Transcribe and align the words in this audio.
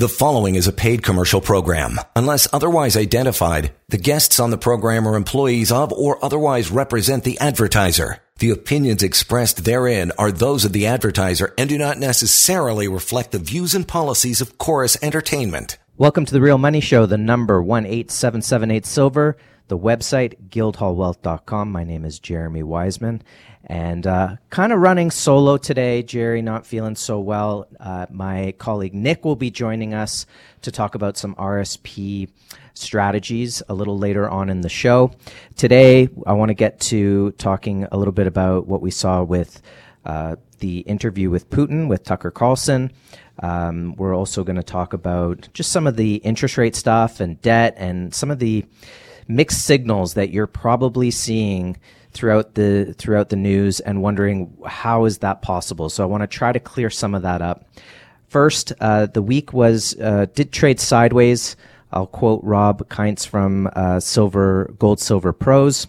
The 0.00 0.08
following 0.08 0.54
is 0.54 0.66
a 0.66 0.72
paid 0.72 1.02
commercial 1.02 1.42
program. 1.42 2.00
Unless 2.16 2.48
otherwise 2.54 2.96
identified, 2.96 3.74
the 3.90 3.98
guests 3.98 4.40
on 4.40 4.48
the 4.48 4.56
program 4.56 5.06
are 5.06 5.14
employees 5.14 5.70
of 5.70 5.92
or 5.92 6.24
otherwise 6.24 6.70
represent 6.70 7.22
the 7.22 7.38
advertiser. 7.38 8.16
The 8.38 8.48
opinions 8.48 9.02
expressed 9.02 9.66
therein 9.66 10.10
are 10.16 10.32
those 10.32 10.64
of 10.64 10.72
the 10.72 10.86
advertiser 10.86 11.52
and 11.58 11.68
do 11.68 11.76
not 11.76 11.98
necessarily 11.98 12.88
reflect 12.88 13.32
the 13.32 13.38
views 13.38 13.74
and 13.74 13.86
policies 13.86 14.40
of 14.40 14.56
Corus 14.56 14.96
Entertainment. 15.02 15.76
Welcome 15.98 16.24
to 16.24 16.32
the 16.32 16.40
Real 16.40 16.56
Money 16.56 16.80
Show, 16.80 17.04
the 17.04 17.18
number 17.18 17.60
18778 17.60 18.86
Silver, 18.86 19.36
the 19.70 19.78
website 19.78 20.34
guildhallwealth.com. 20.50 21.70
My 21.70 21.84
name 21.84 22.04
is 22.04 22.18
Jeremy 22.18 22.64
Wiseman 22.64 23.22
and 23.64 24.04
uh, 24.04 24.36
kind 24.50 24.72
of 24.72 24.80
running 24.80 25.12
solo 25.12 25.58
today. 25.58 26.02
Jerry 26.02 26.42
not 26.42 26.66
feeling 26.66 26.96
so 26.96 27.20
well. 27.20 27.68
Uh, 27.78 28.06
my 28.10 28.52
colleague 28.58 28.94
Nick 28.94 29.24
will 29.24 29.36
be 29.36 29.48
joining 29.48 29.94
us 29.94 30.26
to 30.62 30.72
talk 30.72 30.96
about 30.96 31.16
some 31.16 31.36
RSP 31.36 32.28
strategies 32.74 33.62
a 33.68 33.74
little 33.74 33.96
later 33.96 34.28
on 34.28 34.50
in 34.50 34.62
the 34.62 34.68
show. 34.68 35.12
Today, 35.56 36.08
I 36.26 36.32
want 36.32 36.48
to 36.48 36.54
get 36.54 36.80
to 36.80 37.30
talking 37.32 37.86
a 37.92 37.96
little 37.96 38.12
bit 38.12 38.26
about 38.26 38.66
what 38.66 38.82
we 38.82 38.90
saw 38.90 39.22
with 39.22 39.62
uh, 40.04 40.34
the 40.58 40.80
interview 40.80 41.30
with 41.30 41.48
Putin 41.48 41.88
with 41.88 42.02
Tucker 42.02 42.32
Carlson. 42.32 42.90
Um, 43.38 43.94
we're 43.94 44.16
also 44.16 44.42
going 44.42 44.56
to 44.56 44.64
talk 44.64 44.94
about 44.94 45.48
just 45.54 45.70
some 45.70 45.86
of 45.86 45.96
the 45.96 46.16
interest 46.16 46.58
rate 46.58 46.74
stuff 46.74 47.20
and 47.20 47.40
debt 47.40 47.74
and 47.78 48.12
some 48.12 48.32
of 48.32 48.40
the 48.40 48.66
mixed 49.30 49.64
signals 49.64 50.14
that 50.14 50.30
you're 50.30 50.46
probably 50.46 51.10
seeing 51.10 51.76
throughout 52.12 52.54
the 52.54 52.94
throughout 52.98 53.28
the 53.28 53.36
news 53.36 53.80
and 53.80 54.02
wondering 54.02 54.56
how 54.66 55.04
is 55.04 55.18
that 55.18 55.42
possible. 55.42 55.88
So 55.88 56.02
I 56.02 56.06
want 56.06 56.22
to 56.22 56.26
try 56.26 56.52
to 56.52 56.60
clear 56.60 56.90
some 56.90 57.14
of 57.14 57.22
that 57.22 57.42
up. 57.42 57.66
First, 58.28 58.72
uh, 58.80 59.06
the 59.06 59.22
week 59.22 59.52
was 59.52 59.98
uh, 60.00 60.26
did 60.34 60.52
trade 60.52 60.80
sideways. 60.80 61.56
I'll 61.92 62.06
quote 62.06 62.40
Rob 62.44 62.88
Kientz 62.88 63.26
from 63.26 63.68
uh, 63.74 64.00
Silver 64.00 64.72
Gold 64.78 65.00
Silver 65.00 65.32
Pros. 65.32 65.86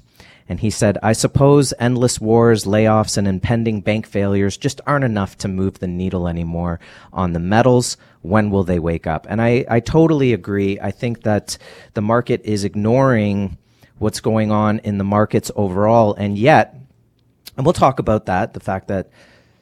And 0.51 0.59
he 0.59 0.69
said, 0.69 0.97
I 1.01 1.13
suppose 1.13 1.73
endless 1.79 2.19
wars, 2.19 2.65
layoffs, 2.65 3.17
and 3.17 3.25
impending 3.25 3.79
bank 3.79 4.05
failures 4.05 4.57
just 4.57 4.81
aren't 4.85 5.05
enough 5.05 5.37
to 5.37 5.47
move 5.47 5.79
the 5.79 5.87
needle 5.87 6.27
anymore 6.27 6.81
on 7.13 7.31
the 7.31 7.39
metals. 7.39 7.95
When 8.21 8.49
will 8.49 8.65
they 8.65 8.77
wake 8.77 9.07
up? 9.07 9.25
And 9.29 9.41
I, 9.41 9.63
I 9.69 9.79
totally 9.79 10.33
agree. 10.33 10.77
I 10.77 10.91
think 10.91 11.23
that 11.23 11.57
the 11.93 12.01
market 12.01 12.41
is 12.43 12.65
ignoring 12.65 13.59
what's 13.97 14.19
going 14.19 14.51
on 14.51 14.79
in 14.79 14.97
the 14.97 15.05
markets 15.05 15.51
overall. 15.55 16.15
And 16.15 16.37
yet, 16.37 16.75
and 17.55 17.65
we'll 17.65 17.71
talk 17.71 17.99
about 17.99 18.25
that, 18.25 18.51
the 18.51 18.59
fact 18.59 18.89
that 18.89 19.09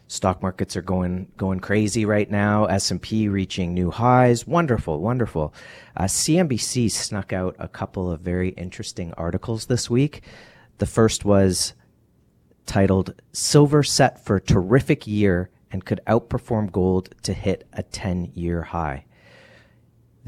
stock 0.07 0.41
markets 0.41 0.75
are 0.75 0.81
going 0.81 1.31
going 1.37 1.59
crazy 1.59 2.03
right 2.03 2.31
now 2.31 2.65
s&p 2.65 3.29
reaching 3.29 3.75
new 3.75 3.91
highs 3.91 4.47
wonderful 4.47 4.99
wonderful 4.99 5.53
uh, 5.97 6.05
cnbc 6.05 6.89
snuck 6.89 7.31
out 7.31 7.55
a 7.59 7.67
couple 7.67 8.09
of 8.09 8.19
very 8.19 8.49
interesting 8.49 9.13
articles 9.17 9.67
this 9.67 9.87
week 9.87 10.23
the 10.79 10.85
first 10.85 11.23
was 11.23 11.73
titled 12.65 13.13
silver 13.31 13.83
set 13.83 14.23
for 14.23 14.39
terrific 14.39 15.07
year 15.07 15.49
and 15.71 15.85
could 15.85 16.01
outperform 16.07 16.71
gold 16.71 17.13
to 17.23 17.33
hit 17.33 17.67
a 17.73 17.83
10 17.83 18.31
year 18.33 18.63
high 18.63 19.05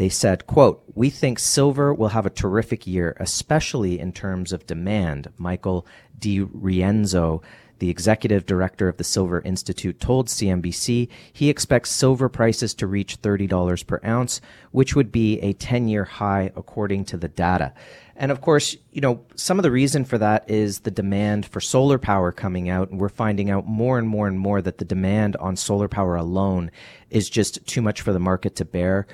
they 0.02 0.10
said, 0.10 0.48
quote, 0.48 0.84
we 0.96 1.12
think 1.12 1.38
silver 1.38 1.94
will 1.94 2.08
have 2.10 2.26
a 2.26 2.32
terrific 2.32 2.88
year, 2.88 3.16
especially 3.20 4.00
in 4.00 4.12
terms 4.14 4.52
of 4.52 4.66
demand. 4.66 5.30
Michael 5.38 5.86
DiRienzo, 6.20 7.44
the 7.80 7.90
executive 7.92 8.46
director 8.48 8.88
of 8.88 8.98
the 8.98 9.04
Silver 9.04 9.42
Institute, 9.42 10.00
told 10.00 10.28
CNBC 10.28 11.08
he 11.32 11.50
expects 11.52 11.92
silver 11.92 12.30
prices 12.30 12.74
to 12.74 12.88
reach 12.88 13.22
$30 13.22 13.86
per 13.86 14.00
ounce, 14.04 14.42
which 14.72 14.96
would 14.96 15.12
be 15.12 15.40
a 15.40 15.54
10 15.54 15.88
year 15.88 16.06
high 16.06 16.52
according 16.56 17.06
to 17.06 17.18
the 17.18 17.28
data. 17.28 17.74
And 18.22 18.32
of 18.32 18.40
course, 18.40 18.78
you 18.92 19.02
know, 19.02 19.26
some 19.34 19.58
of 19.58 19.64
the 19.64 19.72
reason 19.72 20.06
for 20.06 20.20
that 20.20 20.48
is 20.48 20.82
the 20.82 20.92
demand 20.92 21.48
for 21.48 21.60
solar 21.60 21.98
power 21.98 22.32
coming 22.32 22.70
out. 22.70 22.92
And 22.92 23.02
we're 23.02 23.10
finding 23.10 23.50
out 23.50 23.66
more 23.66 23.98
and 23.98 24.08
more 24.08 24.28
and 24.28 24.40
more 24.40 24.62
that 24.62 24.78
the 24.78 24.86
demand 24.86 25.36
on 25.38 25.56
solar 25.56 25.88
power 25.88 26.16
alone 26.16 26.70
is 27.10 27.32
just 27.32 27.66
too 27.66 27.82
much 27.82 28.02
for 28.02 28.14
the 28.14 28.20
market 28.20 28.56
to 28.58 28.64
bear. 28.64 29.08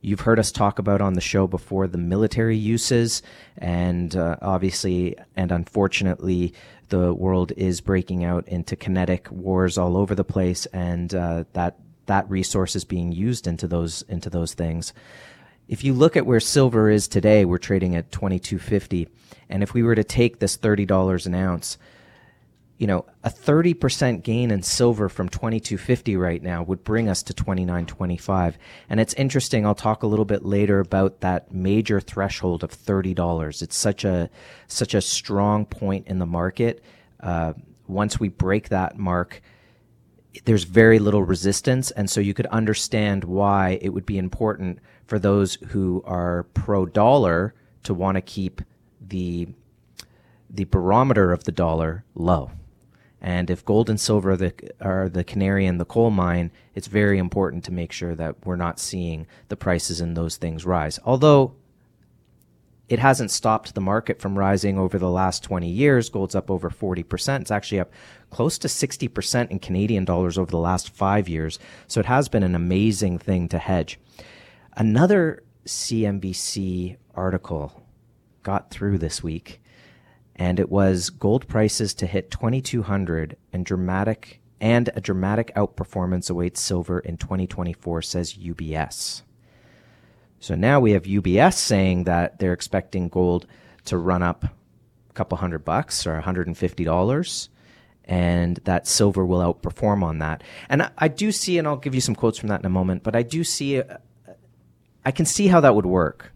You've 0.00 0.20
heard 0.20 0.38
us 0.38 0.52
talk 0.52 0.78
about 0.78 1.00
on 1.00 1.14
the 1.14 1.20
show 1.20 1.48
before 1.48 1.88
the 1.88 1.98
military 1.98 2.56
uses, 2.56 3.20
and 3.58 4.14
uh, 4.14 4.36
obviously 4.40 5.16
and 5.34 5.50
unfortunately, 5.50 6.54
the 6.88 7.12
world 7.12 7.50
is 7.56 7.80
breaking 7.80 8.24
out 8.24 8.46
into 8.46 8.76
kinetic 8.76 9.28
wars 9.32 9.76
all 9.76 9.96
over 9.96 10.14
the 10.14 10.22
place, 10.22 10.66
and 10.66 11.12
uh, 11.12 11.44
that 11.54 11.78
that 12.06 12.30
resource 12.30 12.76
is 12.76 12.84
being 12.84 13.10
used 13.10 13.48
into 13.48 13.66
those 13.66 14.02
into 14.02 14.30
those 14.30 14.54
things. 14.54 14.92
If 15.68 15.84
you 15.84 15.94
look 15.94 16.16
at 16.16 16.26
where 16.26 16.40
silver 16.40 16.90
is 16.90 17.08
today, 17.08 17.44
we're 17.44 17.58
trading 17.58 17.96
at 17.96 18.12
twenty 18.12 18.38
two 18.38 18.58
fifty, 18.58 19.08
and 19.48 19.62
if 19.62 19.74
we 19.74 19.82
were 19.82 19.94
to 19.94 20.04
take 20.04 20.38
this 20.38 20.56
thirty 20.56 20.86
dollars 20.86 21.26
an 21.26 21.34
ounce 21.34 21.78
you 22.82 22.88
know, 22.88 23.06
a 23.22 23.30
30% 23.30 24.24
gain 24.24 24.50
in 24.50 24.60
silver 24.60 25.08
from 25.08 25.28
2250 25.28 26.16
right 26.16 26.42
now 26.42 26.64
would 26.64 26.82
bring 26.82 27.08
us 27.08 27.22
to 27.22 27.32
2925. 27.32 28.58
And 28.90 28.98
it's 28.98 29.14
interesting, 29.14 29.64
I'll 29.64 29.76
talk 29.76 30.02
a 30.02 30.08
little 30.08 30.24
bit 30.24 30.44
later 30.44 30.80
about 30.80 31.20
that 31.20 31.54
major 31.54 32.00
threshold 32.00 32.64
of 32.64 32.72
$30. 32.72 33.62
It's 33.62 33.76
such 33.76 34.04
a 34.04 34.28
such 34.66 34.94
a 34.94 35.00
strong 35.00 35.64
point 35.64 36.08
in 36.08 36.18
the 36.18 36.26
market. 36.26 36.82
Uh, 37.20 37.52
once 37.86 38.18
we 38.18 38.28
break 38.28 38.70
that 38.70 38.98
mark, 38.98 39.40
there's 40.44 40.64
very 40.64 40.98
little 40.98 41.22
resistance, 41.22 41.92
and 41.92 42.10
so 42.10 42.20
you 42.20 42.34
could 42.34 42.46
understand 42.46 43.22
why 43.22 43.78
it 43.80 43.90
would 43.90 44.06
be 44.06 44.18
important 44.18 44.80
for 45.06 45.18
those 45.18 45.54
who 45.68 46.02
are 46.06 46.44
pro 46.54 46.86
dollar 46.86 47.54
to 47.84 47.94
want 47.94 48.16
to 48.16 48.20
keep 48.20 48.62
the 49.00 49.48
the 50.48 50.64
barometer 50.64 51.32
of 51.32 51.44
the 51.44 51.52
dollar 51.52 52.04
low. 52.14 52.50
And 53.22 53.48
if 53.48 53.64
gold 53.64 53.88
and 53.88 53.98
silver 53.98 54.32
are 54.32 54.36
the, 54.36 54.52
are 54.80 55.08
the 55.08 55.24
canary 55.24 55.64
in 55.64 55.78
the 55.78 55.84
coal 55.84 56.10
mine, 56.10 56.50
it's 56.74 56.88
very 56.88 57.18
important 57.18 57.64
to 57.64 57.72
make 57.72 57.92
sure 57.92 58.14
that 58.16 58.44
we're 58.44 58.56
not 58.56 58.80
seeing 58.80 59.26
the 59.48 59.56
prices 59.56 60.00
in 60.00 60.14
those 60.14 60.36
things 60.36 60.66
rise. 60.66 60.98
Although 61.04 61.54
it 62.92 62.98
hasn't 62.98 63.30
stopped 63.30 63.74
the 63.74 63.80
market 63.80 64.20
from 64.20 64.38
rising 64.38 64.78
over 64.78 64.98
the 64.98 65.08
last 65.08 65.42
20 65.44 65.66
years. 65.66 66.10
Gold's 66.10 66.34
up 66.34 66.50
over 66.50 66.68
40%. 66.68 67.40
It's 67.40 67.50
actually 67.50 67.80
up 67.80 67.90
close 68.28 68.58
to 68.58 68.68
60% 68.68 69.50
in 69.50 69.58
Canadian 69.60 70.04
dollars 70.04 70.36
over 70.36 70.50
the 70.50 70.58
last 70.58 70.90
five 70.90 71.26
years. 71.26 71.58
So 71.86 72.00
it 72.00 72.06
has 72.06 72.28
been 72.28 72.42
an 72.42 72.54
amazing 72.54 73.18
thing 73.18 73.48
to 73.48 73.58
hedge. 73.58 73.98
Another 74.74 75.42
CNBC 75.66 76.96
article 77.14 77.82
got 78.42 78.70
through 78.70 78.98
this 78.98 79.22
week 79.22 79.62
and 80.34 80.58
it 80.58 80.70
was 80.70 81.10
gold 81.10 81.46
prices 81.46 81.92
to 81.94 82.06
hit 82.06 82.30
2200 82.30 83.36
and 83.52 83.66
dramatic 83.66 84.40
and 84.60 84.88
a 84.94 85.00
dramatic 85.00 85.52
outperformance 85.54 86.30
awaits 86.30 86.60
silver 86.60 87.00
in 87.00 87.16
2024 87.16 88.00
says 88.00 88.34
UBS. 88.34 89.22
So 90.40 90.54
now 90.54 90.80
we 90.80 90.92
have 90.92 91.02
UBS 91.02 91.54
saying 91.54 92.04
that 92.04 92.38
they're 92.38 92.52
expecting 92.52 93.08
gold 93.08 93.46
to 93.84 93.98
run 93.98 94.22
up 94.22 94.44
a 94.44 95.12
couple 95.12 95.36
hundred 95.36 95.64
bucks 95.64 96.06
or 96.06 96.18
$150 96.20 97.48
and 98.04 98.56
that 98.64 98.86
silver 98.86 99.26
will 99.26 99.40
outperform 99.40 100.02
on 100.02 100.18
that. 100.18 100.42
And 100.68 100.82
I, 100.82 100.90
I, 100.96 101.08
do 101.08 101.30
see, 101.30 101.58
and 101.58 101.68
I'll 101.68 101.76
give 101.76 101.94
you 101.94 102.00
some 102.00 102.14
quotes 102.14 102.38
from 102.38 102.48
that 102.48 102.60
in 102.60 102.66
a 102.66 102.70
moment, 102.70 103.02
but 103.02 103.14
I 103.14 103.22
do 103.22 103.44
see, 103.44 103.80
I 105.04 105.10
can 105.10 105.26
see 105.26 105.48
how 105.48 105.60
that 105.60 105.74
would 105.74 105.86
work. 105.86 106.32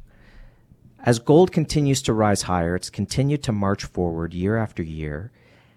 As 1.01 1.19
gold 1.21 1.53
continues 1.53 2.03
to 2.03 2.13
rise 2.13 2.43
higher, 2.43 2.75
it's 2.75 2.91
continued 2.91 3.43
to 3.45 3.53
march 3.53 3.85
forward 3.85 4.35
year 4.35 4.57
after 4.57 4.83
year. 4.83 5.31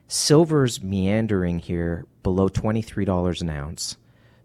Silver's 0.07 0.81
meandering 0.81 1.59
here 1.59 2.05
below 2.23 2.49
$23 2.49 3.41
an 3.41 3.49
ounce. 3.49 3.97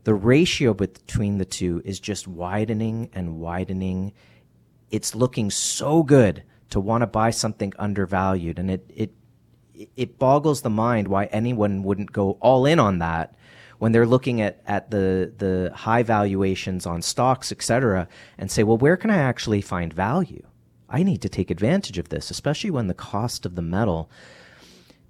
The 0.04 0.12
ratio 0.12 0.74
between 0.74 1.38
the 1.38 1.46
two 1.46 1.80
is 1.86 1.98
just 1.98 2.28
widening 2.28 3.08
and 3.14 3.40
widening. 3.40 4.12
It's 4.90 5.14
looking 5.14 5.50
so 5.50 6.02
good 6.02 6.42
to 6.68 6.80
want 6.80 7.00
to 7.00 7.06
buy 7.06 7.30
something 7.30 7.72
undervalued, 7.78 8.58
and 8.58 8.70
it, 8.70 8.90
it, 8.94 9.14
it 9.96 10.18
boggles 10.18 10.60
the 10.60 10.68
mind 10.68 11.08
why 11.08 11.26
anyone 11.26 11.82
wouldn't 11.82 12.12
go 12.12 12.32
all 12.40 12.66
in 12.66 12.78
on 12.78 12.98
that 12.98 13.34
when 13.84 13.92
they're 13.92 14.06
looking 14.06 14.40
at, 14.40 14.62
at 14.66 14.90
the, 14.90 15.30
the 15.36 15.70
high 15.74 16.02
valuations 16.02 16.86
on 16.86 17.02
stocks, 17.02 17.52
et 17.52 17.60
cetera, 17.60 18.08
and 18.38 18.50
say, 18.50 18.62
well, 18.62 18.78
where 18.78 18.96
can 18.96 19.10
I 19.10 19.18
actually 19.18 19.60
find 19.60 19.92
value? 19.92 20.42
I 20.88 21.02
need 21.02 21.20
to 21.20 21.28
take 21.28 21.50
advantage 21.50 21.98
of 21.98 22.08
this, 22.08 22.30
especially 22.30 22.70
when 22.70 22.86
the 22.86 22.94
cost 22.94 23.44
of 23.44 23.56
the 23.56 23.60
metal 23.60 24.10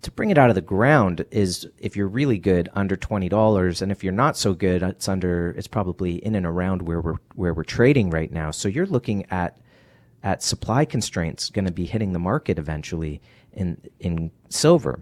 to 0.02 0.10
bring 0.10 0.30
it 0.30 0.38
out 0.38 0.48
of 0.48 0.56
the 0.56 0.60
ground 0.60 1.24
is 1.30 1.68
if 1.78 1.94
you're 1.94 2.08
really 2.08 2.36
good 2.36 2.68
under 2.72 2.96
twenty 2.96 3.28
dollars, 3.28 3.80
and 3.80 3.92
if 3.92 4.02
you're 4.02 4.12
not 4.12 4.36
so 4.36 4.54
good, 4.54 4.82
it's 4.82 5.08
under 5.08 5.54
it's 5.56 5.68
probably 5.68 6.16
in 6.16 6.34
and 6.34 6.44
around 6.44 6.82
where 6.82 7.00
we're 7.00 7.20
where 7.36 7.54
we're 7.54 7.62
trading 7.62 8.10
right 8.10 8.32
now. 8.32 8.50
So 8.50 8.68
you're 8.68 8.86
looking 8.86 9.24
at 9.30 9.56
at 10.24 10.42
supply 10.42 10.84
constraints 10.84 11.48
going 11.48 11.64
to 11.66 11.72
be 11.72 11.86
hitting 11.86 12.12
the 12.12 12.18
market 12.18 12.58
eventually 12.58 13.22
in 13.52 13.80
in 14.00 14.32
silver. 14.48 15.00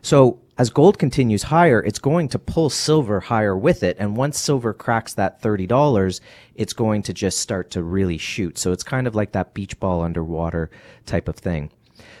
So 0.00 0.40
as 0.58 0.70
gold 0.70 0.98
continues 0.98 1.44
higher, 1.44 1.80
it's 1.80 2.00
going 2.00 2.28
to 2.30 2.38
pull 2.38 2.68
silver 2.68 3.20
higher 3.20 3.56
with 3.56 3.84
it. 3.84 3.96
And 4.00 4.16
once 4.16 4.36
silver 4.40 4.74
cracks 4.74 5.14
that 5.14 5.40
$30, 5.40 6.20
it's 6.56 6.72
going 6.72 7.02
to 7.04 7.12
just 7.12 7.38
start 7.38 7.70
to 7.70 7.82
really 7.82 8.18
shoot. 8.18 8.58
So 8.58 8.72
it's 8.72 8.82
kind 8.82 9.06
of 9.06 9.14
like 9.14 9.30
that 9.32 9.54
beach 9.54 9.78
ball 9.78 10.02
underwater 10.02 10.68
type 11.06 11.28
of 11.28 11.36
thing. 11.36 11.70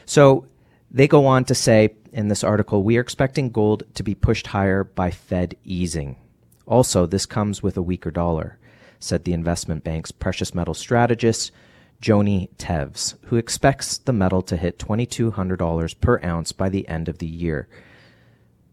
So 0.06 0.46
they 0.88 1.08
go 1.08 1.26
on 1.26 1.44
to 1.46 1.54
say 1.54 1.94
in 2.12 2.28
this 2.28 2.44
article, 2.44 2.84
we 2.84 2.96
are 2.96 3.00
expecting 3.00 3.50
gold 3.50 3.82
to 3.94 4.04
be 4.04 4.14
pushed 4.14 4.46
higher 4.46 4.84
by 4.84 5.10
Fed 5.10 5.56
easing. 5.64 6.14
Also, 6.64 7.06
this 7.06 7.26
comes 7.26 7.60
with 7.60 7.76
a 7.76 7.82
weaker 7.82 8.12
dollar, 8.12 8.56
said 9.00 9.24
the 9.24 9.32
investment 9.32 9.82
bank's 9.82 10.12
precious 10.12 10.54
metal 10.54 10.74
strategist, 10.74 11.50
Joni 12.00 12.50
Teves, 12.56 13.16
who 13.24 13.36
expects 13.36 13.98
the 13.98 14.12
metal 14.12 14.42
to 14.42 14.56
hit 14.56 14.78
$2,200 14.78 16.00
per 16.00 16.20
ounce 16.22 16.52
by 16.52 16.68
the 16.68 16.86
end 16.86 17.08
of 17.08 17.18
the 17.18 17.26
year. 17.26 17.68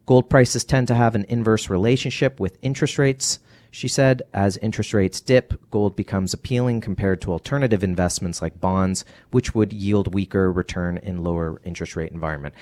Gold 0.06 0.30
prices 0.30 0.64
tend 0.64 0.88
to 0.88 0.96
have 0.96 1.16
an 1.16 1.26
inverse 1.30 1.70
relationship 1.70 2.40
with 2.40 2.58
interest 2.62 2.98
rates. 2.98 3.40
She 3.72 3.88
said, 3.88 4.22
as 4.34 4.58
interest 4.58 4.94
rates 4.94 5.20
dip, 5.20 5.70
gold 5.72 5.96
becomes 5.96 6.34
appealing 6.34 6.82
compared 6.82 7.22
to 7.22 7.32
alternative 7.32 7.84
investments 7.84 8.42
like 8.42 8.62
bonds, 8.62 9.04
which 9.32 9.56
would 9.56 9.74
yield 9.74 10.14
weaker 10.14 10.52
return 10.52 10.98
in 10.98 11.24
lower 11.24 11.60
interest 11.66 11.96
rate 11.96 12.12
environment. 12.12 12.54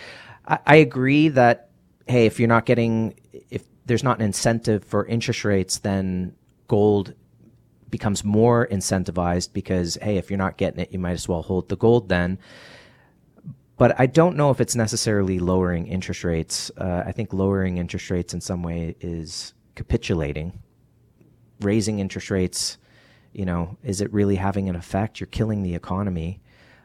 I, 0.48 0.60
I 0.66 0.76
agree 0.78 1.28
that, 1.30 1.70
hey, 2.08 2.26
if 2.26 2.40
you're 2.40 2.48
not 2.48 2.66
getting, 2.66 3.14
if 3.50 3.64
there's 3.86 4.04
not 4.04 4.20
an 4.20 4.26
incentive 4.26 4.84
for 4.84 5.06
interest 5.06 5.44
rates, 5.44 5.80
then 5.80 6.34
gold 6.68 7.14
becomes 7.90 8.24
more 8.24 8.68
incentivized 8.68 9.54
because, 9.54 9.98
hey, 10.02 10.18
if 10.18 10.32
you're 10.32 10.38
not 10.38 10.58
getting 10.58 10.80
it, 10.80 10.92
you 10.92 10.98
might 10.98 11.12
as 11.12 11.28
well 11.28 11.44
hold 11.44 11.70
the 11.70 11.76
gold 11.76 12.10
then 12.10 12.40
but 13.84 14.00
I 14.00 14.06
don't 14.06 14.38
know 14.38 14.50
if 14.50 14.62
it's 14.62 14.78
necessarily 14.78 15.40
lowering 15.40 15.88
interest 15.88 16.24
rates. 16.24 16.72
Uh, 16.78 17.04
I 17.06 17.12
think 17.12 17.34
lowering 17.34 17.80
interest 17.80 18.10
rates 18.10 18.34
in 18.34 18.40
some 18.40 18.64
way 18.64 18.96
is 19.02 19.54
capitulating. 19.76 20.58
Raising 21.60 22.00
interest 22.00 22.32
rates, 22.32 22.78
you 23.34 23.44
know, 23.44 23.78
is 23.84 24.00
it 24.00 24.14
really 24.14 24.38
having 24.38 24.70
an 24.70 24.78
effect? 24.78 25.20
You're 25.20 25.28
killing 25.28 25.64
the 25.64 25.76
economy. 25.76 26.40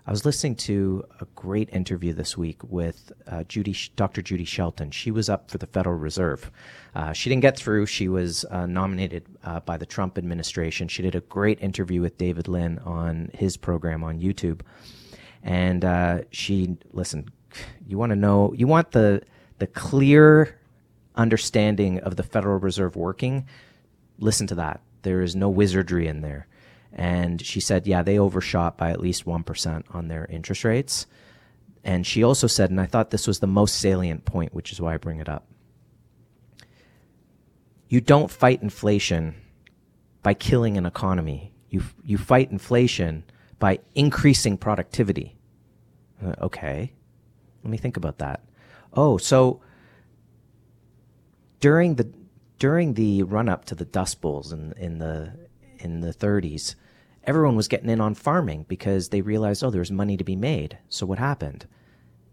I 0.09 0.11
was 0.11 0.25
listening 0.25 0.57
to 0.57 1.05
a 1.21 1.27
great 1.37 1.71
interview 1.73 2.13
this 2.15 2.37
week 2.37 2.65
with 2.65 3.13
uh, 3.29 3.45
Judy, 3.45 3.77
Dr. 3.95 4.21
Judy 4.21 4.45
Shelton. 4.45 4.91
She 4.91 5.13
was 5.13 5.29
up 5.29 5.53
for 5.53 5.59
the 5.59 5.69
Federal 5.69 5.99
Reserve. 5.99 6.51
Uh, 6.97 7.13
she 7.13 7.31
didn't 7.31 7.43
get 7.43 7.57
through. 7.57 7.87
She 7.87 8.09
was 8.09 8.45
uh, 8.51 8.67
nominated 8.67 9.25
uh, 9.45 9.61
by 9.61 9.77
the 9.77 9.87
Trump 9.87 10.19
administration. 10.19 10.89
She 10.89 11.03
did 11.03 11.15
a 11.15 11.21
great 11.21 11.63
interview 11.63 12.01
with 12.01 12.19
David 12.19 12.49
Lin 12.49 12.81
on 12.81 13.31
his 13.35 13.57
program 13.57 14.03
on 14.03 14.19
YouTube 14.19 14.63
and 15.43 15.85
uh, 15.85 16.21
she 16.31 16.77
listen. 16.93 17.31
You 17.87 17.99
want 17.99 18.11
to 18.11 18.17
know? 18.17 18.53
You 18.57 18.67
want 18.67 18.93
the 18.93 19.23
the 19.59 19.67
clear 19.67 20.59
understanding 21.17 21.99
of 22.01 22.17
the 22.17 22.23
Federal 22.23 22.59
Reserve 22.59 22.97
working? 22.97 23.47
Listen 24.19 24.47
to 24.49 24.55
that. 24.57 24.81
There 25.03 25.23
is 25.23 25.37
no 25.37 25.49
wizardry 25.49 26.07
in 26.07 26.21
there. 26.21 26.47
And 26.93 27.45
she 27.45 27.61
said, 27.61 27.87
yeah, 27.87 28.03
they 28.03 28.19
overshot 28.19 28.79
by 28.79 28.91
at 28.91 29.01
least 29.01 29.27
1% 29.27 29.85
on 29.95 30.09
their 30.09 30.27
interest 30.27 30.65
rates. 30.65 31.07
And 31.85 32.07
she 32.07 32.23
also 32.23 32.47
said, 32.47 32.71
and 32.71 32.81
I 32.81 32.87
thought 32.87 33.11
this 33.11 33.27
was 33.27 33.41
the 33.41 33.47
most 33.47 33.77
salient 33.77 34.25
point, 34.25 34.55
which 34.55 34.73
is 34.73 34.81
why 34.81 34.95
I 34.95 34.97
bring 34.97 35.21
it 35.21 35.29
up. 35.29 35.47
You 37.89 38.01
don't 38.01 38.31
fight 38.31 38.63
inflation 38.63 39.35
by 40.23 40.35
killing 40.35 40.77
an 40.77 40.87
economy. 40.87 41.53
You, 41.71 41.83
you 42.05 42.19
fight 42.19 42.51
inflation 42.51 43.25
by 43.59 43.81
increasing 43.95 44.57
productivity. 44.57 45.37
Uh, 46.25 46.35
okay, 46.43 46.93
let 47.63 47.71
me 47.71 47.77
think 47.77 47.97
about 47.97 48.19
that. 48.19 48.45
Oh, 48.93 49.19
so 49.19 49.61
during 51.61 51.97
the 51.97 52.13
during 52.59 52.95
the 52.95 53.23
run 53.23 53.49
up 53.49 53.65
to 53.67 53.75
the 53.75 53.85
Dust 53.85 54.21
Bowls 54.21 54.53
in 54.53 54.73
in 54.73 54.99
the 54.99 55.33
in 55.79 56.01
the 56.01 56.13
30s, 56.13 56.75
everyone 57.25 57.55
was 57.55 57.69
getting 57.69 57.89
in 57.89 58.01
on 58.01 58.15
farming 58.15 58.65
because 58.69 59.11
they 59.11 59.21
realized, 59.21 59.63
oh, 59.63 59.71
there's 59.71 59.93
money 59.93 60.17
to 60.17 60.25
be 60.25 60.35
made. 60.35 60.79
So 60.89 61.07
what 61.07 61.19
happened? 61.19 61.67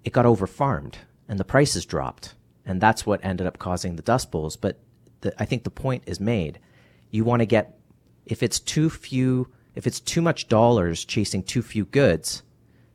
It 0.03 0.13
got 0.13 0.25
over 0.25 0.47
farmed 0.47 0.97
and 1.27 1.39
the 1.39 1.43
prices 1.43 1.85
dropped, 1.85 2.33
and 2.65 2.81
that's 2.81 3.05
what 3.05 3.23
ended 3.23 3.45
up 3.47 3.59
causing 3.59 3.95
the 3.95 4.01
Dust 4.01 4.31
Bowls. 4.31 4.55
But 4.55 4.79
the, 5.21 5.33
I 5.41 5.45
think 5.45 5.63
the 5.63 5.69
point 5.69 6.03
is 6.05 6.19
made. 6.19 6.59
You 7.11 7.23
want 7.23 7.41
to 7.41 7.45
get 7.45 7.77
if 8.25 8.41
it's 8.41 8.59
too 8.59 8.89
few 8.89 9.47
if 9.75 9.85
it's 9.85 9.99
too 9.99 10.21
much 10.21 10.47
dollars 10.47 11.05
chasing 11.05 11.43
too 11.43 11.61
few 11.61 11.85
goods, 11.85 12.43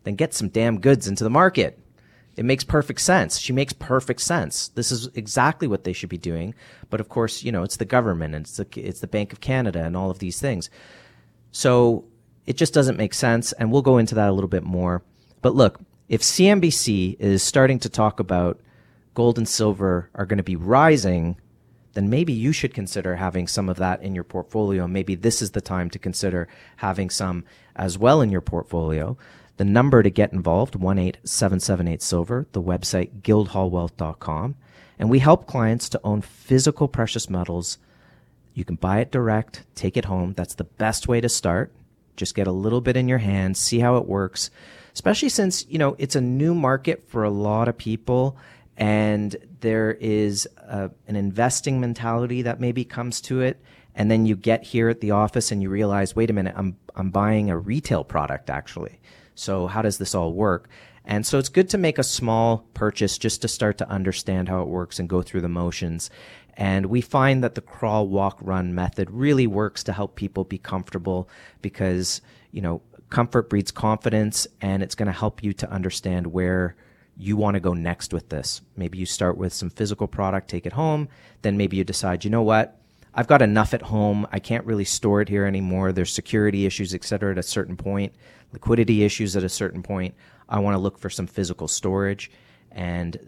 then 0.05 0.15
get 0.15 0.35
some 0.35 0.49
damn 0.49 0.81
goods 0.81 1.07
into 1.07 1.25
the 1.25 1.31
market. 1.31 1.79
It 2.37 2.45
makes 2.45 2.65
perfect 2.65 3.01
sense. 3.01 3.39
She 3.39 3.53
makes 3.53 3.73
perfect 3.73 4.21
sense. 4.21 4.69
This 4.69 4.91
is 4.91 5.09
exactly 5.15 5.69
what 5.69 5.85
they 5.85 5.93
should 5.93 6.09
be 6.09 6.17
doing. 6.17 6.55
But 6.89 7.01
of 7.01 7.09
course, 7.09 7.43
you 7.43 7.53
know, 7.53 7.63
it's 7.63 7.77
the 7.77 7.85
government 7.85 8.35
and 8.35 8.47
it's 8.47 8.57
the, 8.57 8.67
it's 8.77 9.01
the 9.01 9.07
Bank 9.07 9.33
of 9.33 9.41
Canada 9.41 9.85
and 9.85 9.97
all 9.97 10.11
of 10.11 10.21
these 10.21 10.41
things. 10.41 10.71
So 11.53 12.05
it 12.47 12.57
just 12.57 12.73
doesn't 12.73 12.97
make 12.97 13.13
sense. 13.13 13.53
And 13.53 13.71
we'll 13.71 13.83
go 13.83 13.99
into 13.99 14.15
that 14.15 14.31
a 14.31 14.33
little 14.33 14.49
bit 14.49 14.63
more. 14.63 15.03
But 15.43 15.55
look, 15.55 15.81
if 16.09 16.23
CNBC 16.23 17.17
is 17.19 17.43
starting 17.43 17.79
to 17.81 17.89
talk 17.89 18.21
about 18.21 18.61
gold 19.15 19.37
and 19.37 19.49
silver 19.49 20.09
are 20.15 20.27
going 20.27 20.39
to 20.39 20.43
be 20.43 20.57
rising 20.57 21.37
then 21.95 22.09
maybe 22.09 22.33
you 22.33 22.53
should 22.53 22.75
consider 22.75 23.17
having 23.17 23.47
some 23.47 23.69
of 23.69 23.77
that 23.79 24.03
in 24.03 24.15
your 24.15 24.25
portfolio. 24.25 24.87
Maybe 24.87 25.15
this 25.15 25.43
is 25.43 25.51
the 25.51 25.61
time 25.61 25.91
to 25.91 25.99
consider 25.99 26.49
having 26.77 27.11
some 27.11 27.45
as 27.75 27.99
well 27.99 28.21
in 28.21 28.31
your 28.31 28.41
portfolio. 28.41 29.17
The 29.57 29.65
number 29.65 30.03
to 30.03 30.11
get 30.11 30.33
involved, 30.33 30.75
18778 30.75 32.03
Silver, 32.03 32.47
the 32.53 32.63
website 32.63 33.21
guildhallwealth.com. 33.23 34.55
And 34.99 35.11
we 35.11 35.19
help 35.19 35.47
clients 35.47 35.89
to 35.91 36.01
own 36.05 36.23
physical 36.23 36.89
precious 36.89 37.29
metals. 37.29 37.79
You 38.55 38.65
can 38.65 38.77
buy 38.77 39.01
it 39.01 39.11
direct, 39.11 39.65
take 39.75 39.97
it 39.97 40.05
home. 40.07 40.35
That's 40.35 40.55
the 40.55 40.65
best 40.65 41.09
way 41.09 41.21
to 41.21 41.29
start. 41.29 41.73
Just 42.17 42.35
get 42.35 42.47
a 42.47 42.53
little 42.53 42.81
bit 42.81 42.97
in 42.97 43.09
your 43.09 43.19
hands, 43.19 43.59
see 43.59 43.81
how 43.81 43.97
it 43.97 44.07
works, 44.07 44.51
especially 44.93 45.31
since, 45.31 45.65
you 45.69 45.79
know, 45.79 45.97
it's 45.99 46.17
a 46.17 46.21
new 46.21 46.55
market 46.55 47.05
for 47.09 47.25
a 47.25 47.31
lot 47.31 47.69
of 47.69 47.79
people 47.79 48.37
and 48.81 49.37
there 49.61 49.93
is 50.01 50.49
a, 50.57 50.91
an 51.07 51.15
investing 51.15 51.81
mentality 51.81 52.43
that 52.43 52.61
maybe 52.61 52.83
comes 52.83 53.21
to 53.21 53.43
it. 53.43 53.63
And 53.95 54.11
then 54.11 54.25
you 54.25 54.35
get 54.35 54.65
here 54.65 54.89
at 54.89 55.03
the 55.03 55.11
office 55.11 55.53
and 55.53 55.63
you 55.63 55.69
realize 55.69 56.17
wait 56.17 56.31
a 56.31 56.33
minute 56.33 56.55
i'm 56.57 56.77
i'm 56.97 57.11
buying 57.11 57.51
a 57.51 57.59
retail 57.59 58.03
product 58.03 58.51
actually. 58.51 58.99
So 59.35 59.67
how 59.67 59.83
does 59.83 59.99
this 59.99 60.15
all 60.15 60.33
work? 60.33 60.69
And 61.05 61.27
so 61.27 61.39
it's 61.39 61.49
good 61.49 61.69
to 61.71 61.79
make 61.79 61.99
a 61.99 62.03
small 62.03 62.67
purchase 62.75 63.19
just 63.19 63.43
to 63.43 63.49
start 63.49 63.79
to 63.79 63.89
understand 63.89 64.49
how 64.49 64.63
it 64.63 64.69
works 64.69 64.99
and 64.99 65.09
go 65.09 65.23
through 65.23 65.41
the 65.41 65.49
motions. 65.49 66.11
And 66.57 66.87
we 66.87 67.01
find 67.01 67.43
that 67.43 67.55
the 67.55 67.63
crawl 67.63 68.07
walk 68.09 68.39
run 68.41 68.75
method 68.75 69.11
really 69.11 69.47
works 69.47 69.83
to 69.85 69.93
help 69.93 70.15
people 70.15 70.45
be 70.45 70.59
comfortable 70.59 71.29
because 71.61 72.23
you 72.51 72.63
know 72.63 72.81
comfort 73.11 73.51
breeds 73.51 73.71
confidence 73.71 74.47
and 74.63 74.83
it's 74.83 74.95
going 74.95 75.07
to 75.07 75.13
help 75.13 75.43
you 75.43 75.53
to 75.53 75.71
understand 75.71 76.29
where 76.29 76.77
you 77.21 77.37
want 77.37 77.55
to 77.55 77.61
go 77.61 77.75
next 77.75 78.13
with 78.15 78.31
this. 78.31 78.63
Maybe 78.77 78.97
you 78.97 79.07
start 79.07 79.37
with 79.37 79.53
some 79.53 79.69
physical 79.69 80.07
product, 80.09 80.49
take 80.49 80.65
it 80.65 80.73
home. 80.73 81.09
Then 81.43 81.57
maybe 81.57 81.77
you 81.77 81.85
decide, 81.85 82.25
you 82.25 82.31
know 82.31 82.43
what? 82.43 82.81
I've 83.13 83.27
got 83.27 83.43
enough 83.43 83.75
at 83.75 83.83
home. 83.83 84.27
I 84.33 84.39
can't 84.39 84.65
really 84.65 84.85
store 84.85 85.21
it 85.21 85.29
here 85.29 85.45
anymore. 85.45 85.93
There's 85.93 86.13
security 86.13 86.65
issues, 86.65 86.95
et 86.95 87.05
cetera, 87.05 87.33
at 87.33 87.39
a 87.39 87.43
certain 87.43 87.77
point, 87.77 88.15
liquidity 88.53 89.03
issues 89.03 89.37
at 89.37 89.45
a 89.45 89.49
certain 89.49 89.83
point. 89.83 90.15
I 90.49 90.61
want 90.61 90.75
to 90.75 90.79
look 90.79 90.99
for 90.99 91.11
some 91.11 91.27
physical 91.27 91.69
storage. 91.69 92.31
And 92.71 93.19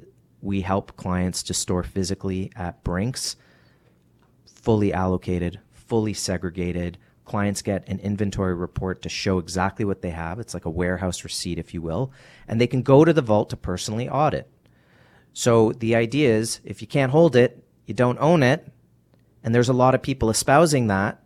we 0.40 0.60
help 0.62 0.96
clients 0.96 1.42
to 1.44 1.54
store 1.54 1.82
physically 1.82 2.50
at 2.56 2.82
Brinks, 2.84 3.36
fully 4.46 4.92
allocated, 4.92 5.60
fully 5.72 6.14
segregated, 6.14 6.96
clients 7.24 7.62
get 7.62 7.88
an 7.88 7.98
inventory 8.00 8.54
report 8.54 9.02
to 9.02 9.08
show 9.08 9.38
exactly 9.38 9.84
what 9.84 10.02
they 10.02 10.10
have. 10.10 10.38
It's 10.38 10.54
like 10.54 10.64
a 10.64 10.70
warehouse 10.70 11.24
receipt, 11.24 11.58
if 11.58 11.72
you 11.72 11.80
will, 11.80 12.12
and 12.48 12.60
they 12.60 12.66
can 12.66 12.82
go 12.82 13.04
to 13.04 13.12
the 13.12 13.22
vault 13.22 13.50
to 13.50 13.56
personally 13.56 14.08
audit. 14.08 14.50
So 15.32 15.72
the 15.72 15.94
idea 15.94 16.34
is 16.34 16.60
if 16.64 16.82
you 16.82 16.88
can't 16.88 17.12
hold 17.12 17.36
it, 17.36 17.64
you 17.86 17.94
don't 17.94 18.18
own 18.18 18.42
it. 18.42 18.70
And 19.44 19.54
there's 19.54 19.68
a 19.68 19.74
lot 19.74 19.94
of 19.94 20.02
people 20.02 20.30
espousing 20.30 20.88
that, 20.88 21.22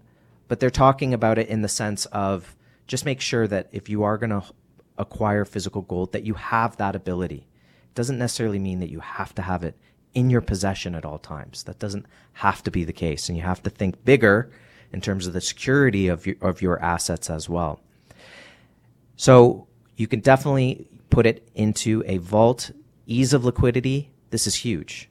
but 0.48 0.60
they're 0.60 0.70
talking 0.70 1.12
about 1.12 1.38
it 1.38 1.48
in 1.48 1.62
the 1.62 1.68
sense 1.68 2.06
of 2.06 2.56
just 2.86 3.04
make 3.04 3.20
sure 3.20 3.46
that 3.48 3.68
if 3.72 3.88
you 3.88 4.04
are 4.04 4.16
going 4.16 4.30
to 4.30 4.42
acquire 4.96 5.44
physical 5.44 5.82
gold, 5.82 6.12
that 6.12 6.24
you 6.24 6.34
have 6.34 6.76
that 6.76 6.96
ability. 6.96 7.46
It 7.88 7.94
doesn't 7.94 8.18
necessarily 8.18 8.58
mean 8.58 8.80
that 8.80 8.90
you 8.90 9.00
have 9.00 9.34
to 9.34 9.42
have 9.42 9.64
it 9.64 9.76
in 10.14 10.30
your 10.30 10.40
possession 10.40 10.94
at 10.94 11.04
all 11.04 11.18
times. 11.18 11.64
That 11.64 11.78
doesn't 11.78 12.06
have 12.34 12.62
to 12.62 12.70
be 12.70 12.84
the 12.84 12.92
case. 12.92 13.28
And 13.28 13.36
you 13.36 13.44
have 13.44 13.62
to 13.64 13.70
think 13.70 14.02
bigger 14.04 14.50
in 14.92 15.00
terms 15.00 15.26
of 15.26 15.32
the 15.32 15.40
security 15.40 16.08
of 16.08 16.26
your, 16.26 16.36
of 16.40 16.62
your 16.62 16.82
assets 16.82 17.30
as 17.30 17.48
well. 17.48 17.80
So 19.16 19.66
you 19.96 20.06
can 20.06 20.20
definitely 20.20 20.88
put 21.10 21.26
it 21.26 21.48
into 21.54 22.02
a 22.06 22.18
vault. 22.18 22.70
Ease 23.06 23.32
of 23.32 23.44
liquidity, 23.44 24.10
this 24.30 24.46
is 24.46 24.56
huge. 24.56 25.08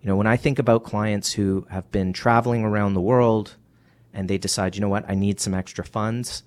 You 0.00 0.08
know, 0.08 0.16
when 0.16 0.26
I 0.26 0.36
think 0.36 0.58
about 0.58 0.84
clients 0.84 1.32
who 1.32 1.66
have 1.70 1.90
been 1.90 2.12
traveling 2.12 2.64
around 2.64 2.94
the 2.94 3.00
world 3.00 3.56
and 4.14 4.28
they 4.28 4.38
decide, 4.38 4.74
you 4.74 4.80
know 4.80 4.88
what, 4.88 5.04
I 5.08 5.14
need 5.14 5.40
some 5.40 5.54
extra 5.54 5.84
funds, 5.84 6.44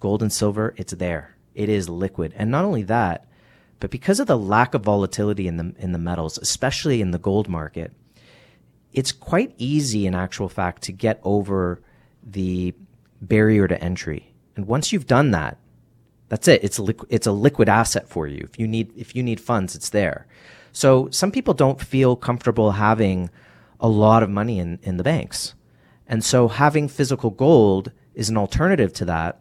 gold 0.00 0.22
and 0.22 0.32
silver, 0.32 0.74
it's 0.76 0.94
there. 0.94 1.36
It 1.54 1.68
is 1.68 1.88
liquid. 1.88 2.32
And 2.36 2.50
not 2.50 2.64
only 2.64 2.82
that, 2.84 3.26
But 3.84 3.90
because 3.90 4.18
of 4.18 4.26
the 4.26 4.38
lack 4.38 4.72
of 4.72 4.82
volatility 4.82 5.46
in 5.46 5.58
the 5.58 5.74
in 5.78 5.92
the 5.92 5.98
metals, 5.98 6.38
especially 6.38 7.02
in 7.02 7.10
the 7.10 7.18
gold 7.18 7.50
market, 7.50 7.92
it's 8.94 9.12
quite 9.12 9.54
easy 9.58 10.06
in 10.06 10.14
actual 10.14 10.48
fact 10.48 10.82
to 10.84 10.92
get 10.92 11.20
over 11.24 11.82
the 12.22 12.72
barrier 13.20 13.68
to 13.68 13.82
entry. 13.82 14.32
And 14.56 14.66
once 14.66 14.92
you've 14.92 15.06
done 15.06 15.32
that, 15.32 15.58
that's 16.28 16.48
it. 16.48 16.64
It's 16.64 16.78
a 16.78 16.82
liqu- 16.82 17.06
it's 17.10 17.26
a 17.26 17.32
liquid 17.32 17.68
asset 17.68 18.08
for 18.08 18.26
you. 18.26 18.48
If 18.50 18.58
you 18.58 18.66
need 18.66 18.92
if 18.96 19.14
you 19.14 19.22
need 19.22 19.40
funds, 19.40 19.74
it's 19.74 19.90
there. 19.90 20.26
So 20.72 21.08
some 21.10 21.30
people 21.30 21.54
don't 21.54 21.80
feel 21.80 22.16
comfortable 22.16 22.72
having 22.72 23.30
a 23.78 23.88
lot 23.88 24.22
of 24.22 24.30
money 24.30 24.58
in, 24.58 24.78
in 24.82 24.96
the 24.96 25.04
banks. 25.04 25.54
And 26.06 26.24
so 26.24 26.48
having 26.48 26.88
physical 26.88 27.30
gold 27.30 27.92
is 28.14 28.28
an 28.28 28.36
alternative 28.36 28.92
to 28.94 29.04
that 29.04 29.40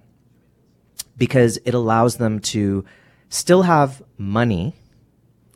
because 1.18 1.58
it 1.66 1.74
allows 1.74 2.18
them 2.18 2.40
to 2.40 2.86
still 3.30 3.64
have 3.64 4.02
money, 4.18 4.76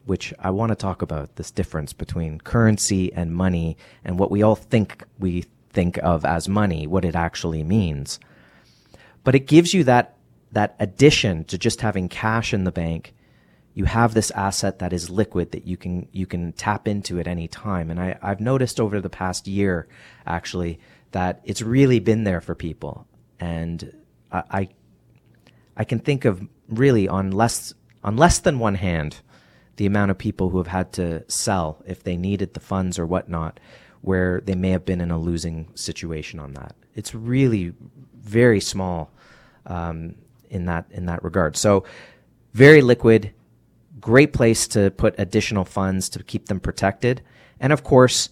which 0.07 0.33
I 0.39 0.49
want 0.51 0.71
to 0.71 0.75
talk 0.75 1.01
about 1.01 1.35
this 1.35 1.51
difference 1.51 1.91
between 1.91 2.39
currency 2.39 3.11
and 3.13 3.35
money 3.35 3.77
and 4.05 4.17
what 4.17 4.31
we 4.31 4.41
all 4.41 4.55
think 4.55 5.03
we 5.19 5.45
think 5.69 5.97
of 5.97 6.23
as 6.23 6.47
money, 6.47 6.87
what 6.87 7.05
it 7.05 7.15
actually 7.15 7.61
means. 7.61 8.19
But 9.23 9.35
it 9.35 9.47
gives 9.47 9.73
you 9.73 9.83
that 9.83 10.15
that 10.53 10.75
addition 10.79 11.43
to 11.43 11.57
just 11.57 11.81
having 11.81 12.07
cash 12.07 12.53
in 12.53 12.63
the 12.63 12.71
bank, 12.71 13.13
you 13.73 13.83
have 13.83 14.13
this 14.13 14.31
asset 14.31 14.79
that 14.79 14.93
is 14.93 15.09
liquid 15.09 15.51
that 15.51 15.67
you 15.67 15.75
can 15.75 16.07
you 16.13 16.25
can 16.25 16.53
tap 16.53 16.87
into 16.87 17.19
at 17.19 17.27
any 17.27 17.49
time. 17.49 17.91
And 17.91 17.99
I, 17.99 18.17
I've 18.21 18.39
noticed 18.39 18.79
over 18.79 19.01
the 19.01 19.09
past 19.09 19.45
year, 19.45 19.87
actually, 20.25 20.79
that 21.11 21.41
it's 21.43 21.61
really 21.61 21.99
been 21.99 22.23
there 22.23 22.41
for 22.41 22.55
people. 22.55 23.05
And 23.39 23.93
I, 24.31 24.43
I, 24.51 24.69
I 25.75 25.83
can 25.83 25.99
think 25.99 26.23
of 26.23 26.41
really 26.69 27.09
on 27.09 27.31
less 27.31 27.73
on 28.05 28.15
less 28.15 28.39
than 28.39 28.57
one 28.57 28.75
hand 28.75 29.19
the 29.77 29.85
amount 29.85 30.11
of 30.11 30.17
people 30.17 30.49
who 30.49 30.57
have 30.57 30.67
had 30.67 30.91
to 30.93 31.23
sell 31.29 31.81
if 31.85 32.03
they 32.03 32.17
needed 32.17 32.53
the 32.53 32.59
funds 32.59 32.99
or 32.99 33.05
whatnot, 33.05 33.59
where 34.01 34.41
they 34.41 34.55
may 34.55 34.71
have 34.71 34.85
been 34.85 35.01
in 35.01 35.11
a 35.11 35.17
losing 35.17 35.69
situation 35.75 36.39
on 36.39 36.53
that. 36.53 36.75
It's 36.95 37.15
really 37.15 37.73
very 38.15 38.59
small 38.59 39.11
um, 39.65 40.15
in 40.49 40.65
that 40.65 40.85
in 40.91 41.05
that 41.05 41.23
regard. 41.23 41.55
So 41.55 41.83
very 42.53 42.81
liquid, 42.81 43.33
great 43.99 44.33
place 44.33 44.67
to 44.69 44.91
put 44.91 45.15
additional 45.17 45.65
funds 45.65 46.09
to 46.09 46.23
keep 46.23 46.47
them 46.47 46.59
protected, 46.59 47.21
and 47.59 47.71
of 47.71 47.83
course. 47.83 48.29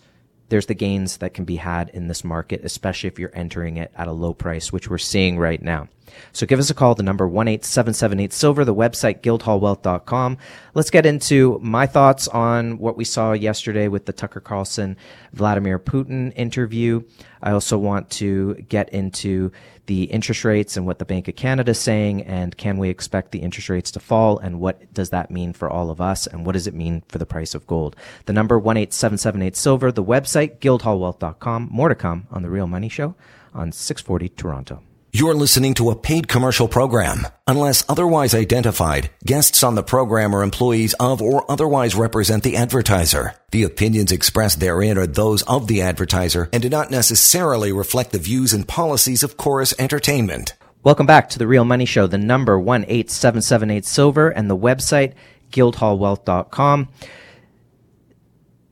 There's 0.50 0.68
the 0.68 0.76
gains 0.76 1.18
that 1.18 1.34
can 1.34 1.46
be 1.46 1.56
had 1.56 1.90
in 1.90 2.08
this 2.08 2.24
market, 2.24 2.62
especially 2.64 3.08
if 3.08 3.20
you're 3.20 3.32
entering 3.34 3.78
it 3.78 3.92
at 3.96 4.08
a 4.08 4.12
low 4.12 4.34
price, 4.34 4.72
which 4.72 4.90
we're 4.90 4.98
seeing 4.98 5.38
right 5.38 5.62
now. 5.62 5.88
So 6.32 6.46
give 6.46 6.60
us 6.60 6.70
a 6.70 6.74
call, 6.74 6.96
the 6.96 7.04
number 7.04 7.26
18778 7.26 8.32
Silver, 8.32 8.64
the 8.64 8.76
website 8.76 9.22
guildhallwealth.com. 9.22 10.38
Let's 10.74 10.90
get 10.90 11.06
into 11.06 11.60
my 11.62 11.88
thoughts 11.88 12.28
on 12.28 12.78
what 12.78 12.98
we 12.98 13.04
saw 13.04 13.34
yesterday 13.34 13.88
with 13.88 14.06
the 14.06 14.14
Tucker 14.14 14.40
Carlson 14.40 14.98
Vladimir 15.34 15.80
Putin 15.80 16.32
interview. 16.36 17.04
I 17.42 17.52
also 17.52 17.78
want 17.78 18.10
to 18.12 18.56
get 18.70 18.90
into 18.90 19.52
the 19.86 20.04
interest 20.04 20.44
rates 20.44 20.78
and 20.78 20.86
what 20.86 21.00
the 21.00 21.06
Bank 21.06 21.28
of 21.28 21.36
Canada 21.36 21.72
is 21.72 21.80
saying, 21.80 22.24
and 22.24 22.56
can 22.58 22.78
we 22.78 22.90
expect 22.90 23.32
the 23.32 23.40
interest 23.40 23.70
rates 23.70 23.92
to 23.92 24.00
fall, 24.00 24.38
and 24.38 24.60
what 24.60 24.94
does 24.94 25.10
that 25.12 25.32
mean 25.32 25.54
for 25.54 25.70
all 25.70 25.90
of 25.90 26.02
us, 26.02 26.28
and 26.28 26.46
what 26.46 26.54
does 26.54 26.68
it 26.68 26.74
mean 26.74 27.04
for 27.08 27.18
the 27.18 27.26
price 27.26 27.54
of 27.54 27.68
gold? 27.68 27.96
The 28.26 28.34
number 28.34 28.58
18778 28.58 29.56
Silver, 29.56 29.92
the 29.92 30.04
website, 30.04 30.58
guildhallwealth.com. 30.60 31.70
More 31.72 31.90
to 31.90 31.96
come 31.96 32.28
on 32.32 32.42
The 32.42 32.50
Real 32.50 32.68
Money 32.68 32.90
Show 32.90 33.16
on 33.54 33.72
640 33.72 34.30
Toronto. 34.30 34.82
You're 35.16 35.34
listening 35.34 35.76
to 35.76 35.92
a 35.92 35.96
paid 35.96 36.28
commercial 36.28 36.68
program. 36.68 37.26
Unless 37.48 37.86
otherwise 37.88 38.36
identified, 38.36 39.12
guests 39.24 39.64
on 39.64 39.76
the 39.76 39.82
program 39.82 40.36
are 40.36 40.44
employees 40.44 40.94
of 41.00 41.22
or 41.22 41.50
otherwise 41.50 41.96
represent 41.96 42.44
the 42.44 42.58
advertiser. 42.58 43.34
The 43.52 43.64
opinions 43.64 44.12
expressed 44.12 44.60
therein 44.60 44.98
are 44.98 45.08
those 45.08 45.42
of 45.44 45.68
the 45.68 45.82
advertiser 45.82 46.50
and 46.52 46.62
do 46.62 46.68
not 46.68 46.92
necessarily 46.92 47.72
reflect 47.72 48.12
the 48.12 48.20
views 48.20 48.52
and 48.52 48.68
policies 48.68 49.24
of 49.24 49.38
Corus 49.38 49.74
Entertainment. 49.80 50.54
Welcome 50.84 51.06
back 51.06 51.30
to 51.30 51.40
the 51.40 51.48
Real 51.48 51.64
Money 51.64 51.86
Show, 51.86 52.08
the 52.08 52.18
number 52.18 52.58
18778 52.58 53.86
Silver 53.86 54.28
and 54.28 54.50
the 54.50 54.58
website 54.58 55.14
guildhallwealth.com. 55.54 56.90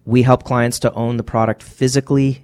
We 0.04 0.24
help 0.24 0.44
clients 0.44 0.80
to 0.80 0.92
own 0.92 1.16
the 1.16 1.24
product 1.24 1.64
physically, 1.64 2.44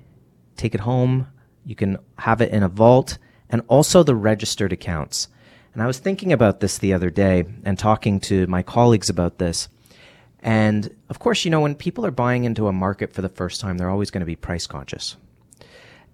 take 0.55 0.73
it 0.73 0.79
home. 0.79 1.27
You 1.65 1.75
can 1.75 1.97
have 2.17 2.39
it 2.39 2.53
in 2.53 2.63
a 2.63 2.69
vault 2.69 3.17
and 3.49 3.61
also 3.67 4.03
the 4.03 4.15
registered 4.15 4.71
accounts. 4.73 5.27
And 5.73 5.83
I 5.83 5.87
was 5.87 5.99
thinking 5.99 6.33
about 6.33 6.59
this 6.59 6.77
the 6.77 6.93
other 6.93 7.09
day 7.09 7.45
and 7.63 7.77
talking 7.77 8.19
to 8.21 8.47
my 8.47 8.63
colleagues 8.63 9.09
about 9.09 9.37
this. 9.37 9.69
And 10.41 10.95
of 11.09 11.19
course, 11.19 11.45
you 11.45 11.51
know, 11.51 11.61
when 11.61 11.75
people 11.75 12.05
are 12.05 12.11
buying 12.11 12.43
into 12.43 12.67
a 12.67 12.73
market 12.73 13.13
for 13.13 13.21
the 13.21 13.29
first 13.29 13.61
time, 13.61 13.77
they're 13.77 13.89
always 13.89 14.11
going 14.11 14.21
to 14.21 14.25
be 14.25 14.35
price 14.35 14.67
conscious. 14.67 15.17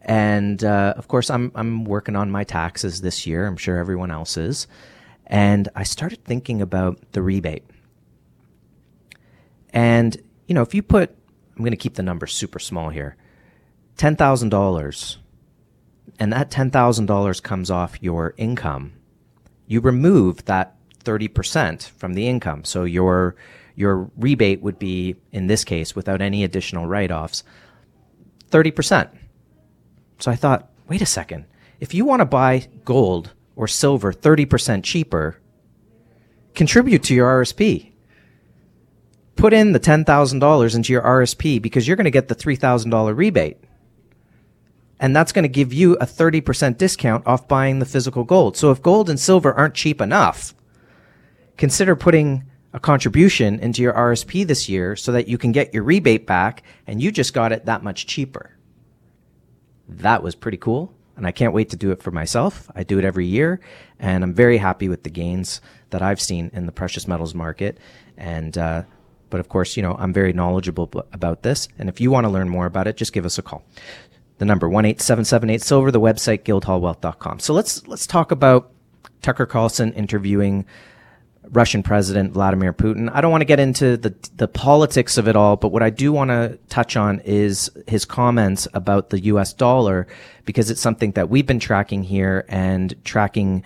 And 0.02 0.64
uh, 0.64 0.94
of 0.98 1.08
course, 1.08 1.30
I'm 1.30 1.52
I'm 1.56 1.84
working 1.84 2.16
on 2.16 2.30
my 2.30 2.44
taxes 2.44 3.02
this 3.02 3.26
year. 3.26 3.48
I'm 3.48 3.58
sure 3.58 3.78
everyone 3.78 4.12
else 4.12 4.38
is. 4.38 4.68
And 5.28 5.68
I 5.76 5.84
started 5.84 6.24
thinking 6.24 6.62
about 6.62 7.00
the 7.14 7.24
rebate. 7.24 7.64
And 9.72 10.16
you 10.48 10.54
know, 10.54 10.62
if 10.62 10.76
you 10.76 10.84
put, 10.84 11.10
I'm 11.56 11.64
going 11.64 11.72
to 11.72 11.78
keep 11.78 11.96
the 11.96 12.04
number 12.04 12.28
super 12.28 12.60
small 12.60 12.90
here, 12.90 13.16
ten 13.98 14.16
thousand 14.16 14.50
dollars 14.50 15.18
and 16.20 16.32
that 16.32 16.50
$10,000 16.50 17.44
comes 17.44 17.72
off 17.72 18.02
your 18.02 18.34
income, 18.38 18.94
you 19.68 19.82
remove 19.82 20.46
that 20.46 20.76
30% 21.04 21.90
from 21.90 22.14
the 22.14 22.28
income. 22.28 22.64
So 22.64 22.84
your 22.84 23.36
your 23.78 24.10
rebate 24.16 24.62
would 24.62 24.80
be 24.80 25.18
in 25.34 25.48
this 25.48 25.66
case 25.66 25.96
without 25.96 26.22
any 26.22 26.46
additional 26.46 26.88
write-offs 26.88 27.44
30%. 28.50 29.10
So 30.20 30.32
I 30.32 30.36
thought, 30.36 30.70
wait 30.88 31.02
a 31.02 31.06
second. 31.06 31.46
If 31.82 31.94
you 31.94 32.06
want 32.06 32.22
to 32.22 32.26
buy 32.26 32.70
gold 32.86 33.34
or 33.56 33.68
silver 33.68 34.14
30% 34.14 34.82
cheaper, 34.84 35.42
contribute 36.54 37.04
to 37.04 37.14
your 37.14 37.44
RSP. 37.44 37.92
Put 39.36 39.52
in 39.52 39.74
the 39.74 39.80
$10,000 39.80 40.76
into 40.76 40.94
your 40.94 41.02
RSP 41.02 41.62
because 41.62 41.86
you're 41.86 41.98
going 41.98 42.06
to 42.06 42.12
get 42.12 42.30
the 42.30 42.36
$3,000 42.36 43.18
rebate 43.18 43.58
and 45.06 45.16
that's 45.16 45.32
going 45.32 45.44
to 45.44 45.50
give 45.50 45.72
you 45.72 45.94
a 45.98 46.06
30% 46.08 46.80
discount 46.80 47.28
off 47.28 47.48
buying 47.48 47.78
the 47.78 47.86
physical 47.86 48.24
gold. 48.24 48.58
So 48.58 48.72
if 48.72 48.82
gold 48.82 49.08
and 49.08 49.20
silver 49.20 49.54
aren't 49.54 49.76
cheap 49.76 50.02
enough, 50.02 50.56
consider 51.58 51.96
putting 51.96 52.44
a 52.74 52.80
contribution 52.80 53.60
into 53.60 53.84
your 53.84 53.94
RSP 53.94 54.48
this 54.48 54.68
year 54.68 54.96
so 54.96 55.12
that 55.12 55.28
you 55.28 55.38
can 55.38 55.52
get 55.52 55.76
your 55.76 55.84
rebate 55.84 56.26
back 56.26 56.64
and 56.88 57.04
you 57.04 57.12
just 57.12 57.36
got 57.36 57.52
it 57.52 57.66
that 57.66 57.84
much 57.84 58.08
cheaper. 58.08 58.58
That 59.88 60.24
was 60.24 60.34
pretty 60.34 60.58
cool. 60.58 60.92
And 61.16 61.28
I 61.28 61.32
can't 61.32 61.54
wait 61.54 61.70
to 61.70 61.76
do 61.76 61.92
it 61.92 62.02
for 62.02 62.10
myself. 62.10 62.68
I 62.74 62.82
do 62.82 62.98
it 62.98 63.06
every 63.06 63.28
year 63.28 63.60
and 64.00 64.24
I'm 64.24 64.34
very 64.34 64.58
happy 64.58 64.90
with 64.90 65.04
the 65.04 65.12
gains 65.12 65.62
that 65.92 66.02
I've 66.02 66.20
seen 66.20 66.50
in 66.52 66.66
the 66.66 66.72
precious 66.72 67.08
metals 67.08 67.36
market. 67.36 67.78
And, 68.18 68.58
uh, 68.58 68.82
but 69.30 69.40
of 69.40 69.50
course, 69.50 69.78
you 69.78 69.84
know, 69.84 69.96
I'm 70.00 70.14
very 70.14 70.34
knowledgeable 70.34 70.90
about 71.14 71.44
this. 71.44 71.68
And 71.78 71.90
if 71.90 72.02
you 72.02 72.10
want 72.10 72.26
to 72.26 72.30
learn 72.30 72.50
more 72.50 72.66
about 72.66 72.88
it, 72.88 72.98
just 72.98 73.14
give 73.14 73.26
us 73.26 73.38
a 73.38 73.44
call 73.44 73.64
the 74.38 74.46
number 74.46 74.68
18778 74.68 75.62
silver 75.62 75.92
the 75.92 76.00
website 76.00 76.44
guildhallwealth.com 76.44 77.40
so 77.40 77.54
let's 77.54 77.88
let's 77.88 78.08
talk 78.08 78.32
about 78.32 78.72
tucker 79.22 79.46
carlson 79.46 79.94
interviewing 79.94 80.66
russian 81.52 81.84
president 81.84 82.34
vladimir 82.34 82.74
putin 82.74 83.10
i 83.14 83.22
don't 83.22 83.32
want 83.32 83.42
to 83.42 83.46
get 83.46 83.60
into 83.60 83.98
the 83.98 84.14
the 84.36 84.48
politics 84.48 85.18
of 85.18 85.28
it 85.28 85.36
all 85.36 85.56
but 85.56 85.70
what 85.70 85.84
i 85.84 85.90
do 85.90 86.12
want 86.12 86.30
to 86.30 86.58
touch 86.70 86.98
on 86.98 87.20
is 87.22 87.70
his 87.88 88.04
comments 88.04 88.68
about 88.74 89.10
the 89.10 89.20
us 89.20 89.54
dollar 89.54 90.08
because 90.44 90.70
it's 90.70 90.82
something 90.82 91.12
that 91.12 91.30
we've 91.30 91.46
been 91.46 91.60
tracking 91.60 92.04
here 92.04 92.46
and 92.50 92.96
tracking 93.06 93.64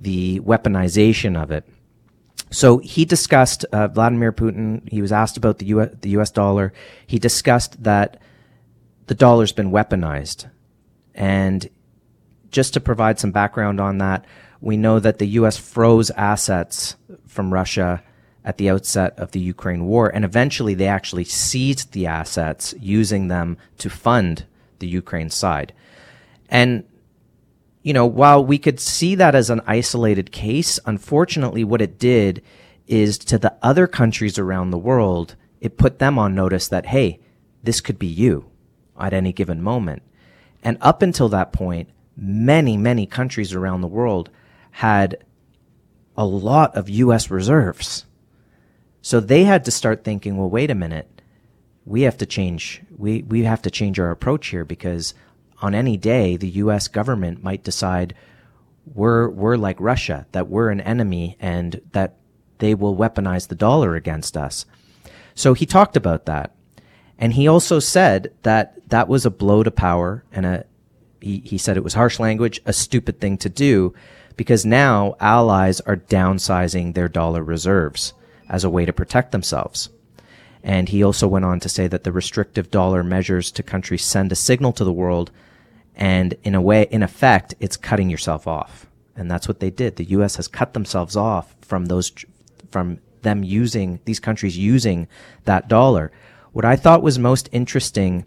the 0.00 0.40
weaponization 0.40 1.40
of 1.40 1.50
it 1.50 1.64
so 2.50 2.78
he 2.78 3.04
discussed 3.04 3.64
uh, 3.66 3.88
Vladimir 3.88 4.32
Putin. 4.32 4.88
He 4.90 5.00
was 5.00 5.12
asked 5.12 5.36
about 5.36 5.58
the 5.58 5.66
US, 5.66 5.90
the 6.00 6.10
U.S. 6.10 6.30
dollar. 6.30 6.72
He 7.06 7.18
discussed 7.18 7.82
that 7.84 8.20
the 9.10 9.14
dollar's 9.16 9.50
been 9.50 9.72
weaponized. 9.72 10.48
And 11.16 11.68
just 12.52 12.74
to 12.74 12.80
provide 12.80 13.18
some 13.18 13.32
background 13.32 13.80
on 13.80 13.98
that, 13.98 14.24
we 14.60 14.76
know 14.76 15.00
that 15.00 15.18
the 15.18 15.26
U.S. 15.40 15.56
froze 15.56 16.12
assets 16.12 16.94
from 17.26 17.52
Russia 17.52 18.04
at 18.44 18.56
the 18.56 18.70
outset 18.70 19.18
of 19.18 19.32
the 19.32 19.40
Ukraine 19.40 19.86
war, 19.86 20.08
and 20.14 20.24
eventually 20.24 20.74
they 20.74 20.86
actually 20.86 21.24
seized 21.24 21.90
the 21.90 22.06
assets, 22.06 22.72
using 22.78 23.26
them 23.26 23.58
to 23.78 23.90
fund 23.90 24.44
the 24.78 24.86
Ukraine 24.86 25.28
side. 25.28 25.72
And, 26.48 26.84
you 27.82 27.92
know, 27.92 28.06
while 28.06 28.44
we 28.44 28.58
could 28.58 28.78
see 28.78 29.16
that 29.16 29.34
as 29.34 29.50
an 29.50 29.60
isolated 29.66 30.30
case, 30.30 30.78
unfortunately, 30.86 31.64
what 31.64 31.82
it 31.82 31.98
did 31.98 32.44
is 32.86 33.18
to 33.18 33.38
the 33.38 33.56
other 33.60 33.88
countries 33.88 34.38
around 34.38 34.70
the 34.70 34.78
world, 34.78 35.34
it 35.60 35.78
put 35.78 35.98
them 35.98 36.16
on 36.16 36.32
notice 36.32 36.68
that, 36.68 36.86
hey, 36.86 37.18
this 37.64 37.80
could 37.80 37.98
be 37.98 38.06
you 38.06 38.49
at 39.00 39.12
any 39.12 39.32
given 39.32 39.62
moment. 39.62 40.02
And 40.62 40.78
up 40.80 41.02
until 41.02 41.28
that 41.30 41.52
point, 41.52 41.88
many, 42.16 42.76
many 42.76 43.06
countries 43.06 43.54
around 43.54 43.80
the 43.80 43.88
world 43.88 44.30
had 44.72 45.24
a 46.16 46.24
lot 46.24 46.76
of 46.76 46.88
U.S. 46.88 47.30
reserves. 47.30 48.06
So 49.02 49.20
they 49.20 49.44
had 49.44 49.64
to 49.64 49.70
start 49.70 50.04
thinking, 50.04 50.36
well, 50.36 50.50
wait 50.50 50.70
a 50.70 50.74
minute. 50.74 51.22
We 51.86 52.02
have 52.02 52.18
to 52.18 52.26
change. 52.26 52.82
We, 52.96 53.22
we 53.22 53.44
have 53.44 53.62
to 53.62 53.70
change 53.70 53.98
our 53.98 54.10
approach 54.10 54.48
here 54.48 54.64
because 54.64 55.14
on 55.62 55.74
any 55.74 55.96
day, 55.96 56.36
the 56.36 56.48
U.S. 56.48 56.88
government 56.88 57.42
might 57.42 57.64
decide 57.64 58.14
we're, 58.94 59.28
we're 59.28 59.56
like 59.56 59.80
Russia, 59.80 60.26
that 60.32 60.48
we're 60.48 60.70
an 60.70 60.80
enemy 60.80 61.36
and 61.40 61.80
that 61.92 62.16
they 62.58 62.74
will 62.74 62.96
weaponize 62.96 63.48
the 63.48 63.54
dollar 63.54 63.94
against 63.94 64.36
us. 64.36 64.66
So 65.34 65.54
he 65.54 65.64
talked 65.64 65.96
about 65.96 66.26
that. 66.26 66.54
And 67.20 67.34
he 67.34 67.46
also 67.46 67.78
said 67.78 68.32
that 68.42 68.88
that 68.88 69.06
was 69.06 69.24
a 69.24 69.30
blow 69.30 69.62
to 69.62 69.70
power 69.70 70.24
and 70.32 70.46
a, 70.46 70.64
he, 71.20 71.40
he 71.44 71.58
said 71.58 71.76
it 71.76 71.84
was 71.84 71.94
harsh 71.94 72.18
language, 72.18 72.60
a 72.64 72.72
stupid 72.72 73.20
thing 73.20 73.36
to 73.38 73.48
do 73.48 73.94
because 74.36 74.64
now 74.64 75.16
allies 75.20 75.80
are 75.82 75.96
downsizing 75.96 76.94
their 76.94 77.08
dollar 77.08 77.44
reserves 77.44 78.14
as 78.48 78.64
a 78.64 78.70
way 78.70 78.86
to 78.86 78.92
protect 78.92 79.32
themselves. 79.32 79.90
And 80.62 80.88
he 80.88 81.02
also 81.02 81.28
went 81.28 81.44
on 81.44 81.60
to 81.60 81.68
say 81.68 81.86
that 81.88 82.04
the 82.04 82.12
restrictive 82.12 82.70
dollar 82.70 83.04
measures 83.04 83.50
to 83.52 83.62
countries 83.62 84.04
send 84.04 84.32
a 84.32 84.36
signal 84.36 84.72
to 84.72 84.84
the 84.84 84.92
world 84.92 85.30
and 86.00 86.34
in 86.42 86.54
a 86.54 86.62
way, 86.62 86.86
in 86.90 87.02
effect, 87.02 87.54
it's 87.60 87.76
cutting 87.76 88.08
yourself 88.08 88.46
off. 88.46 88.86
And 89.14 89.30
that's 89.30 89.46
what 89.46 89.60
they 89.60 89.68
did. 89.68 89.96
The 89.96 90.04
U.S. 90.04 90.36
has 90.36 90.48
cut 90.48 90.72
themselves 90.72 91.14
off 91.14 91.54
from 91.60 91.86
those, 91.86 92.10
from 92.70 93.00
them 93.20 93.44
using, 93.44 94.00
these 94.06 94.18
countries 94.18 94.56
using 94.56 95.08
that 95.44 95.68
dollar. 95.68 96.10
What 96.52 96.64
I 96.64 96.76
thought 96.76 97.02
was 97.02 97.18
most 97.18 97.48
interesting 97.52 98.26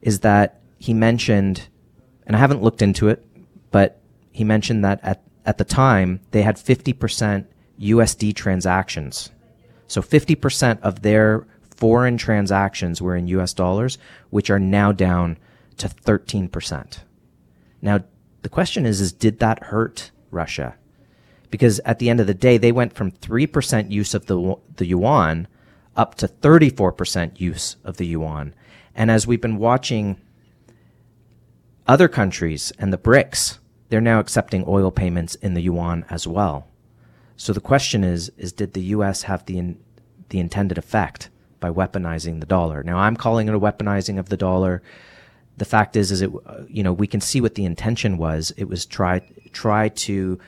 is 0.00 0.20
that 0.20 0.60
he 0.78 0.94
mentioned, 0.94 1.68
and 2.26 2.34
I 2.34 2.38
haven't 2.38 2.62
looked 2.62 2.82
into 2.82 3.08
it, 3.08 3.24
but 3.70 4.00
he 4.32 4.44
mentioned 4.44 4.84
that 4.84 5.00
at, 5.02 5.22
at 5.44 5.58
the 5.58 5.64
time 5.64 6.20
they 6.30 6.42
had 6.42 6.56
50% 6.56 7.46
USD 7.80 8.34
transactions. 8.34 9.30
So 9.86 10.00
50% 10.00 10.80
of 10.80 11.02
their 11.02 11.46
foreign 11.76 12.16
transactions 12.16 13.00
were 13.00 13.16
in 13.16 13.28
US 13.28 13.52
dollars, 13.54 13.98
which 14.30 14.50
are 14.50 14.58
now 14.58 14.92
down 14.92 15.38
to 15.78 15.88
13%. 15.88 16.98
Now, 17.80 18.00
the 18.42 18.48
question 18.48 18.86
is, 18.86 19.00
is 19.00 19.12
did 19.12 19.38
that 19.38 19.64
hurt 19.64 20.10
Russia? 20.30 20.76
Because 21.50 21.80
at 21.80 21.98
the 21.98 22.10
end 22.10 22.20
of 22.20 22.26
the 22.26 22.34
day, 22.34 22.58
they 22.58 22.72
went 22.72 22.94
from 22.94 23.12
3% 23.12 23.90
use 23.90 24.14
of 24.14 24.26
the, 24.26 24.56
the 24.76 24.86
yuan 24.86 25.48
up 25.98 26.14
to 26.14 26.28
34% 26.28 27.38
use 27.38 27.76
of 27.84 27.98
the 27.98 28.06
yuan. 28.06 28.54
And 28.94 29.10
as 29.10 29.26
we've 29.26 29.40
been 29.40 29.58
watching 29.58 30.18
other 31.86 32.08
countries 32.08 32.72
and 32.78 32.92
the 32.92 32.98
BRICS, 32.98 33.58
they're 33.90 34.00
now 34.00 34.20
accepting 34.20 34.64
oil 34.66 34.90
payments 34.90 35.34
in 35.34 35.52
the 35.52 35.60
yuan 35.60 36.06
as 36.08 36.26
well. 36.26 36.68
So 37.36 37.52
the 37.52 37.60
question 37.60 38.02
is, 38.04 38.30
is 38.38 38.52
did 38.52 38.72
the 38.72 38.82
U.S. 38.82 39.22
have 39.22 39.44
the, 39.44 39.58
in, 39.58 39.78
the 40.30 40.40
intended 40.40 40.78
effect 40.78 41.28
by 41.60 41.70
weaponizing 41.70 42.40
the 42.40 42.46
dollar? 42.46 42.82
Now 42.82 42.98
I'm 42.98 43.16
calling 43.16 43.48
it 43.48 43.54
a 43.54 43.60
weaponizing 43.60 44.18
of 44.18 44.30
the 44.30 44.36
dollar 44.36 44.82
the 45.58 45.64
fact 45.64 45.96
is, 45.96 46.10
is 46.10 46.22
it, 46.22 46.30
you 46.68 46.82
know, 46.82 46.92
we 46.92 47.06
can 47.06 47.20
see 47.20 47.40
what 47.40 47.56
the 47.56 47.64
intention 47.64 48.16
was. 48.16 48.52
It 48.56 48.68
was 48.68 48.86
try, 48.86 49.20
try 49.52 49.88
to, 49.88 50.38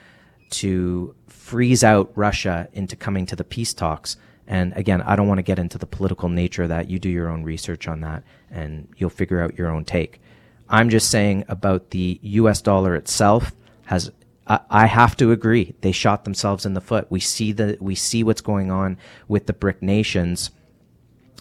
to 0.51 1.15
freeze 1.27 1.85
out 1.85 2.13
Russia 2.15 2.69
into 2.73 2.97
coming 2.97 3.27
to 3.27 3.37
the 3.37 3.45
peace 3.45 3.75
talks. 3.75 4.17
And 4.51 4.73
again, 4.77 5.01
I 5.03 5.15
don't 5.15 5.29
want 5.29 5.39
to 5.39 5.45
get 5.45 5.61
into 5.61 5.79
the 5.79 5.87
political 5.87 6.29
nature 6.29 6.65
of 6.65 6.71
that. 6.71 6.91
You 6.91 6.99
do 6.99 7.09
your 7.09 7.29
own 7.29 7.45
research 7.45 7.87
on 7.87 8.01
that 8.01 8.25
and 8.51 8.89
you'll 8.97 9.09
figure 9.09 9.41
out 9.41 9.57
your 9.57 9.71
own 9.71 9.85
take. 9.85 10.21
I'm 10.69 10.91
just 10.91 11.09
saying 11.09 11.45
about 11.47 11.91
the 11.91 12.19
US 12.21 12.61
dollar 12.61 12.97
itself 12.97 13.53
has 13.87 14.11
I, 14.49 14.87
have 14.87 15.17
to 15.19 15.31
agree. 15.31 15.77
They 15.81 15.93
shot 15.93 16.25
themselves 16.25 16.67
in 16.67 16.75
the 16.75 16.81
foot. 16.81 17.07
We 17.09 17.21
see 17.21 17.53
the 17.53 17.79
we 17.81 17.95
see 17.95 18.25
what's 18.25 18.41
going 18.41 18.73
on 18.73 18.99
with 19.29 19.47
the 19.47 19.53
BRIC 19.53 19.81
nations 19.81 20.51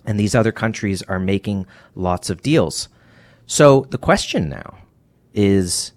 and 0.05 0.19
these 0.19 0.35
other 0.35 0.51
countries 0.51 1.01
are 1.03 1.19
making 1.19 1.65
lots 1.95 2.29
of 2.29 2.43
deals. 2.43 2.89
So 3.47 3.87
the 3.89 3.97
question 3.97 4.49
now 4.49 4.77
is 5.33 5.93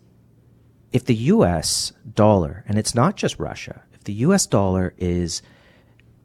if 0.92 1.04
the 1.04 1.14
US 1.14 1.92
dollar, 2.14 2.64
and 2.66 2.78
it's 2.78 2.94
not 2.94 3.16
just 3.16 3.38
Russia, 3.38 3.82
if 3.92 4.04
the 4.04 4.14
US 4.14 4.46
dollar 4.46 4.94
is 4.96 5.42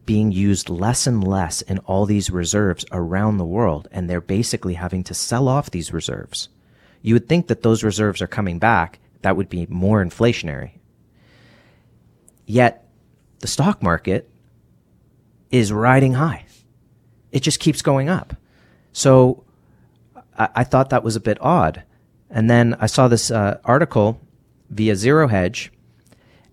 being 0.07 0.31
used 0.31 0.69
less 0.69 1.05
and 1.05 1.27
less 1.27 1.61
in 1.61 1.77
all 1.79 2.07
these 2.07 2.31
reserves 2.31 2.85
around 2.91 3.37
the 3.37 3.45
world, 3.45 3.87
and 3.91 4.09
they're 4.09 4.21
basically 4.21 4.73
having 4.73 5.03
to 5.03 5.13
sell 5.13 5.47
off 5.47 5.69
these 5.69 5.93
reserves, 5.93 6.49
you 7.03 7.13
would 7.13 7.29
think 7.29 7.47
that 7.47 7.61
those 7.61 7.83
reserves 7.83 8.21
are 8.21 8.27
coming 8.27 8.57
back. 8.57 8.99
That 9.21 9.35
would 9.35 9.49
be 9.49 9.67
more 9.69 10.03
inflationary. 10.03 10.71
Yet 12.45 12.87
the 13.39 13.47
stock 13.47 13.83
market 13.83 14.29
is 15.51 15.71
riding 15.71 16.13
high. 16.13 16.45
It 17.31 17.41
just 17.41 17.59
keeps 17.59 17.81
going 17.81 18.07
up. 18.09 18.33
So 18.93 19.43
I, 20.39 20.49
I 20.55 20.63
thought 20.63 20.89
that 20.89 21.03
was 21.03 21.17
a 21.17 21.21
bit 21.21 21.37
odd. 21.41 21.83
And 22.29 22.49
then 22.49 22.75
I 22.79 22.87
saw 22.87 23.07
this 23.09 23.29
uh, 23.29 23.59
article 23.65 24.21
via 24.69 24.95
Zero 24.95 25.27
Hedge, 25.27 25.71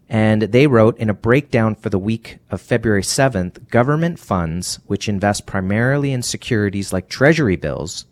and 0.09 0.43
they 0.43 0.67
wrote 0.67 0.99
in 0.99 1.09
a 1.09 1.15
breakdown 1.15 1.75
for 1.75 1.89
the 1.89 1.99
week 1.99 2.39
of 2.51 2.61
February 2.61 3.03
7th 3.03 3.69
government 3.69 4.19
funds, 4.19 4.79
which 4.87 5.09
invest 5.09 5.47
primarily 5.47 6.13
in 6.13 6.23
securities 6.23 6.93
like 6.93 7.09
treasury 7.09 7.57
bills, 7.57 8.05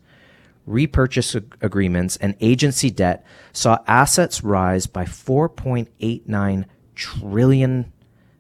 repurchase 0.67 1.37
ag- 1.37 1.57
agreements, 1.61 2.17
and 2.17 2.35
agency 2.41 2.91
debt, 2.91 3.25
saw 3.53 3.79
assets 3.87 4.43
rise 4.43 4.87
by 4.87 5.05
4.89 5.05 6.65
trillion, 6.95 7.93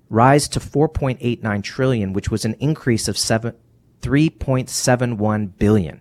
rise 0.08 0.48
to 0.48 0.60
4.89 0.60 1.62
trillion, 1.62 2.12
which 2.12 2.30
was 2.30 2.44
an 2.44 2.54
increase 2.54 3.06
of 3.06 3.18
7, 3.18 3.54
3.71 4.00 5.58
billion. 5.58 6.00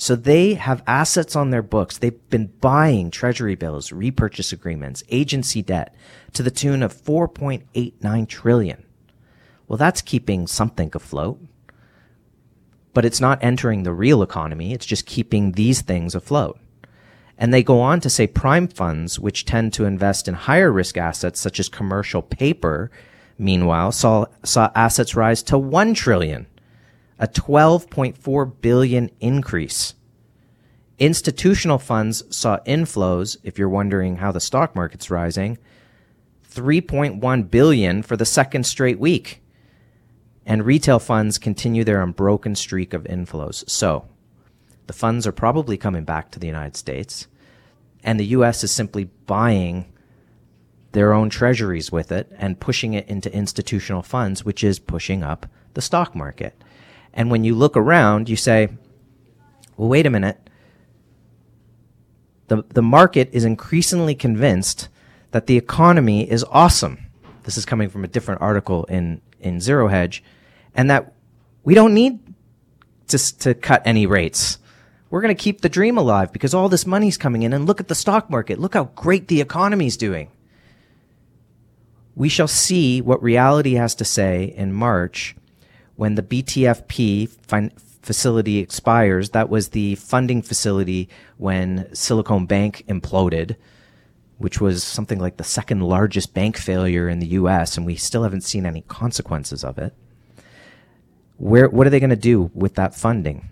So 0.00 0.16
they 0.16 0.54
have 0.54 0.82
assets 0.86 1.36
on 1.36 1.50
their 1.50 1.62
books. 1.62 1.98
They've 1.98 2.30
been 2.30 2.46
buying 2.62 3.10
treasury 3.10 3.54
bills, 3.54 3.92
repurchase 3.92 4.50
agreements, 4.50 5.04
agency 5.10 5.60
debt 5.60 5.94
to 6.32 6.42
the 6.42 6.50
tune 6.50 6.82
of 6.82 6.94
4.89 6.94 8.26
trillion. 8.26 8.82
Well, 9.68 9.76
that's 9.76 10.00
keeping 10.00 10.46
something 10.46 10.90
afloat. 10.94 11.38
But 12.94 13.04
it's 13.04 13.20
not 13.20 13.44
entering 13.44 13.82
the 13.82 13.92
real 13.92 14.22
economy. 14.22 14.72
It's 14.72 14.86
just 14.86 15.04
keeping 15.04 15.52
these 15.52 15.82
things 15.82 16.14
afloat. 16.14 16.58
And 17.36 17.52
they 17.52 17.62
go 17.62 17.82
on 17.82 18.00
to 18.00 18.08
say 18.08 18.26
prime 18.26 18.68
funds, 18.68 19.20
which 19.20 19.44
tend 19.44 19.74
to 19.74 19.84
invest 19.84 20.26
in 20.26 20.32
higher 20.32 20.72
risk 20.72 20.96
assets 20.96 21.38
such 21.38 21.60
as 21.60 21.68
commercial 21.68 22.22
paper, 22.22 22.90
meanwhile 23.36 23.92
saw, 23.92 24.24
saw 24.44 24.70
assets 24.74 25.14
rise 25.14 25.42
to 25.42 25.58
1 25.58 25.92
trillion 25.92 26.46
a 27.20 27.28
12.4 27.28 28.60
billion 28.62 29.10
increase. 29.20 29.94
Institutional 30.98 31.78
funds 31.78 32.24
saw 32.34 32.58
inflows, 32.66 33.36
if 33.44 33.58
you're 33.58 33.68
wondering 33.68 34.16
how 34.16 34.32
the 34.32 34.40
stock 34.40 34.74
market's 34.74 35.10
rising, 35.10 35.58
3.1 36.50 37.50
billion 37.50 38.02
for 38.02 38.16
the 38.16 38.24
second 38.24 38.64
straight 38.64 38.98
week. 38.98 39.42
And 40.46 40.64
retail 40.64 40.98
funds 40.98 41.38
continue 41.38 41.84
their 41.84 42.02
unbroken 42.02 42.56
streak 42.56 42.92
of 42.94 43.04
inflows. 43.04 43.68
So, 43.68 44.08
the 44.86 44.92
funds 44.94 45.26
are 45.26 45.32
probably 45.32 45.76
coming 45.76 46.04
back 46.04 46.30
to 46.32 46.40
the 46.40 46.48
United 46.48 46.76
States, 46.76 47.28
and 48.02 48.18
the 48.18 48.26
US 48.26 48.64
is 48.64 48.74
simply 48.74 49.04
buying 49.26 49.92
their 50.92 51.12
own 51.12 51.30
treasuries 51.30 51.92
with 51.92 52.10
it 52.10 52.32
and 52.36 52.58
pushing 52.58 52.94
it 52.94 53.06
into 53.08 53.32
institutional 53.32 54.02
funds, 54.02 54.44
which 54.44 54.64
is 54.64 54.78
pushing 54.78 55.22
up 55.22 55.46
the 55.74 55.82
stock 55.82 56.16
market. 56.16 56.64
And 57.12 57.30
when 57.30 57.44
you 57.44 57.54
look 57.54 57.76
around, 57.76 58.28
you 58.28 58.36
say, 58.36 58.68
well, 59.76 59.88
wait 59.88 60.06
a 60.06 60.10
minute. 60.10 60.38
The, 62.48 62.64
the 62.68 62.82
market 62.82 63.30
is 63.32 63.44
increasingly 63.44 64.14
convinced 64.14 64.88
that 65.30 65.46
the 65.46 65.56
economy 65.56 66.28
is 66.28 66.44
awesome. 66.50 67.06
This 67.44 67.56
is 67.56 67.64
coming 67.64 67.88
from 67.88 68.04
a 68.04 68.08
different 68.08 68.40
article 68.40 68.84
in, 68.84 69.20
in 69.40 69.60
Zero 69.60 69.88
Hedge, 69.88 70.22
and 70.74 70.90
that 70.90 71.12
we 71.64 71.74
don't 71.74 71.94
need 71.94 72.18
to, 73.08 73.38
to 73.38 73.54
cut 73.54 73.82
any 73.84 74.06
rates. 74.06 74.58
We're 75.10 75.20
going 75.20 75.34
to 75.34 75.42
keep 75.42 75.60
the 75.60 75.68
dream 75.68 75.98
alive 75.98 76.32
because 76.32 76.54
all 76.54 76.68
this 76.68 76.86
money's 76.86 77.16
coming 77.16 77.42
in 77.42 77.52
and 77.52 77.66
look 77.66 77.80
at 77.80 77.88
the 77.88 77.94
stock 77.94 78.30
market. 78.30 78.60
Look 78.60 78.74
how 78.74 78.84
great 78.84 79.28
the 79.28 79.40
economy's 79.40 79.96
doing. 79.96 80.30
We 82.14 82.28
shall 82.28 82.48
see 82.48 83.00
what 83.00 83.22
reality 83.22 83.74
has 83.74 83.94
to 83.96 84.04
say 84.04 84.44
in 84.44 84.72
March 84.72 85.34
when 86.00 86.14
the 86.14 86.22
BTFP 86.22 87.28
fin- 87.28 87.72
facility 88.00 88.56
expires, 88.56 89.30
that 89.30 89.50
was 89.50 89.68
the 89.68 89.96
funding 89.96 90.40
facility 90.40 91.10
when 91.36 91.94
Silicon 91.94 92.46
Bank 92.46 92.82
imploded, 92.88 93.54
which 94.38 94.62
was 94.62 94.82
something 94.82 95.18
like 95.18 95.36
the 95.36 95.44
second 95.44 95.82
largest 95.82 96.32
bank 96.32 96.56
failure 96.56 97.06
in 97.06 97.18
the 97.18 97.26
US, 97.26 97.76
and 97.76 97.84
we 97.84 97.96
still 97.96 98.22
haven't 98.22 98.44
seen 98.44 98.64
any 98.64 98.80
consequences 98.88 99.62
of 99.62 99.76
it. 99.76 99.92
Where, 101.36 101.68
what 101.68 101.86
are 101.86 101.90
they 101.90 102.00
going 102.00 102.08
to 102.08 102.16
do 102.16 102.50
with 102.54 102.76
that 102.76 102.94
funding? 102.94 103.50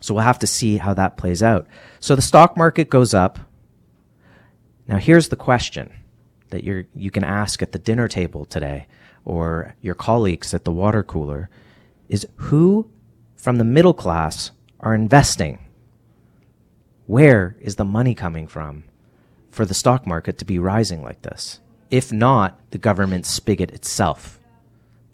So 0.00 0.12
we'll 0.12 0.24
have 0.24 0.40
to 0.40 0.48
see 0.48 0.78
how 0.78 0.94
that 0.94 1.16
plays 1.16 1.40
out. 1.40 1.68
So 2.00 2.16
the 2.16 2.20
stock 2.20 2.56
market 2.56 2.90
goes 2.90 3.14
up. 3.14 3.38
Now 4.88 4.96
here's 4.96 5.28
the 5.28 5.36
question 5.36 5.92
that 6.48 6.64
you 6.64 6.86
you 6.96 7.12
can 7.12 7.22
ask 7.22 7.62
at 7.62 7.70
the 7.70 7.78
dinner 7.78 8.08
table 8.08 8.44
today 8.44 8.88
or 9.24 9.74
your 9.80 9.94
colleagues 9.94 10.54
at 10.54 10.64
the 10.64 10.72
water 10.72 11.02
cooler 11.02 11.48
is 12.08 12.26
who 12.36 12.90
from 13.36 13.56
the 13.56 13.64
middle 13.64 13.94
class 13.94 14.50
are 14.80 14.94
investing? 14.94 15.58
Where 17.06 17.56
is 17.60 17.76
the 17.76 17.84
money 17.84 18.14
coming 18.14 18.46
from 18.46 18.84
for 19.50 19.64
the 19.64 19.74
stock 19.74 20.06
market 20.06 20.38
to 20.38 20.44
be 20.44 20.58
rising 20.58 21.02
like 21.02 21.22
this? 21.22 21.60
If 21.90 22.12
not, 22.12 22.60
the 22.70 22.78
government 22.78 23.26
spigot 23.26 23.70
itself 23.72 24.38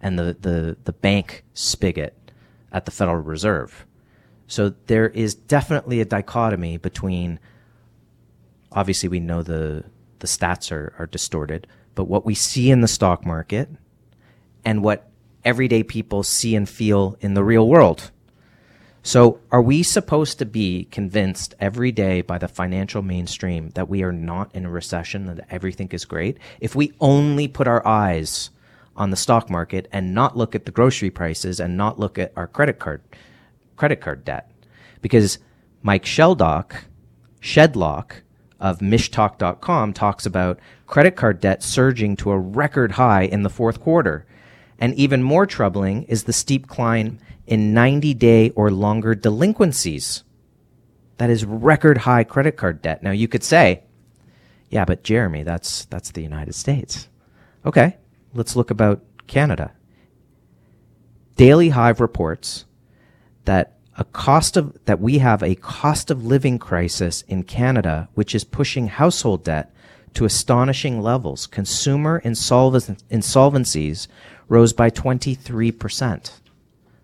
and 0.01 0.19
the, 0.19 0.37
the, 0.41 0.77
the 0.85 0.93
bank 0.93 1.45
spigot 1.55 2.33
at 2.73 2.85
the 2.85 2.91
Federal 2.91 3.23
Reserve. 3.23 3.87
So 4.47 4.75
there 4.87 5.09
is 5.09 5.35
definitely 5.35 6.01
a 6.01 6.05
dichotomy 6.05 6.77
between 6.77 7.41
obviously 8.73 9.09
we 9.09 9.21
know 9.21 9.43
the 9.43 9.85
the 10.19 10.27
stats 10.27 10.73
are, 10.73 10.95
are 10.99 11.07
distorted, 11.07 11.67
but 11.95 12.05
what 12.05 12.25
we 12.25 12.35
see 12.35 12.71
in 12.71 12.81
the 12.81 12.89
stock 12.89 13.27
market 13.27 13.69
and 14.67 14.83
what 14.83 15.09
everyday 15.45 15.83
people 15.83 16.23
see 16.23 16.55
and 16.55 16.69
feel 16.69 17.17
in 17.21 17.33
the 17.33 17.45
real 17.45 17.67
world. 17.67 18.11
So, 19.03 19.39
are 19.53 19.63
we 19.63 19.85
supposed 19.85 20.41
to 20.41 20.45
be 20.45 20.89
convinced 20.91 21.55
every 21.61 21.93
day 21.93 22.23
by 22.23 22.39
the 22.39 22.49
financial 22.49 23.03
mainstream 23.03 23.71
that 23.71 23.89
we 23.89 24.03
are 24.03 24.13
not 24.13 24.53
in 24.53 24.67
a 24.67 24.71
recession, 24.71 25.29
and 25.29 25.39
that 25.39 25.47
everything 25.49 25.89
is 25.93 26.05
great? 26.05 26.39
If 26.61 26.75
we 26.75 26.93
only 27.01 27.47
put 27.47 27.69
our 27.69 27.87
eyes 27.87 28.51
on 28.97 29.11
the 29.11 29.17
stock 29.17 29.49
market 29.49 29.87
and 29.93 30.13
not 30.13 30.37
look 30.37 30.57
at 30.57 30.65
the 30.65 30.73
grocery 30.73 31.11
prices 31.11 31.61
and 31.61 31.77
not 31.77 32.01
look 32.01 32.19
at 32.19 32.33
our 32.35 32.49
credit 32.49 32.81
card 32.81 33.03
credit 33.77 34.01
card 34.01 34.25
debt. 34.25 34.51
Because 35.03 35.39
Mike 35.83 36.05
Sheldock, 36.05 36.85
Shedlock 37.41 38.23
of 38.59 38.79
mishtalk.com 38.79 39.93
talks 39.93 40.27
about 40.27 40.59
credit 40.87 41.15
card 41.15 41.41
debt 41.41 41.63
surging 41.63 42.17
to 42.17 42.31
a 42.31 42.39
record 42.39 42.93
high 42.93 43.23
in 43.23 43.43
the 43.43 43.51
fourth 43.51 43.81
quarter. 43.81 44.27
And 44.79 44.95
even 44.95 45.23
more 45.23 45.47
troubling 45.47 46.05
is 46.05 46.25
the 46.25 46.33
steep 46.33 46.67
climb 46.67 47.19
in 47.47 47.73
90 47.73 48.15
day 48.15 48.51
or 48.51 48.71
longer 48.71 49.15
delinquencies. 49.15 50.25
That 51.19 51.31
is 51.31 51.45
record 51.45 51.99
high 51.99 52.25
credit 52.25 52.57
card 52.57 52.83
debt. 52.83 53.03
Now 53.03 53.13
you 53.13 53.29
could 53.29 53.43
say, 53.43 53.83
yeah, 54.69 54.85
but 54.85 55.03
Jeremy, 55.03 55.43
that's, 55.43 55.85
that's 55.87 56.11
the 56.11 56.23
United 56.23 56.55
States. 56.55 57.09
Okay. 57.65 57.97
Let's 58.35 58.57
look 58.57 58.71
about 58.71 59.03
Canada. 59.27 59.73
Daily 61.37 61.71
Hive 61.71 62.01
reports 62.01 62.65
that 63.45 63.79
a 63.99 64.05
cost 64.05 64.57
of 64.57 64.79
that 64.85 65.01
we 65.01 65.19
have 65.19 65.43
a 65.43 65.55
cost 65.55 66.11
of 66.11 66.25
living 66.25 66.59
crisis 66.59 67.23
in 67.23 67.43
Canada 67.45 68.09
which 68.15 68.35
is 68.35 68.45
pushing 68.45 68.89
household 68.89 69.45
debt 69.45 69.73
to 70.15 70.25
astonishing 70.25 71.01
levels. 71.01 71.47
Consumer 71.47 72.21
insolvencies 72.23 74.09
rose 74.49 74.73
by 74.73 74.91
23%. 74.91 76.33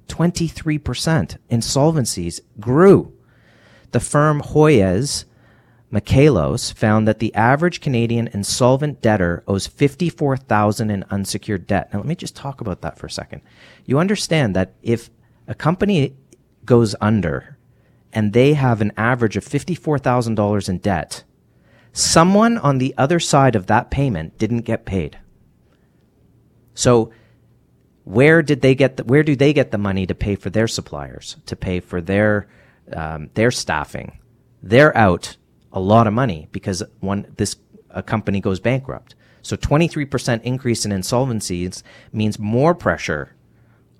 23% 0.08 1.36
insolvencies 1.50 2.40
grew. 2.60 3.12
The 3.92 4.00
firm 4.00 4.42
Hoyes 4.42 5.24
Michalos 5.92 6.72
found 6.72 7.06
that 7.06 7.18
the 7.18 7.34
average 7.34 7.82
Canadian 7.82 8.28
insolvent 8.28 9.02
debtor 9.02 9.44
owes 9.46 9.66
54,000 9.66 10.90
in 10.90 11.04
unsecured 11.10 11.66
debt. 11.66 11.92
Now 11.92 11.98
let 11.98 12.08
me 12.08 12.14
just 12.14 12.34
talk 12.34 12.62
about 12.62 12.80
that 12.80 12.98
for 12.98 13.06
a 13.06 13.10
second. 13.10 13.42
You 13.84 13.98
understand 13.98 14.56
that 14.56 14.72
if 14.82 15.10
a 15.46 15.54
company 15.54 16.16
goes 16.64 16.94
under 17.00 17.58
and 18.10 18.32
they 18.32 18.54
have 18.54 18.80
an 18.80 18.92
average 18.96 19.36
of 19.36 19.44
$54,000 19.44 20.68
in 20.68 20.78
debt, 20.78 21.24
someone 21.92 22.56
on 22.56 22.78
the 22.78 22.94
other 22.96 23.20
side 23.20 23.54
of 23.54 23.66
that 23.66 23.90
payment 23.90 24.38
didn't 24.38 24.62
get 24.62 24.86
paid. 24.86 25.18
So 26.74 27.12
where 28.04 28.42
did 28.42 28.60
they 28.62 28.74
get 28.74 28.96
the, 28.96 29.04
where 29.04 29.22
do 29.22 29.36
they 29.36 29.52
get 29.52 29.70
the 29.70 29.78
money 29.78 30.06
to 30.06 30.14
pay 30.14 30.34
for 30.34 30.50
their 30.50 30.68
suppliers, 30.68 31.36
to 31.46 31.56
pay 31.56 31.80
for 31.80 32.00
their 32.00 32.48
um, 32.92 33.30
their 33.34 33.50
staffing? 33.50 34.18
They're 34.62 34.96
out 34.96 35.36
a 35.72 35.80
lot 35.80 36.06
of 36.06 36.12
money 36.12 36.48
because 36.52 36.82
one 37.00 37.26
this 37.36 37.56
a 37.90 38.02
company 38.02 38.40
goes 38.40 38.60
bankrupt. 38.60 39.14
So 39.42 39.56
23% 39.56 40.42
increase 40.42 40.84
in 40.84 40.92
insolvencies 40.92 41.82
means 42.12 42.38
more 42.38 42.74
pressure 42.74 43.34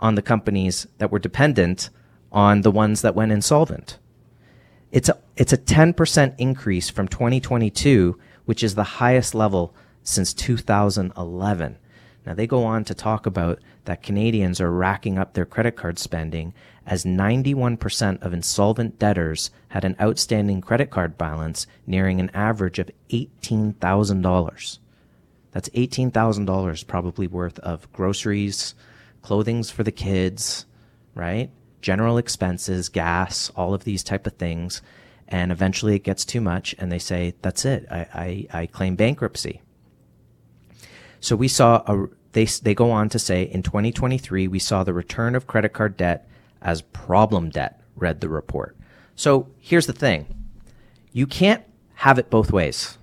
on 0.00 0.14
the 0.14 0.22
companies 0.22 0.86
that 0.98 1.10
were 1.10 1.18
dependent 1.18 1.90
on 2.30 2.62
the 2.62 2.70
ones 2.70 3.02
that 3.02 3.14
went 3.14 3.32
insolvent. 3.32 3.98
It's 4.90 5.08
a, 5.08 5.18
it's 5.36 5.52
a 5.52 5.58
10% 5.58 6.34
increase 6.38 6.90
from 6.90 7.08
2022, 7.08 8.18
which 8.44 8.62
is 8.62 8.74
the 8.74 8.84
highest 8.84 9.34
level 9.34 9.74
since 10.02 10.34
2011. 10.34 11.78
Now, 12.24 12.34
they 12.34 12.46
go 12.46 12.64
on 12.64 12.84
to 12.84 12.94
talk 12.94 13.26
about 13.26 13.58
that 13.84 14.02
Canadians 14.02 14.60
are 14.60 14.70
racking 14.70 15.18
up 15.18 15.34
their 15.34 15.44
credit 15.44 15.76
card 15.76 15.98
spending 15.98 16.54
as 16.86 17.04
91% 17.04 18.22
of 18.22 18.32
insolvent 18.32 18.98
debtors 18.98 19.50
had 19.68 19.84
an 19.84 19.96
outstanding 20.00 20.60
credit 20.60 20.90
card 20.90 21.16
balance 21.16 21.66
nearing 21.86 22.20
an 22.20 22.30
average 22.34 22.78
of 22.78 22.90
$18,000. 23.10 24.78
That's 25.52 25.68
$18,000 25.70 26.86
probably 26.86 27.26
worth 27.26 27.58
of 27.60 27.92
groceries, 27.92 28.74
clothings 29.22 29.70
for 29.70 29.82
the 29.82 29.92
kids, 29.92 30.66
right? 31.14 31.50
general 31.82 32.16
expenses, 32.16 32.88
gas, 32.88 33.50
all 33.50 33.74
of 33.74 33.84
these 33.84 34.02
type 34.02 34.26
of 34.26 34.34
things. 34.34 34.80
And 35.28 35.52
eventually 35.52 35.94
it 35.96 36.04
gets 36.04 36.24
too 36.24 36.40
much 36.40 36.74
and 36.78 36.90
they 36.90 36.98
say, 36.98 37.34
that's 37.42 37.64
it. 37.64 37.86
I, 37.90 38.46
I, 38.52 38.60
I 38.60 38.66
claim 38.66 38.96
bankruptcy. 38.96 39.60
So 41.20 41.36
we 41.36 41.48
saw 41.48 41.82
a, 41.86 42.08
they, 42.32 42.44
they 42.44 42.74
go 42.74 42.90
on 42.90 43.08
to 43.10 43.18
say 43.18 43.42
in 43.42 43.62
2023, 43.62 44.48
we 44.48 44.58
saw 44.58 44.84
the 44.84 44.94
return 44.94 45.34
of 45.34 45.46
credit 45.46 45.72
card 45.72 45.96
debt 45.96 46.28
as 46.60 46.82
problem 46.82 47.50
debt, 47.50 47.80
read 47.96 48.20
the 48.20 48.28
report. 48.28 48.76
So 49.14 49.48
here's 49.58 49.86
the 49.86 49.92
thing. 49.92 50.26
You 51.12 51.26
can't 51.26 51.62
have 51.94 52.18
it 52.18 52.30
both 52.30 52.52
ways. 52.52 52.98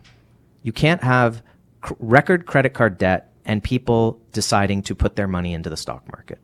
You 0.64 0.72
can't 0.72 1.04
have 1.04 1.44
record 2.00 2.46
credit 2.46 2.74
card 2.74 2.98
debt 2.98 3.32
and 3.46 3.64
people 3.64 4.20
deciding 4.32 4.84
to 4.84 4.96
put 4.96 5.16
their 5.16 5.28
money 5.28 5.54
into 5.54 5.70
the 5.70 5.78
stock 5.78 6.04
market 6.12 6.40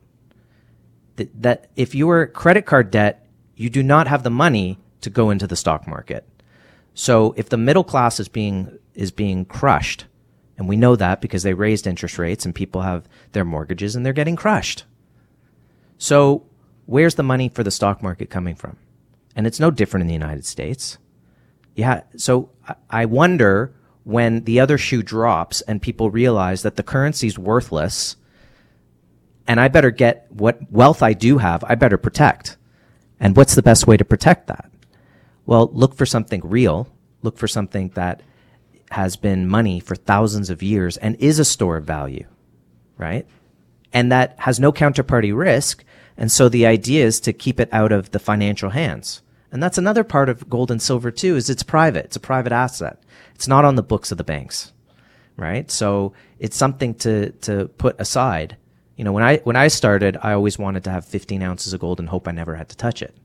that, 1.16 1.42
that 1.42 1.70
if 1.76 1.96
you 1.96 2.10
are 2.10 2.28
credit 2.28 2.66
card 2.66 2.92
debt, 2.92 3.28
you 3.56 3.70
do 3.70 3.84
not 3.84 4.08
have 4.08 4.24
the 4.24 4.30
money 4.30 4.80
to 5.02 5.10
go 5.10 5.30
into 5.30 5.48
the 5.48 5.56
stock 5.56 5.88
market. 5.88 6.28
So 6.94 7.34
if 7.38 7.50
the 7.50 7.58
middle 7.58 7.84
class 7.84 8.20
is 8.20 8.28
being 8.28 8.78
is 8.94 9.12
being 9.12 9.46
crushed, 9.46 10.06
and 10.58 10.70
we 10.70 10.78
know 10.78 10.96
that 10.96 11.22
because 11.22 11.44
they 11.44 11.54
raised 11.54 11.88
interest 11.88 12.18
rates 12.18 12.46
and 12.46 12.56
people 12.56 12.82
have 12.82 13.08
their 13.34 13.46
mortgages 13.46 13.96
and 13.96 14.06
they're 14.06 14.14
getting 14.14 14.36
crushed. 14.36 14.86
So 15.98 16.46
where's 16.86 17.16
the 17.16 17.24
money 17.24 17.50
for 17.50 17.64
the 17.64 17.72
stock 17.72 18.02
market 18.02 18.30
coming 18.30 18.56
from? 18.56 18.78
And 19.36 19.46
it's 19.46 19.60
no 19.60 19.72
different 19.72 20.02
in 20.02 20.08
the 20.08 20.14
United 20.14 20.46
States. 20.46 20.98
Yeah. 21.76 22.02
So 22.16 22.52
I 22.90 23.06
wonder 23.06 23.74
when 24.04 24.44
the 24.44 24.60
other 24.60 24.78
shoe 24.78 25.04
drops 25.04 25.62
and 25.62 25.82
people 25.82 26.10
realize 26.10 26.62
that 26.62 26.78
the 26.78 26.84
currency's 26.84 27.38
worthless 27.38 28.16
and 29.48 29.60
I 29.60 29.68
better 29.68 29.92
get 29.92 30.28
what 30.30 30.60
wealth 30.72 31.04
I 31.04 31.14
do 31.14 31.38
have, 31.38 31.64
I 31.66 31.76
better 31.76 31.98
protect. 31.98 32.58
And 33.20 33.36
what's 33.36 33.56
the 33.56 33.62
best 33.62 33.88
way 33.88 33.98
to 33.98 34.06
protect 34.06 34.48
that? 34.48 34.72
Well, 35.46 35.70
look 35.74 35.96
for 35.96 36.06
something 36.06 36.42
real. 36.44 36.88
Look 37.22 37.38
for 37.38 37.48
something 37.48 37.90
that 37.90 38.22
has 38.96 39.16
been 39.16 39.48
money 39.48 39.80
for 39.80 39.96
thousands 39.96 40.50
of 40.50 40.64
years 40.64 40.98
and 40.98 41.16
is 41.18 41.40
a 41.40 41.46
store 41.46 41.78
of 41.78 41.86
value, 41.86 42.26
right? 42.98 43.28
And 43.94 44.12
that 44.12 44.36
has 44.40 44.60
no 44.60 44.72
counterparty 44.72 45.36
risk. 45.36 45.84
And 46.18 46.32
so 46.32 46.50
the 46.50 46.66
idea 46.66 47.06
is 47.06 47.20
to 47.22 47.34
keep 47.34 47.60
it 47.60 47.70
out 47.72 47.92
of 47.92 48.12
the 48.12 48.20
financial 48.20 48.70
hands. 48.70 49.22
And 49.52 49.62
that's 49.62 49.78
another 49.78 50.04
part 50.04 50.30
of 50.30 50.50
gold 50.50 50.72
and 50.72 50.82
silver 50.82 51.12
too, 51.12 51.36
is 51.36 51.50
it's 51.50 51.64
private. 51.64 52.06
It's 52.06 52.16
a 52.16 52.22
private 52.22 52.52
asset. 52.52 53.02
It's 53.36 53.48
not 53.48 53.66
on 53.66 53.76
the 53.76 53.84
books 53.84 54.12
of 54.12 54.18
the 54.18 54.24
banks, 54.24 54.72
right? 55.38 55.70
So 55.70 56.14
it's 56.40 56.58
something 56.58 56.96
to, 56.96 57.32
to 57.32 57.68
put 57.78 58.00
aside 58.00 58.58
you 58.96 59.04
know, 59.04 59.12
when 59.12 59.24
I 59.24 59.38
when 59.38 59.56
I 59.56 59.68
started, 59.68 60.18
I 60.22 60.34
always 60.34 60.58
wanted 60.58 60.86
to 60.86 60.90
have 60.90 61.06
15 61.06 61.42
ounces 61.42 61.74
of 61.74 61.82
gold 61.82 62.00
and 62.00 62.08
hope 62.08 62.28
I 62.28 62.32
never 62.32 62.56
had 62.56 62.70
to 62.70 62.78
touch 62.78 63.02
it. 63.02 63.16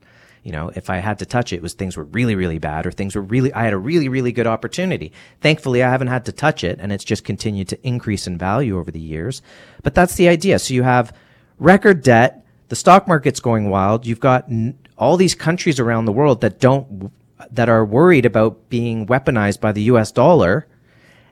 You 0.43 0.51
know, 0.51 0.71
if 0.75 0.89
I 0.89 0.97
had 0.97 1.19
to 1.19 1.25
touch 1.25 1.53
it, 1.53 1.57
it 1.57 1.61
was 1.61 1.73
things 1.73 1.95
were 1.95 2.03
really, 2.05 2.33
really 2.33 2.57
bad 2.57 2.87
or 2.87 2.91
things 2.91 3.15
were 3.15 3.21
really, 3.21 3.53
I 3.53 3.63
had 3.63 3.73
a 3.73 3.77
really, 3.77 4.09
really 4.09 4.31
good 4.31 4.47
opportunity. 4.47 5.11
Thankfully, 5.39 5.83
I 5.83 5.89
haven't 5.89 6.07
had 6.07 6.25
to 6.25 6.31
touch 6.31 6.63
it 6.63 6.79
and 6.81 6.91
it's 6.91 7.03
just 7.03 7.23
continued 7.23 7.67
to 7.69 7.87
increase 7.87 8.25
in 8.25 8.39
value 8.39 8.79
over 8.79 8.89
the 8.89 8.99
years. 8.99 9.43
But 9.83 9.93
that's 9.93 10.15
the 10.15 10.27
idea. 10.27 10.57
So 10.57 10.73
you 10.73 10.81
have 10.83 11.15
record 11.59 12.01
debt. 12.01 12.43
The 12.69 12.75
stock 12.75 13.07
market's 13.07 13.39
going 13.39 13.69
wild. 13.69 14.07
You've 14.07 14.19
got 14.19 14.49
n- 14.49 14.79
all 14.97 15.15
these 15.15 15.35
countries 15.35 15.79
around 15.79 16.05
the 16.05 16.11
world 16.11 16.41
that 16.41 16.59
don't, 16.59 17.11
that 17.51 17.69
are 17.69 17.85
worried 17.85 18.25
about 18.25 18.67
being 18.69 19.05
weaponized 19.05 19.59
by 19.59 19.71
the 19.71 19.83
US 19.83 20.11
dollar. 20.11 20.67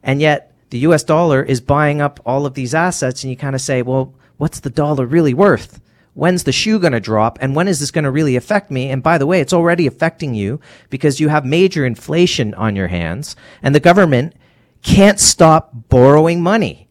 And 0.04 0.22
yet 0.22 0.54
the 0.70 0.80
US 0.80 1.04
dollar 1.04 1.42
is 1.42 1.62
buying 1.62 2.00
up 2.00 2.20
all 2.28 2.46
of 2.46 2.54
these 2.54 2.76
assets. 2.76 3.24
And 3.24 3.32
you 3.32 3.38
kind 3.38 3.56
of 3.56 3.62
say, 3.62 3.82
well, 3.82 4.14
what's 4.38 4.60
the 4.60 4.70
dollar 4.70 5.08
really 5.08 5.34
worth? 5.34 5.82
When's 6.20 6.44
the 6.44 6.52
shoe 6.52 6.80
going 6.80 6.92
to 6.92 7.00
drop? 7.00 7.38
And 7.40 7.56
when 7.56 7.70
is 7.70 7.80
this 7.80 7.92
going 7.92 8.04
to 8.04 8.12
really 8.12 8.36
affect 8.36 8.70
me? 8.70 8.90
And 8.90 9.02
by 9.02 9.18
the 9.18 9.26
way, 9.26 9.40
it's 9.40 9.54
already 9.54 9.88
affecting 9.88 10.34
you 10.34 10.60
because 10.90 11.22
you 11.22 11.30
have 11.30 11.46
major 11.46 11.86
inflation 11.86 12.54
on 12.56 12.76
your 12.76 12.90
hands 12.90 13.38
and 13.64 13.74
the 13.74 13.80
government 13.80 14.34
can't 14.82 15.18
stop 15.18 15.72
borrowing 15.88 16.44
money. 16.44 16.90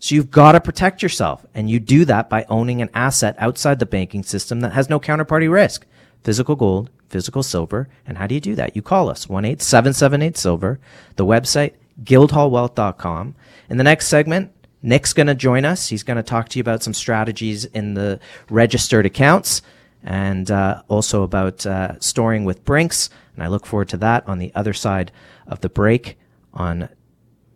So 0.00 0.16
you've 0.16 0.32
got 0.32 0.52
to 0.52 0.60
protect 0.60 1.00
yourself. 1.00 1.46
And 1.54 1.70
you 1.70 1.78
do 1.78 2.04
that 2.06 2.28
by 2.28 2.44
owning 2.48 2.82
an 2.82 2.90
asset 2.92 3.36
outside 3.38 3.78
the 3.78 3.86
banking 3.86 4.24
system 4.24 4.58
that 4.62 4.72
has 4.72 4.90
no 4.90 4.98
counterparty 4.98 5.48
risk. 5.48 5.86
Physical 6.24 6.56
gold, 6.56 6.90
physical 7.08 7.44
silver. 7.44 7.88
And 8.04 8.18
how 8.18 8.26
do 8.26 8.34
you 8.34 8.40
do 8.40 8.56
that? 8.56 8.74
You 8.74 8.82
call 8.82 9.08
us 9.08 9.26
1-877-8 9.26 10.36
silver. 10.36 10.80
The 11.14 11.24
website, 11.24 11.74
guildhallwealth.com. 12.02 13.36
In 13.70 13.76
the 13.76 13.84
next 13.84 14.08
segment, 14.08 14.55
Nick's 14.82 15.12
going 15.12 15.26
to 15.26 15.34
join 15.34 15.64
us. 15.64 15.88
He's 15.88 16.02
going 16.02 16.16
to 16.16 16.22
talk 16.22 16.48
to 16.50 16.58
you 16.58 16.60
about 16.60 16.82
some 16.82 16.94
strategies 16.94 17.64
in 17.64 17.94
the 17.94 18.20
registered 18.50 19.06
accounts 19.06 19.62
and 20.02 20.50
uh, 20.50 20.82
also 20.88 21.22
about 21.22 21.66
uh, 21.66 21.98
storing 22.00 22.44
with 22.44 22.64
Brinks. 22.64 23.10
And 23.34 23.42
I 23.42 23.48
look 23.48 23.66
forward 23.66 23.88
to 23.90 23.96
that 23.98 24.26
on 24.28 24.38
the 24.38 24.52
other 24.54 24.72
side 24.72 25.10
of 25.46 25.60
the 25.60 25.68
break 25.68 26.18
on 26.54 26.88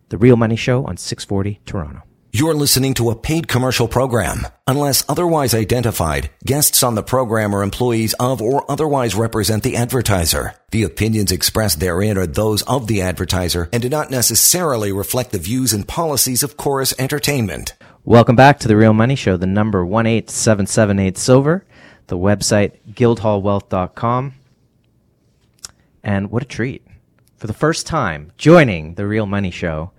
the 0.09 0.17
Real 0.17 0.35
Money 0.35 0.57
Show 0.57 0.85
on 0.85 0.97
640 0.97 1.61
Toronto. 1.65 2.03
You're 2.33 2.55
listening 2.55 2.93
to 2.93 3.09
a 3.09 3.15
paid 3.17 3.49
commercial 3.49 3.89
program. 3.89 4.47
Unless 4.65 5.03
otherwise 5.09 5.53
identified, 5.53 6.29
guests 6.45 6.81
on 6.81 6.95
the 6.95 7.03
program 7.03 7.53
are 7.53 7.61
employees 7.61 8.15
of 8.21 8.41
or 8.41 8.63
otherwise 8.71 9.15
represent 9.15 9.63
the 9.63 9.75
advertiser. 9.75 10.55
The 10.71 10.83
opinions 10.83 11.33
expressed 11.33 11.81
therein 11.81 12.17
are 12.17 12.25
those 12.25 12.61
of 12.61 12.87
the 12.87 13.01
advertiser 13.01 13.67
and 13.73 13.81
do 13.81 13.89
not 13.89 14.09
necessarily 14.09 14.93
reflect 14.93 15.33
the 15.33 15.39
views 15.39 15.73
and 15.73 15.85
policies 15.85 16.41
of 16.41 16.55
Corus 16.55 16.93
Entertainment. 16.97 17.73
Welcome 18.05 18.37
back 18.37 18.59
to 18.59 18.69
the 18.69 18.77
Real 18.77 18.93
Money 18.93 19.15
Show, 19.15 19.35
the 19.35 19.45
number 19.45 19.81
18778 19.81 21.17
Silver, 21.17 21.65
the 22.07 22.17
website 22.17 22.77
guildhallwealth.com. 22.93 24.35
And 26.01 26.31
what 26.31 26.43
a 26.43 26.45
treat. 26.45 26.87
For 27.35 27.47
the 27.47 27.53
first 27.53 27.85
time, 27.85 28.31
joining 28.37 28.93
the 28.93 29.05
Real 29.05 29.25
Money 29.25 29.51
Show 29.51 29.91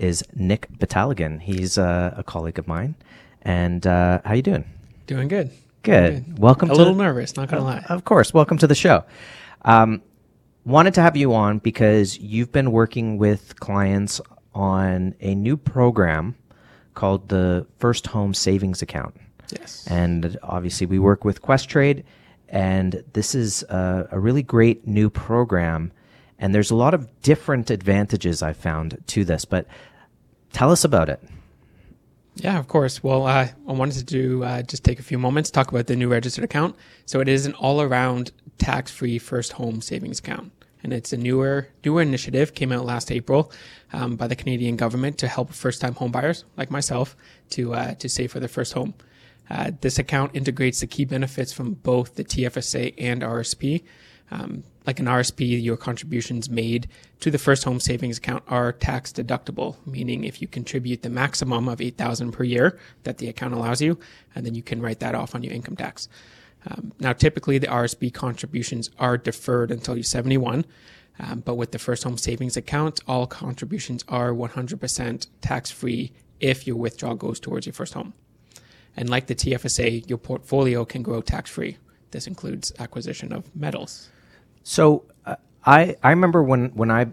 is 0.00 0.24
Nick 0.34 0.68
Bataligan. 0.78 1.40
He's 1.40 1.78
uh, 1.78 2.14
a 2.16 2.22
colleague 2.22 2.58
of 2.58 2.66
mine. 2.66 2.94
And 3.42 3.86
uh, 3.86 4.20
how 4.24 4.34
you 4.34 4.42
doing? 4.42 4.64
Doing 5.06 5.28
good. 5.28 5.50
Good. 5.82 6.26
Good. 6.26 6.38
Welcome. 6.38 6.70
A 6.70 6.74
to 6.74 6.78
little 6.78 6.94
nervous, 6.94 7.36
not 7.36 7.48
gonna 7.48 7.64
lie. 7.64 7.84
Of 7.88 8.04
course. 8.04 8.34
Welcome 8.34 8.58
to 8.58 8.66
the 8.66 8.74
show. 8.74 9.04
Um, 9.62 10.02
wanted 10.64 10.94
to 10.94 11.02
have 11.02 11.16
you 11.16 11.34
on 11.34 11.58
because 11.58 12.18
you've 12.18 12.52
been 12.52 12.72
working 12.72 13.18
with 13.18 13.58
clients 13.60 14.20
on 14.54 15.14
a 15.20 15.34
new 15.34 15.56
program 15.56 16.36
called 16.94 17.28
the 17.28 17.66
First 17.78 18.08
Home 18.08 18.34
Savings 18.34 18.82
Account. 18.82 19.14
Yes. 19.58 19.86
And 19.88 20.38
obviously, 20.42 20.86
we 20.86 20.98
work 20.98 21.24
with 21.24 21.40
Questrade, 21.42 22.04
and 22.48 23.02
this 23.12 23.34
is 23.34 23.62
a, 23.64 24.08
a 24.10 24.20
really 24.20 24.42
great 24.42 24.86
new 24.86 25.10
program. 25.10 25.92
And 26.38 26.54
there's 26.54 26.70
a 26.70 26.76
lot 26.76 26.94
of 26.94 27.20
different 27.20 27.70
advantages 27.70 28.42
I 28.42 28.54
found 28.54 29.02
to 29.08 29.24
this, 29.26 29.44
but 29.44 29.66
tell 30.52 30.70
us 30.70 30.84
about 30.84 31.08
it. 31.08 31.22
Yeah, 32.36 32.58
of 32.58 32.68
course. 32.68 33.02
Well, 33.02 33.26
uh, 33.26 33.48
I 33.68 33.72
wanted 33.72 33.96
to 33.96 34.04
do 34.04 34.44
uh, 34.44 34.62
just 34.62 34.84
take 34.84 34.98
a 34.98 35.02
few 35.02 35.18
moments 35.18 35.50
talk 35.50 35.70
about 35.70 35.86
the 35.86 35.96
new 35.96 36.08
registered 36.08 36.44
account. 36.44 36.76
So 37.06 37.20
it 37.20 37.28
is 37.28 37.44
an 37.44 37.54
all-around 37.54 38.32
tax-free 38.58 39.18
first 39.18 39.52
home 39.52 39.80
savings 39.80 40.20
account, 40.20 40.52
and 40.82 40.92
it's 40.92 41.12
a 41.12 41.16
newer 41.16 41.68
newer 41.84 42.02
initiative. 42.02 42.54
Came 42.54 42.72
out 42.72 42.84
last 42.84 43.10
April 43.10 43.52
um, 43.92 44.16
by 44.16 44.26
the 44.26 44.36
Canadian 44.36 44.76
government 44.76 45.18
to 45.18 45.28
help 45.28 45.52
first-time 45.52 45.94
homebuyers 45.94 46.44
like 46.56 46.70
myself 46.70 47.16
to 47.50 47.74
uh, 47.74 47.94
to 47.94 48.08
save 48.08 48.32
for 48.32 48.40
their 48.40 48.48
first 48.48 48.72
home. 48.72 48.94
Uh, 49.50 49.72
this 49.80 49.98
account 49.98 50.30
integrates 50.34 50.80
the 50.80 50.86
key 50.86 51.04
benefits 51.04 51.52
from 51.52 51.74
both 51.74 52.14
the 52.14 52.24
TFSA 52.24 52.94
and 52.98 53.22
RSP. 53.22 53.82
Um, 54.30 54.62
like 54.90 54.98
an 54.98 55.06
RSP, 55.06 55.62
your 55.62 55.76
contributions 55.76 56.50
made 56.50 56.88
to 57.20 57.30
the 57.30 57.38
first 57.38 57.62
home 57.62 57.78
savings 57.78 58.18
account 58.18 58.42
are 58.48 58.72
tax 58.72 59.12
deductible, 59.12 59.76
meaning 59.86 60.24
if 60.24 60.42
you 60.42 60.48
contribute 60.48 61.02
the 61.02 61.08
maximum 61.08 61.68
of 61.68 61.80
8000 61.80 62.32
per 62.32 62.42
year 62.42 62.76
that 63.04 63.18
the 63.18 63.28
account 63.28 63.54
allows 63.54 63.80
you, 63.80 64.00
and 64.34 64.44
then 64.44 64.56
you 64.56 64.64
can 64.64 64.82
write 64.82 64.98
that 64.98 65.14
off 65.14 65.36
on 65.36 65.44
your 65.44 65.52
income 65.52 65.76
tax. 65.76 66.08
Um, 66.66 66.90
now, 66.98 67.12
typically 67.12 67.56
the 67.56 67.68
RSP 67.68 68.12
contributions 68.12 68.90
are 68.98 69.16
deferred 69.16 69.70
until 69.70 69.94
you're 69.94 70.02
71, 70.02 70.64
um, 71.20 71.38
but 71.38 71.54
with 71.54 71.70
the 71.70 71.78
first 71.78 72.02
home 72.02 72.18
savings 72.18 72.56
account, 72.56 72.98
all 73.06 73.28
contributions 73.28 74.04
are 74.08 74.32
100% 74.32 75.28
tax 75.40 75.70
free 75.70 76.10
if 76.40 76.66
your 76.66 76.74
withdrawal 76.74 77.14
goes 77.14 77.38
towards 77.38 77.64
your 77.64 77.74
first 77.74 77.94
home. 77.94 78.12
And 78.96 79.08
like 79.08 79.28
the 79.28 79.36
TFSA, 79.36 80.08
your 80.08 80.18
portfolio 80.18 80.84
can 80.84 81.04
grow 81.04 81.20
tax 81.20 81.48
free. 81.48 81.76
This 82.10 82.26
includes 82.26 82.72
acquisition 82.80 83.32
of 83.32 83.54
metals. 83.54 84.10
So 84.62 85.04
uh, 85.24 85.36
I 85.64 85.96
I 86.02 86.10
remember 86.10 86.42
when 86.42 86.70
when 86.70 86.90
I 86.90 87.06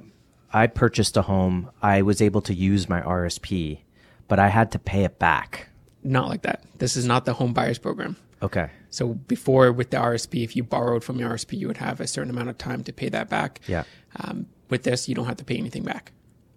I 0.53 0.67
purchased 0.67 1.17
a 1.17 1.21
home, 1.23 1.71
I 1.81 2.01
was 2.01 2.21
able 2.21 2.41
to 2.41 2.53
use 2.53 2.87
my 2.87 3.01
RSP, 3.01 3.79
but 4.27 4.39
I 4.39 4.47
had 4.47 4.71
to 4.71 4.79
pay 4.79 5.03
it 5.03 5.19
back. 5.19 5.69
Not 6.03 6.29
like 6.29 6.43
that. 6.43 6.63
This 6.77 6.95
is 6.95 7.05
not 7.05 7.25
the 7.25 7.33
home 7.33 7.53
buyers 7.53 7.77
program. 7.77 8.15
Okay. 8.41 8.69
So 8.89 9.13
before 9.13 9.71
with 9.71 9.89
the 9.89 9.97
RSP, 9.97 10.43
if 10.43 10.55
you 10.55 10.63
borrowed 10.63 11.03
from 11.03 11.19
your 11.19 11.31
RSP, 11.31 11.57
you 11.57 11.67
would 11.67 11.77
have 11.77 11.99
a 11.99 12.07
certain 12.07 12.29
amount 12.29 12.49
of 12.49 12.57
time 12.57 12.83
to 12.83 12.93
pay 12.93 13.09
that 13.09 13.29
back. 13.29 13.61
Yeah. 13.67 13.83
Um, 14.17 14.47
with 14.69 14.83
this, 14.83 15.09
you 15.09 15.15
don't 15.15 15.25
have 15.25 15.37
to 15.37 15.43
pay 15.43 15.57
anything 15.57 15.83
back. 15.83 16.11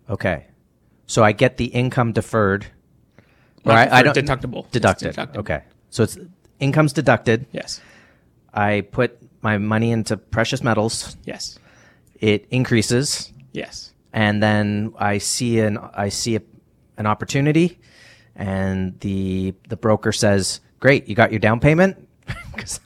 Okay. 0.09 0.47
So 1.07 1.25
I 1.25 1.33
get 1.33 1.57
the 1.57 1.67
income 1.67 2.13
deferred. 2.13 2.67
Or 3.65 3.73
I, 3.73 3.89
I 3.89 4.03
don't 4.03 4.17
deductible. 4.17 4.71
Deducted. 4.71 5.15
deductible. 5.15 5.39
Okay. 5.39 5.63
So 5.91 6.05
it's 6.05 6.19
income's 6.61 6.93
deducted. 6.93 7.47
Yes. 7.53 7.81
I 8.55 8.83
put 8.83 9.19
my 9.43 9.59
money 9.59 9.91
into 9.91 10.17
precious 10.17 10.63
metals. 10.63 11.17
Yes. 11.25 11.59
It 12.21 12.47
increases, 12.51 13.33
Yes. 13.53 13.93
and 14.13 14.43
then 14.43 14.93
I 14.99 15.19
see 15.19 15.61
an 15.61 15.79
I 15.79 16.11
see 16.11 16.37
a, 16.37 16.43
an 16.99 17.07
opportunity, 17.07 17.79
and 18.37 18.99
the 19.01 19.55
the 19.69 19.77
broker 19.77 20.13
says, 20.13 20.61
"Great, 20.81 21.09
you 21.09 21.15
got 21.15 21.33
your 21.33 21.39
down 21.41 21.61
payment. 21.61 22.07
'Cause 22.57 22.81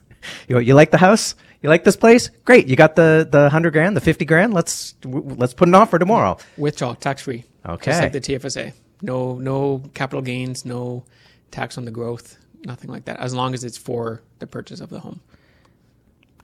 you 0.49 0.59
you 0.61 0.75
like 0.75 0.91
the 0.91 0.99
house." 0.99 1.35
You 1.63 1.71
like 1.71 1.83
this 1.85 1.97
place? 1.97 2.29
Great! 2.45 2.69
You 2.69 2.77
got 2.77 2.95
the 2.95 3.27
the 3.29 3.49
hundred 3.49 3.73
grand, 3.73 3.97
the 3.97 4.01
fifty 4.03 4.27
grand. 4.27 4.53
Let's 4.53 4.93
w- 5.01 5.35
let's 5.39 5.55
put 5.55 5.67
an 5.67 5.75
offer 5.75 5.99
tomorrow. 5.99 6.37
Withdrawal 6.59 6.95
tax 6.95 7.23
free. 7.23 7.45
Okay. 7.67 7.91
Just 7.91 8.03
like 8.03 8.13
the 8.13 8.21
TFSA. 8.21 8.75
No, 9.01 9.39
no 9.39 9.83
capital 9.95 10.21
gains, 10.21 10.67
no 10.67 11.05
tax 11.51 11.79
on 11.79 11.87
the 11.87 11.91
growth, 11.91 12.37
nothing 12.67 12.91
like 12.91 13.07
that. 13.07 13.19
As 13.19 13.33
long 13.35 13.55
as 13.55 13.65
it's 13.65 13.79
for 13.79 14.21
the 14.41 14.47
purchase 14.47 14.81
of 14.81 14.91
the 14.91 15.01
home. 15.01 15.21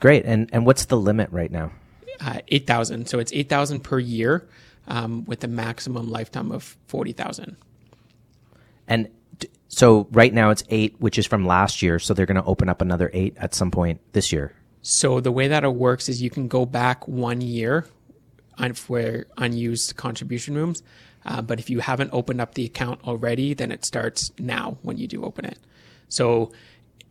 Great. 0.01 0.25
And 0.25 0.49
and 0.53 0.67
what's 0.67 0.87
the 0.87 0.97
limit 0.97 1.31
right 1.31 1.51
now? 1.51 1.73
Uh, 2.21 2.41
eight 2.49 2.67
thousand. 2.67 3.09
So 3.09 3.19
it's 3.19 3.33
eight 3.33 3.49
thousand 3.49 3.81
per 3.81 3.99
year, 3.99 4.49
um, 4.89 5.25
with 5.27 5.45
a 5.45 5.49
maximum 5.49 6.11
lifetime 6.11 6.51
of 6.51 6.77
forty 6.87 7.13
thousand. 7.13 7.57
And 8.89 9.09
d- 9.39 9.49
so 9.69 10.09
right 10.11 10.33
now 10.33 10.51
it's 10.51 10.65
eight, 10.71 10.97
which 10.99 11.19
is 11.19 11.27
from 11.27 11.47
last 11.47 11.83
year. 11.83 11.99
So 11.99 12.15
they're 12.15 12.27
going 12.27 12.43
to 12.43 12.45
open 12.45 12.69
up 12.69 12.81
another 12.81 13.11
eight 13.13 13.37
at 13.39 13.55
some 13.55 13.71
point 13.71 14.01
this 14.13 14.33
year. 14.33 14.53
So 14.83 15.21
the 15.21 15.31
way 15.31 15.49
that 15.49 15.63
it 15.63 15.75
works 15.75 16.09
is 16.09 16.23
you 16.23 16.31
can 16.31 16.49
go 16.49 16.65
back 16.65 17.07
one 17.07 17.41
year 17.43 17.87
on 18.59 18.73
for 18.73 19.27
unused 19.37 19.97
contribution 19.97 20.55
rooms, 20.55 20.83
uh, 21.25 21.43
but 21.43 21.59
if 21.59 21.69
you 21.69 21.81
haven't 21.81 22.11
opened 22.13 22.41
up 22.41 22.55
the 22.55 22.65
account 22.65 23.01
already, 23.05 23.55
then 23.55 23.71
it 23.71 23.85
starts 23.85 24.33
now 24.39 24.79
when 24.83 24.97
you 24.97 25.07
do 25.07 25.25
open 25.25 25.45
it. 25.45 25.59
So 26.09 26.53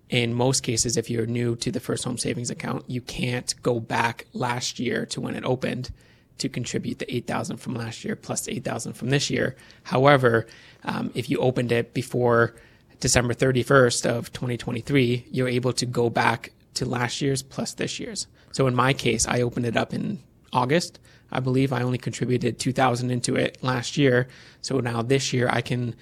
in 0.10 0.34
most 0.34 0.62
cases, 0.62 0.98
if 0.98 1.10
you're 1.10 1.28
new 1.28 1.56
to 1.58 1.72
the 1.72 1.80
first 1.80 2.04
home 2.04 2.18
savings 2.18 2.50
account, 2.50 2.84
you 2.88 3.00
can't 3.00 3.54
go 3.62 3.80
back 3.80 4.26
last 4.34 4.80
year 4.80 5.06
to 5.08 5.22
when 5.22 5.36
it 5.36 5.46
opened 5.46 5.92
to 6.40 6.50
contribute 6.50 7.00
the 7.00 7.16
8000 7.16 7.58
from 7.58 7.76
last 7.76 8.04
year 8.04 8.18
8000 8.28 8.94
from 8.94 9.10
this 9.10 9.30
year. 9.30 9.56
However, 9.84 10.48
um, 10.84 11.12
if 11.14 11.30
you 11.30 11.38
opened 11.38 11.72
it 11.72 11.94
before 11.94 12.56
December 13.00 13.34
31st 13.34 14.06
of 14.06 14.34
2023, 14.34 15.28
you're 15.32 15.48
able 15.48 15.74
to 15.74 15.86
go 15.86 16.10
back 16.10 16.54
to 16.74 16.86
last 16.86 17.22
year's 17.22 17.44
plus 17.44 17.74
this 17.74 18.00
year's. 18.00 18.26
So 18.52 18.68
in 18.68 18.76
my 18.76 18.94
case, 18.94 19.28
I 19.28 19.42
opened 19.42 19.66
it 19.66 19.78
up 19.78 19.94
in 19.94 20.20
August. 20.52 21.00
I 21.32 21.40
believe 21.40 21.72
I 21.72 21.84
only 21.84 22.00
contributed 22.00 22.58
2000 22.58 23.12
into 23.12 23.36
it 23.36 23.60
last 23.62 23.98
year. 23.98 24.28
So 24.62 24.80
now 24.80 25.04
this 25.04 25.34
year 25.34 25.48
I 25.52 25.62
can 25.62 25.94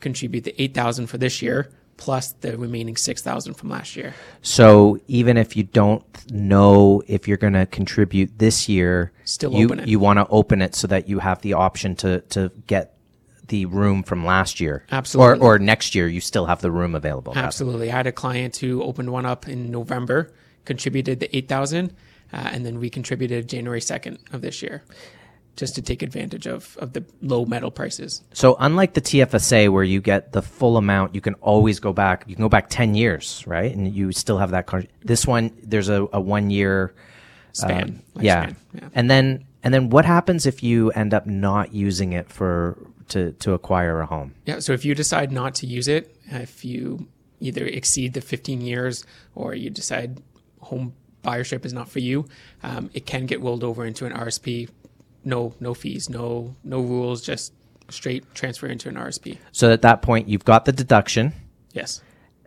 contribute 0.00 0.44
the 0.44 0.62
8000 0.62 1.06
for 1.06 1.16
this 1.16 1.40
year 1.40 1.70
plus 1.96 2.32
the 2.32 2.56
remaining 2.58 2.96
6000 2.96 3.54
from 3.54 3.70
last 3.70 3.96
year. 3.96 4.14
So 4.42 4.98
even 5.08 5.36
if 5.36 5.56
you 5.56 5.62
don't 5.62 6.04
know 6.30 7.02
if 7.06 7.26
you're 7.26 7.36
going 7.36 7.54
to 7.54 7.66
contribute 7.66 8.38
this 8.38 8.68
year, 8.68 9.12
Still 9.24 9.52
you, 9.52 9.66
open 9.66 9.80
it. 9.80 9.88
you 9.88 9.98
want 9.98 10.18
to 10.18 10.26
open 10.28 10.62
it 10.62 10.74
so 10.74 10.86
that 10.88 11.08
you 11.08 11.20
have 11.20 11.42
the 11.42 11.54
option 11.54 11.96
to, 11.96 12.20
to 12.20 12.50
get 12.66 12.96
the 13.48 13.66
room 13.66 14.02
from 14.02 14.24
last 14.24 14.60
year. 14.60 14.84
Absolutely. 14.90 15.38
Or, 15.40 15.54
or 15.54 15.58
next 15.58 15.94
year, 15.94 16.08
you 16.08 16.20
still 16.20 16.46
have 16.46 16.60
the 16.60 16.70
room 16.70 16.94
available. 16.94 17.32
Absolutely. 17.36 17.90
I 17.90 17.96
had 17.96 18.06
a 18.06 18.12
client 18.12 18.56
who 18.56 18.82
opened 18.82 19.10
one 19.10 19.24
up 19.24 19.48
in 19.48 19.70
November, 19.70 20.32
contributed 20.64 21.20
the 21.20 21.34
8000 21.36 21.94
uh, 22.32 22.36
and 22.52 22.66
then 22.66 22.80
we 22.80 22.90
contributed 22.90 23.48
January 23.48 23.80
2nd 23.80 24.18
of 24.32 24.42
this 24.42 24.62
year 24.62 24.82
just 25.56 25.74
to 25.74 25.82
take 25.82 26.02
advantage 26.02 26.46
of, 26.46 26.76
of 26.78 26.92
the 26.92 27.04
low 27.22 27.44
metal 27.46 27.70
prices. 27.70 28.22
So 28.32 28.56
unlike 28.60 28.94
the 28.94 29.00
TFSA 29.00 29.70
where 29.70 29.84
you 29.84 30.00
get 30.00 30.32
the 30.32 30.42
full 30.42 30.76
amount, 30.76 31.14
you 31.14 31.20
can 31.20 31.34
always 31.34 31.80
go 31.80 31.92
back. 31.92 32.24
You 32.26 32.34
can 32.34 32.42
go 32.44 32.48
back 32.48 32.68
10 32.68 32.94
years, 32.94 33.42
right? 33.46 33.74
And 33.74 33.92
you 33.92 34.12
still 34.12 34.38
have 34.38 34.50
that. 34.50 34.66
Con- 34.66 34.88
this 35.02 35.26
one, 35.26 35.56
there's 35.62 35.88
a, 35.88 36.06
a 36.12 36.20
one 36.20 36.50
year 36.50 36.94
Span. 37.52 38.02
yeah. 38.20 38.46
lifespan. 38.46 38.56
yeah. 38.74 38.88
And 38.94 39.10
then 39.10 39.46
and 39.62 39.74
then 39.74 39.90
what 39.90 40.04
happens 40.04 40.46
if 40.46 40.62
you 40.62 40.90
end 40.92 41.12
up 41.12 41.26
not 41.26 41.72
using 41.72 42.12
it 42.12 42.30
for 42.30 42.78
to 43.08 43.32
to 43.32 43.52
acquire 43.54 44.00
a 44.00 44.06
home. 44.06 44.34
Yeah. 44.44 44.58
So 44.60 44.72
if 44.72 44.84
you 44.84 44.94
decide 44.94 45.32
not 45.32 45.54
to 45.56 45.66
use 45.66 45.88
it, 45.88 46.14
if 46.26 46.64
you 46.64 47.08
either 47.40 47.64
exceed 47.66 48.14
the 48.14 48.20
15 48.20 48.60
years 48.60 49.04
or 49.34 49.54
you 49.54 49.70
decide 49.70 50.22
home 50.60 50.94
buyership 51.22 51.64
is 51.64 51.72
not 51.72 51.88
for 51.88 51.98
you, 51.98 52.26
um, 52.62 52.90
it 52.94 53.06
can 53.06 53.26
get 53.26 53.40
rolled 53.40 53.64
over 53.64 53.84
into 53.84 54.06
an 54.06 54.12
RSP. 54.12 54.68
No, 55.26 55.54
no 55.58 55.74
fees, 55.74 56.08
no, 56.08 56.54
no 56.62 56.80
rules, 56.80 57.20
just 57.20 57.52
straight 57.88 58.24
transfer 58.34 58.66
into 58.68 58.88
an 58.88 58.94
RSP. 58.94 59.38
So 59.52 59.72
at 59.72 59.82
that 59.82 60.00
point, 60.00 60.28
you've 60.28 60.44
got 60.44 60.64
the 60.66 60.72
deduction, 60.72 61.32
Yes. 61.72 62.00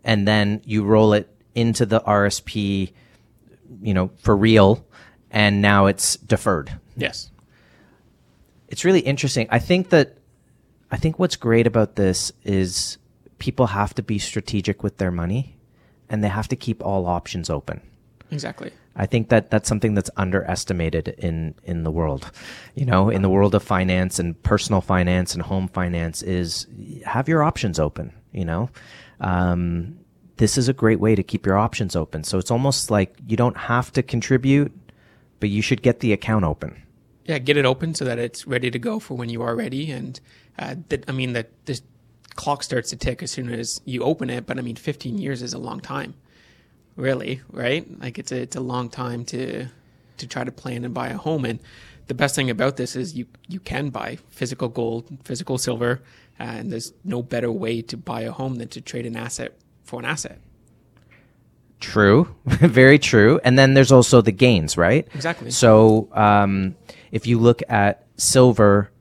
and 0.03 0.25
then 0.27 0.61
you 0.65 0.83
roll 0.83 1.11
it 1.13 1.29
into 1.53 1.85
the 1.85 1.99
RSP, 1.99 2.93
you 3.81 3.93
know, 3.93 4.11
for 4.19 4.35
real, 4.35 4.85
and 5.29 5.61
now 5.61 5.87
it's 5.87 6.15
deferred. 6.17 6.71
Yes. 6.95 7.31
It's 8.69 8.85
really 8.85 9.01
interesting. 9.01 9.47
I 9.49 9.59
think 9.59 9.89
that 9.89 10.15
I 10.91 10.97
think 10.97 11.19
what's 11.19 11.35
great 11.35 11.67
about 11.67 11.97
this 11.97 12.31
is 12.43 12.97
people 13.39 13.67
have 13.67 13.93
to 13.95 14.01
be 14.01 14.17
strategic 14.19 14.83
with 14.83 14.97
their 14.97 15.11
money, 15.11 15.57
and 16.09 16.23
they 16.23 16.29
have 16.29 16.47
to 16.47 16.55
keep 16.55 16.83
all 16.83 17.05
options 17.05 17.49
open. 17.49 17.81
Exactly. 18.31 18.71
I 18.95 19.05
think 19.05 19.29
that 19.29 19.49
that's 19.49 19.67
something 19.67 19.95
that's 19.95 20.09
underestimated 20.17 21.09
in 21.17 21.55
in 21.63 21.83
the 21.83 21.91
world. 21.91 22.31
You 22.75 22.85
know, 22.85 23.09
in 23.09 23.21
the 23.21 23.29
world 23.29 23.55
of 23.55 23.63
finance 23.63 24.19
and 24.19 24.41
personal 24.43 24.81
finance 24.81 25.33
and 25.33 25.41
home 25.41 25.67
finance 25.67 26.21
is 26.21 26.67
have 27.05 27.27
your 27.27 27.43
options 27.43 27.79
open, 27.79 28.13
you 28.31 28.45
know. 28.45 28.69
Um, 29.19 29.99
this 30.37 30.57
is 30.57 30.69
a 30.69 30.73
great 30.73 30.99
way 30.99 31.15
to 31.15 31.23
keep 31.23 31.45
your 31.45 31.57
options 31.57 31.95
open. 31.95 32.23
So 32.23 32.37
it's 32.37 32.49
almost 32.49 32.89
like 32.89 33.13
you 33.27 33.35
don't 33.35 33.57
have 33.57 33.91
to 33.93 34.01
contribute, 34.01 34.71
but 35.39 35.49
you 35.49 35.61
should 35.61 35.81
get 35.81 35.99
the 35.99 36.13
account 36.13 36.45
open. 36.45 36.81
Yeah, 37.25 37.39
get 37.39 37.57
it 37.57 37.65
open 37.65 37.93
so 37.93 38.05
that 38.05 38.17
it's 38.17 38.47
ready 38.47 38.71
to 38.71 38.79
go 38.79 38.99
for 38.99 39.15
when 39.15 39.29
you 39.29 39.41
are 39.41 39.55
ready. 39.55 39.91
And 39.91 40.19
uh, 40.57 40.75
that, 40.87 41.03
I 41.09 41.11
mean, 41.11 41.33
that 41.33 41.49
the 41.65 41.79
clock 42.35 42.63
starts 42.63 42.89
to 42.91 42.95
tick 42.95 43.21
as 43.21 43.31
soon 43.31 43.51
as 43.51 43.81
you 43.83 44.01
open 44.01 44.29
it. 44.29 44.45
But 44.45 44.57
I 44.57 44.61
mean, 44.61 44.77
15 44.77 45.17
years 45.17 45.41
is 45.41 45.53
a 45.53 45.59
long 45.59 45.81
time, 45.81 46.15
really, 46.95 47.41
right? 47.51 47.85
Like 47.99 48.19
it's 48.19 48.31
a 48.31 48.41
it's 48.41 48.55
a 48.55 48.61
long 48.61 48.89
time 48.89 49.25
to 49.25 49.67
to 50.17 50.27
try 50.27 50.43
to 50.43 50.51
plan 50.51 50.83
and 50.85 50.93
buy 50.93 51.09
a 51.09 51.17
home. 51.17 51.45
And 51.45 51.59
the 52.07 52.13
best 52.13 52.35
thing 52.35 52.49
about 52.49 52.77
this 52.77 52.95
is 52.95 53.15
you 53.15 53.25
you 53.47 53.59
can 53.59 53.89
buy 53.89 54.17
physical 54.29 54.67
gold, 54.67 55.05
physical 55.23 55.57
silver, 55.57 56.01
and 56.37 56.71
there's 56.71 56.93
no 57.03 57.21
better 57.21 57.51
way 57.51 57.81
to 57.83 57.97
buy 57.97 58.21
a 58.21 58.31
home 58.31 58.55
than 58.55 58.67
to 58.69 58.81
trade 58.81 59.05
an 59.05 59.15
asset 59.15 59.53
for 59.83 59.99
an 59.99 60.05
asset. 60.05 60.39
True, 61.79 62.35
very 62.45 62.99
true. 62.99 63.39
And 63.43 63.57
then 63.57 63.73
there's 63.73 63.91
also 63.91 64.21
the 64.21 64.31
gains, 64.31 64.77
right? 64.77 65.07
Exactly. 65.15 65.51
So 65.51 66.09
um, 66.13 66.75
if 67.11 67.25
you 67.25 67.39
look 67.39 67.61
at 67.69 68.05
silver 68.17 68.91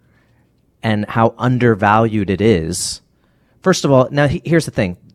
and 0.83 1.05
how 1.07 1.35
undervalued 1.39 2.31
it 2.31 2.41
is, 2.41 3.01
first 3.63 3.85
of 3.85 3.91
all, 3.91 4.09
now 4.11 4.29
here's 4.29 4.65
the 4.65 4.71
thing: 4.71 4.95
Th- 4.95 5.08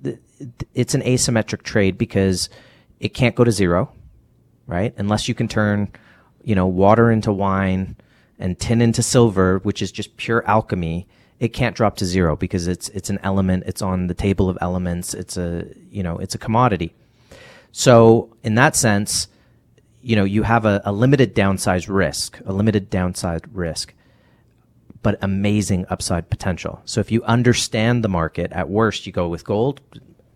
it's 0.73 0.93
an 0.93 1.01
asymmetric 1.01 1.63
trade 1.63 1.97
because 1.97 2.49
it 2.99 3.13
can't 3.13 3.36
go 3.36 3.43
to 3.43 3.51
zero, 3.51 3.91
right? 4.67 4.93
Unless 4.97 5.27
you 5.27 5.36
can 5.36 5.47
turn, 5.47 5.91
you 6.43 6.56
know, 6.56 6.67
water 6.67 7.12
into 7.12 7.32
wine 7.32 7.95
and 8.39 8.60
tin 8.60 8.82
into 8.82 9.03
silver, 9.03 9.60
which 9.60 9.82
is 9.82 9.91
just 9.91 10.17
pure 10.17 10.43
alchemy. 10.47 11.08
It 11.39 11.49
can't 11.49 11.75
drop 11.75 11.97
to 11.97 12.06
zero 12.06 12.36
because 12.36 12.67
it's 12.67 12.89
it's 12.89 13.10
an 13.10 13.19
element. 13.23 13.63
It's 13.65 13.82
on 13.82 14.08
the 14.08 14.13
table 14.13 14.49
of 14.49 14.58
elements. 14.62 15.13
It's 15.13 15.38
a 15.38 15.65
you 15.91 16.03
know 16.03 16.17
it's 16.17 16.36
a 16.36 16.38
commodity. 16.38 16.93
So 17.71 18.36
in 18.43 18.56
that 18.56 18.75
sense, 18.75 19.27
you 20.03 20.15
know, 20.15 20.25
you 20.25 20.43
have 20.43 20.65
a, 20.65 20.82
a 20.86 20.91
limited 20.91 21.34
downside 21.34 21.88
risk, 21.88 22.39
a 22.45 22.53
limited 22.53 22.89
downside 22.89 23.43
risk, 23.53 23.93
but 25.01 25.17
amazing 25.21 25.86
upside 25.89 26.29
potential. 26.29 26.82
So 26.86 26.99
if 26.99 27.12
you 27.12 27.23
understand 27.23 28.03
the 28.03 28.10
market, 28.10 28.51
at 28.51 28.69
worst, 28.69 29.08
you 29.08 29.12
go 29.12 29.27
with 29.27 29.43
gold. 29.45 29.82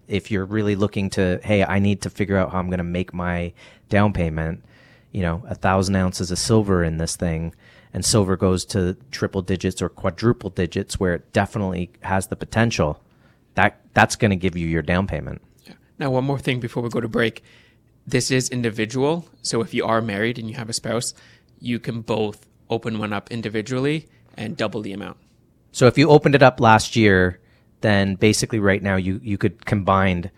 If 0.08 0.32
you're 0.32 0.46
really 0.46 0.76
looking 0.76 1.10
to, 1.12 1.40
hey, 1.44 1.64
I 1.64 1.80
need 1.80 2.02
to 2.04 2.10
figure 2.10 2.38
out 2.38 2.52
how 2.52 2.60
I'm 2.60 2.68
going 2.68 2.78
to 2.78 2.84
make 2.84 3.14
my 3.14 3.54
down 3.90 4.14
payment, 4.14 4.64
you 5.12 5.22
know, 5.22 5.44
a 5.48 5.56
thousand 5.56 5.96
ounces 5.96 6.32
of 6.32 6.40
silver 6.40 6.84
in 6.84 6.98
this 6.98 7.16
thing, 7.16 7.54
and 7.94 8.06
silver 8.06 8.38
goes 8.38 8.66
to 8.66 8.96
triple 9.12 9.42
digits 9.42 9.82
or 9.82 9.90
quadruple 9.90 10.50
digits 10.50 11.00
where 11.00 11.14
it 11.16 11.34
definitely 11.34 11.90
has 12.02 12.28
the 12.28 12.36
potential. 12.36 13.02
That 13.56 13.80
that's 13.94 14.16
going 14.16 14.32
to 14.32 14.38
give 14.38 14.56
you 14.56 14.68
your 14.68 14.84
down 14.84 15.08
payment. 15.08 15.42
Now, 16.00 16.12
one 16.12 16.26
more 16.26 16.38
thing 16.40 16.60
before 16.60 16.84
we 16.84 16.90
go 16.90 17.02
to 17.02 17.08
break. 17.08 17.44
This 18.06 18.30
is 18.32 18.50
individual. 18.50 19.28
So 19.42 19.62
if 19.62 19.74
you 19.74 19.86
are 19.86 20.02
married 20.02 20.38
and 20.38 20.50
you 20.50 20.56
have 20.56 20.70
a 20.70 20.74
spouse, 20.74 21.14
you 21.60 21.80
can 21.80 22.02
both 22.02 22.48
open 22.70 23.00
one 23.00 23.14
up 23.14 23.32
individually 23.32 24.08
and 24.36 24.56
double 24.56 24.82
the 24.82 24.94
amount. 24.94 25.18
So 25.72 25.88
if 25.88 25.98
you 25.98 26.10
opened 26.10 26.36
it 26.36 26.44
up 26.44 26.60
last 26.60 26.96
year, 26.96 27.40
then 27.82 28.16
basically 28.16 28.60
right 28.60 28.82
now 28.82 28.96
you 28.96 29.20
you 29.24 29.38
could 29.38 29.66
combined 29.66 30.32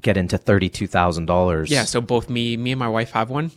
get 0.00 0.16
into 0.16 0.38
thirty 0.38 0.68
two 0.68 0.86
thousand 0.86 1.26
dollars. 1.26 1.70
Yeah. 1.70 1.84
So 1.84 2.00
both 2.00 2.28
me, 2.28 2.56
me 2.56 2.72
and 2.72 2.78
my 2.78 2.88
wife 2.88 3.12
have 3.12 3.30
one. 3.30 3.50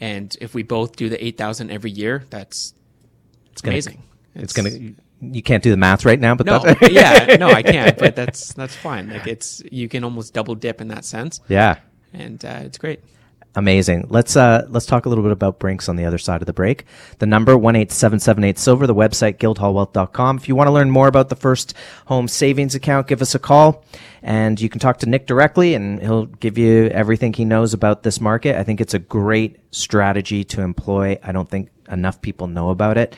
And 0.00 0.34
if 0.40 0.54
we 0.54 0.62
both 0.62 0.96
do 0.96 1.10
the 1.10 1.22
8,000 1.22 1.70
every 1.70 1.90
year, 1.90 2.24
that's 2.30 2.72
it's 3.52 3.60
gonna, 3.60 3.74
amazing. 3.74 4.02
It's, 4.34 4.54
gonna. 4.54 4.70
You 5.20 5.42
can't 5.42 5.62
do 5.62 5.70
the 5.70 5.76
math 5.76 6.06
right 6.06 6.18
now, 6.18 6.34
but 6.34 6.46
No, 6.46 6.58
that's, 6.60 6.90
yeah, 6.90 7.36
no, 7.38 7.50
I 7.50 7.62
can't, 7.62 7.98
but 7.98 8.16
that's, 8.16 8.54
that's 8.54 8.74
fine. 8.74 9.10
Like 9.10 9.26
it's, 9.26 9.62
you 9.70 9.90
can 9.90 10.02
almost 10.02 10.32
double 10.32 10.54
dip 10.54 10.80
in 10.80 10.88
that 10.88 11.04
sense. 11.04 11.40
yeah, 11.48 11.80
And, 12.14 12.42
uh, 12.42 12.60
it's 12.62 12.78
great. 12.78 13.00
Amazing. 13.54 14.06
Let's 14.08 14.36
uh 14.36 14.66
let's 14.68 14.86
talk 14.86 15.06
a 15.06 15.08
little 15.08 15.24
bit 15.24 15.32
about 15.32 15.58
Brinks 15.58 15.88
on 15.88 15.96
the 15.96 16.04
other 16.04 16.18
side 16.18 16.42
of 16.42 16.46
the 16.46 16.52
break. 16.52 16.84
The 17.18 17.26
number 17.26 17.56
one 17.56 17.76
eight 17.76 17.92
seven 17.92 18.20
seven 18.20 18.44
eight 18.44 18.58
silver. 18.58 18.86
The 18.86 18.94
website 18.94 19.38
guildhallwealth.com. 19.38 20.36
If 20.36 20.48
you 20.48 20.54
want 20.54 20.68
to 20.68 20.72
learn 20.72 20.90
more 20.90 21.08
about 21.08 21.28
the 21.28 21.36
first 21.36 21.74
home 22.06 22.28
savings 22.28 22.74
account, 22.74 23.06
give 23.06 23.22
us 23.22 23.34
a 23.34 23.38
call, 23.38 23.84
and 24.22 24.60
you 24.60 24.68
can 24.68 24.80
talk 24.80 24.98
to 24.98 25.06
Nick 25.06 25.26
directly, 25.26 25.74
and 25.74 26.00
he'll 26.00 26.26
give 26.26 26.58
you 26.58 26.86
everything 26.88 27.32
he 27.32 27.44
knows 27.44 27.74
about 27.74 28.02
this 28.02 28.20
market. 28.20 28.56
I 28.56 28.64
think 28.64 28.80
it's 28.80 28.94
a 28.94 28.98
great 28.98 29.58
strategy 29.70 30.44
to 30.44 30.62
employ. 30.62 31.18
I 31.22 31.32
don't 31.32 31.48
think 31.48 31.70
enough 31.90 32.20
people 32.20 32.46
know 32.46 32.70
about 32.70 32.98
it. 32.98 33.16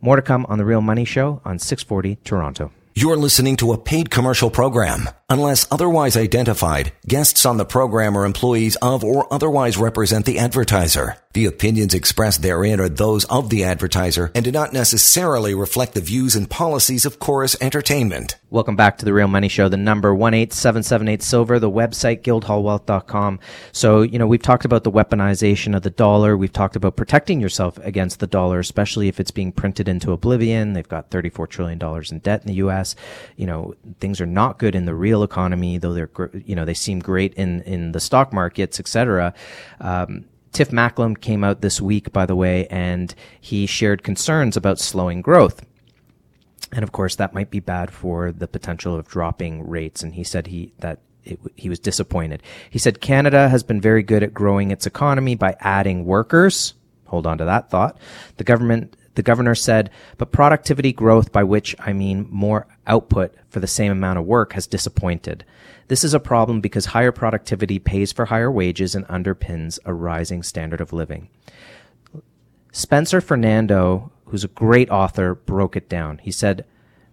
More 0.00 0.16
to 0.16 0.22
come 0.22 0.46
on 0.46 0.58
the 0.58 0.64
Real 0.64 0.82
Money 0.82 1.04
Show 1.04 1.40
on 1.44 1.58
six 1.58 1.82
forty 1.82 2.16
Toronto. 2.24 2.70
You're 2.96 3.16
listening 3.16 3.56
to 3.56 3.72
a 3.72 3.78
paid 3.78 4.08
commercial 4.08 4.50
program. 4.50 5.08
Unless 5.28 5.66
otherwise 5.68 6.16
identified, 6.16 6.92
guests 7.08 7.44
on 7.44 7.56
the 7.56 7.64
program 7.64 8.16
are 8.16 8.24
employees 8.24 8.76
of 8.76 9.02
or 9.02 9.26
otherwise 9.32 9.76
represent 9.76 10.26
the 10.26 10.38
advertiser. 10.38 11.16
The 11.32 11.46
opinions 11.46 11.94
expressed 11.94 12.42
therein 12.42 12.78
are 12.78 12.88
those 12.88 13.24
of 13.24 13.50
the 13.50 13.64
advertiser 13.64 14.30
and 14.36 14.44
do 14.44 14.52
not 14.52 14.72
necessarily 14.72 15.54
reflect 15.54 15.94
the 15.94 16.00
views 16.00 16.36
and 16.36 16.48
policies 16.48 17.04
of 17.04 17.18
Corus 17.18 17.56
Entertainment. 17.60 18.36
Welcome 18.50 18.76
back 18.76 18.98
to 18.98 19.04
the 19.04 19.12
Real 19.12 19.26
Money 19.26 19.48
Show. 19.48 19.68
The 19.68 19.76
number 19.76 20.14
one 20.14 20.34
eight 20.34 20.52
seven 20.52 20.84
seven 20.84 21.08
eight 21.08 21.22
silver. 21.22 21.58
The 21.58 21.70
website 21.70 22.22
guildhallwealth.com. 22.22 23.40
So 23.72 24.02
you 24.02 24.20
know 24.20 24.28
we've 24.28 24.40
talked 24.40 24.64
about 24.64 24.84
the 24.84 24.92
weaponization 24.92 25.74
of 25.74 25.82
the 25.82 25.90
dollar. 25.90 26.36
We've 26.36 26.52
talked 26.52 26.76
about 26.76 26.96
protecting 26.96 27.40
yourself 27.40 27.78
against 27.78 28.20
the 28.20 28.28
dollar, 28.28 28.60
especially 28.60 29.08
if 29.08 29.18
it's 29.18 29.32
being 29.32 29.50
printed 29.50 29.88
into 29.88 30.12
oblivion. 30.12 30.74
They've 30.74 30.86
got 30.86 31.10
thirty 31.10 31.30
four 31.30 31.48
trillion 31.48 31.78
dollars 31.78 32.12
in 32.12 32.20
debt 32.20 32.42
in 32.42 32.46
the 32.46 32.54
U.S. 32.54 32.83
You 33.36 33.46
know 33.46 33.74
things 34.00 34.20
are 34.20 34.26
not 34.26 34.58
good 34.58 34.74
in 34.74 34.84
the 34.84 34.94
real 34.94 35.22
economy, 35.22 35.78
though 35.78 35.94
they're 35.94 36.10
you 36.44 36.54
know 36.54 36.64
they 36.64 36.74
seem 36.74 36.98
great 37.00 37.34
in 37.34 37.62
in 37.62 37.92
the 37.92 38.00
stock 38.00 38.32
markets, 38.32 38.78
etc. 38.80 39.34
Um, 39.80 40.26
Tiff 40.52 40.70
Macklem 40.70 41.20
came 41.20 41.42
out 41.42 41.60
this 41.60 41.80
week, 41.80 42.12
by 42.12 42.26
the 42.26 42.36
way, 42.36 42.66
and 42.68 43.12
he 43.40 43.66
shared 43.66 44.04
concerns 44.04 44.56
about 44.56 44.78
slowing 44.78 45.20
growth. 45.20 45.66
And 46.72 46.82
of 46.82 46.92
course, 46.92 47.16
that 47.16 47.34
might 47.34 47.50
be 47.50 47.60
bad 47.60 47.90
for 47.90 48.32
the 48.32 48.48
potential 48.48 48.96
of 48.96 49.08
dropping 49.08 49.68
rates. 49.68 50.02
And 50.02 50.14
he 50.14 50.24
said 50.24 50.46
he 50.46 50.72
that 50.78 51.00
it, 51.24 51.40
he 51.56 51.68
was 51.68 51.78
disappointed. 51.78 52.42
He 52.70 52.78
said 52.78 53.00
Canada 53.00 53.48
has 53.48 53.62
been 53.62 53.80
very 53.80 54.02
good 54.02 54.22
at 54.22 54.34
growing 54.34 54.70
its 54.70 54.86
economy 54.86 55.34
by 55.34 55.56
adding 55.60 56.04
workers. 56.04 56.74
Hold 57.06 57.26
on 57.26 57.38
to 57.38 57.44
that 57.44 57.70
thought. 57.70 57.98
The 58.36 58.44
government, 58.44 58.96
the 59.14 59.22
governor 59.22 59.54
said, 59.54 59.90
but 60.18 60.32
productivity 60.32 60.92
growth, 60.92 61.32
by 61.32 61.44
which 61.44 61.74
I 61.78 61.92
mean 61.92 62.26
more 62.30 62.66
output 62.86 63.34
for 63.48 63.60
the 63.60 63.66
same 63.66 63.92
amount 63.92 64.18
of 64.18 64.24
work, 64.24 64.54
has 64.54 64.66
disappointed. 64.66 65.44
This 65.88 66.04
is 66.04 66.14
a 66.14 66.20
problem 66.20 66.60
because 66.60 66.86
higher 66.86 67.12
productivity 67.12 67.78
pays 67.78 68.12
for 68.12 68.26
higher 68.26 68.50
wages 68.50 68.94
and 68.94 69.06
underpins 69.06 69.78
a 69.84 69.92
rising 69.92 70.42
standard 70.42 70.80
of 70.80 70.92
living. 70.92 71.28
Spencer 72.72 73.20
Fernando, 73.20 74.10
who's 74.26 74.44
a 74.44 74.48
great 74.48 74.90
author, 74.90 75.34
broke 75.34 75.76
it 75.76 75.88
down. 75.88 76.18
He 76.18 76.32
said, 76.32 76.64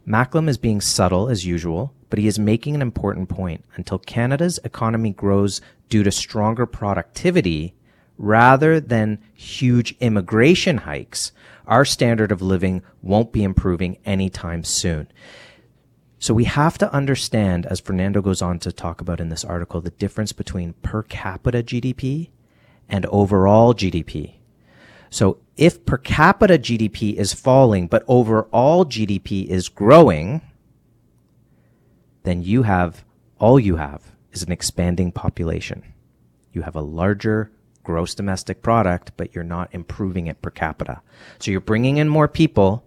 Macklem 0.08 0.50
is 0.50 0.58
being 0.58 0.82
subtle 0.82 1.30
as 1.30 1.46
usual, 1.46 1.94
but 2.10 2.18
he 2.18 2.26
is 2.26 2.40
making 2.40 2.74
an 2.74 2.82
important 2.82 3.30
point. 3.30 3.64
Until 3.76 4.00
Canada's 4.00 4.60
economy 4.64 5.12
grows 5.12 5.62
due 5.90 6.02
to 6.04 6.12
stronger 6.12 6.66
productivity 6.66 7.76
rather 8.22 8.80
than 8.80 9.18
huge 9.34 9.96
immigration 10.00 10.78
hikes, 10.78 11.32
our 11.66 11.84
standard 11.84 12.32
of 12.32 12.42
living 12.42 12.84
won't 13.02 13.32
be 13.32 13.44
improving 13.44 13.98
anytime 14.06 14.64
soon. 14.64 15.08
So 16.20 16.36
we 16.36 16.44
have 16.44 16.78
to 16.78 16.94
understand, 16.94 17.66
as 17.66 17.80
Fernando 17.80 18.22
goes 18.22 18.44
on 18.44 18.60
to 18.60 18.72
talk 18.72 19.02
about 19.02 19.20
in 19.20 19.30
this 19.30 19.44
article, 19.44 19.82
the 19.82 19.90
difference 19.90 20.34
between 20.34 20.74
per 20.84 21.02
capita 21.02 21.64
GDP 21.64 22.30
and 22.88 23.08
overall 23.08 23.74
GDP. 23.74 24.36
So 25.10 25.40
if 25.58 25.84
per 25.88 25.98
capita 25.98 26.60
GDP 26.60 27.16
is 27.16 27.34
falling, 27.34 27.88
but 27.88 28.04
overall 28.08 28.86
GDP 28.86 29.48
is 29.48 29.68
growing, 29.68 30.42
then 32.22 32.44
you 32.44 32.64
have, 32.64 33.04
all 33.40 33.60
you 33.60 33.78
have 33.78 34.12
is 34.32 34.44
an 34.44 34.52
expanding 34.52 35.12
population. 35.12 35.84
You 36.54 36.62
have 36.62 36.76
a 36.76 36.82
larger 36.82 37.52
gross 37.84 38.16
domestic 38.16 38.62
product, 38.62 39.12
but 39.18 39.34
you're 39.34 39.44
not 39.44 39.70
improving 39.74 40.28
it 40.28 40.42
per 40.42 40.50
capita. 40.50 41.02
So 41.40 41.52
you're 41.52 41.62
bringing 41.62 41.98
in 41.98 42.10
more 42.10 42.28
people, 42.28 42.86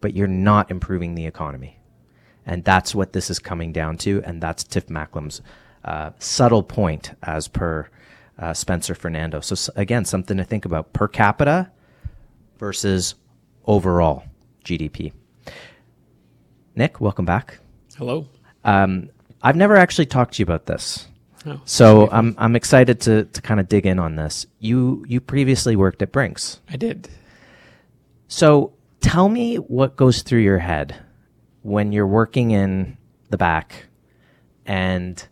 but 0.00 0.14
you're 0.14 0.26
not 0.26 0.70
improving 0.70 1.14
the 1.14 1.26
economy. 1.26 1.80
And 2.44 2.62
that's 2.64 2.94
what 2.94 3.12
this 3.12 3.28
is 3.28 3.38
coming 3.38 3.72
down 3.72 3.98
to. 3.98 4.22
And 4.24 4.40
that's 4.40 4.62
Tiff 4.62 4.86
Macklem's 4.86 5.42
uh, 5.84 6.10
subtle 6.18 6.62
point 6.62 7.12
as 7.22 7.48
per 7.48 7.88
uh, 8.38 8.54
Spencer 8.54 8.94
Fernando. 8.94 9.40
So 9.40 9.72
again, 9.76 10.04
something 10.04 10.36
to 10.36 10.44
think 10.44 10.64
about 10.64 10.92
per 10.92 11.08
capita 11.08 11.70
versus 12.58 13.14
overall 13.64 14.24
GDP. 14.64 15.12
Nick, 16.74 17.00
welcome 17.00 17.24
back. 17.24 17.58
Hello. 17.96 18.28
Um, 18.64 19.10
I've 19.42 19.56
never 19.56 19.76
actually 19.76 20.06
talked 20.06 20.34
to 20.34 20.40
you 20.40 20.44
about 20.44 20.66
this. 20.66 21.06
Oh, 21.46 21.60
so 21.64 22.08
I'm 22.10 22.34
I'm 22.38 22.56
excited 22.56 23.00
to 23.02 23.24
to 23.24 23.42
kind 23.42 23.60
of 23.60 23.68
dig 23.68 23.86
in 23.86 23.98
on 23.98 24.16
this. 24.16 24.46
You 24.58 25.04
you 25.06 25.20
previously 25.20 25.76
worked 25.76 26.02
at 26.02 26.12
Brinks. 26.12 26.60
I 26.68 26.76
did. 26.76 27.08
So 28.28 28.72
tell 29.00 29.28
me 29.28 29.56
what 29.56 29.96
goes 29.96 30.22
through 30.22 30.40
your 30.40 30.58
head 30.58 30.96
when 31.62 31.92
you're 31.92 32.06
working 32.06 32.50
in 32.50 32.96
the 33.30 33.36
back 33.36 33.86
and 34.64 35.24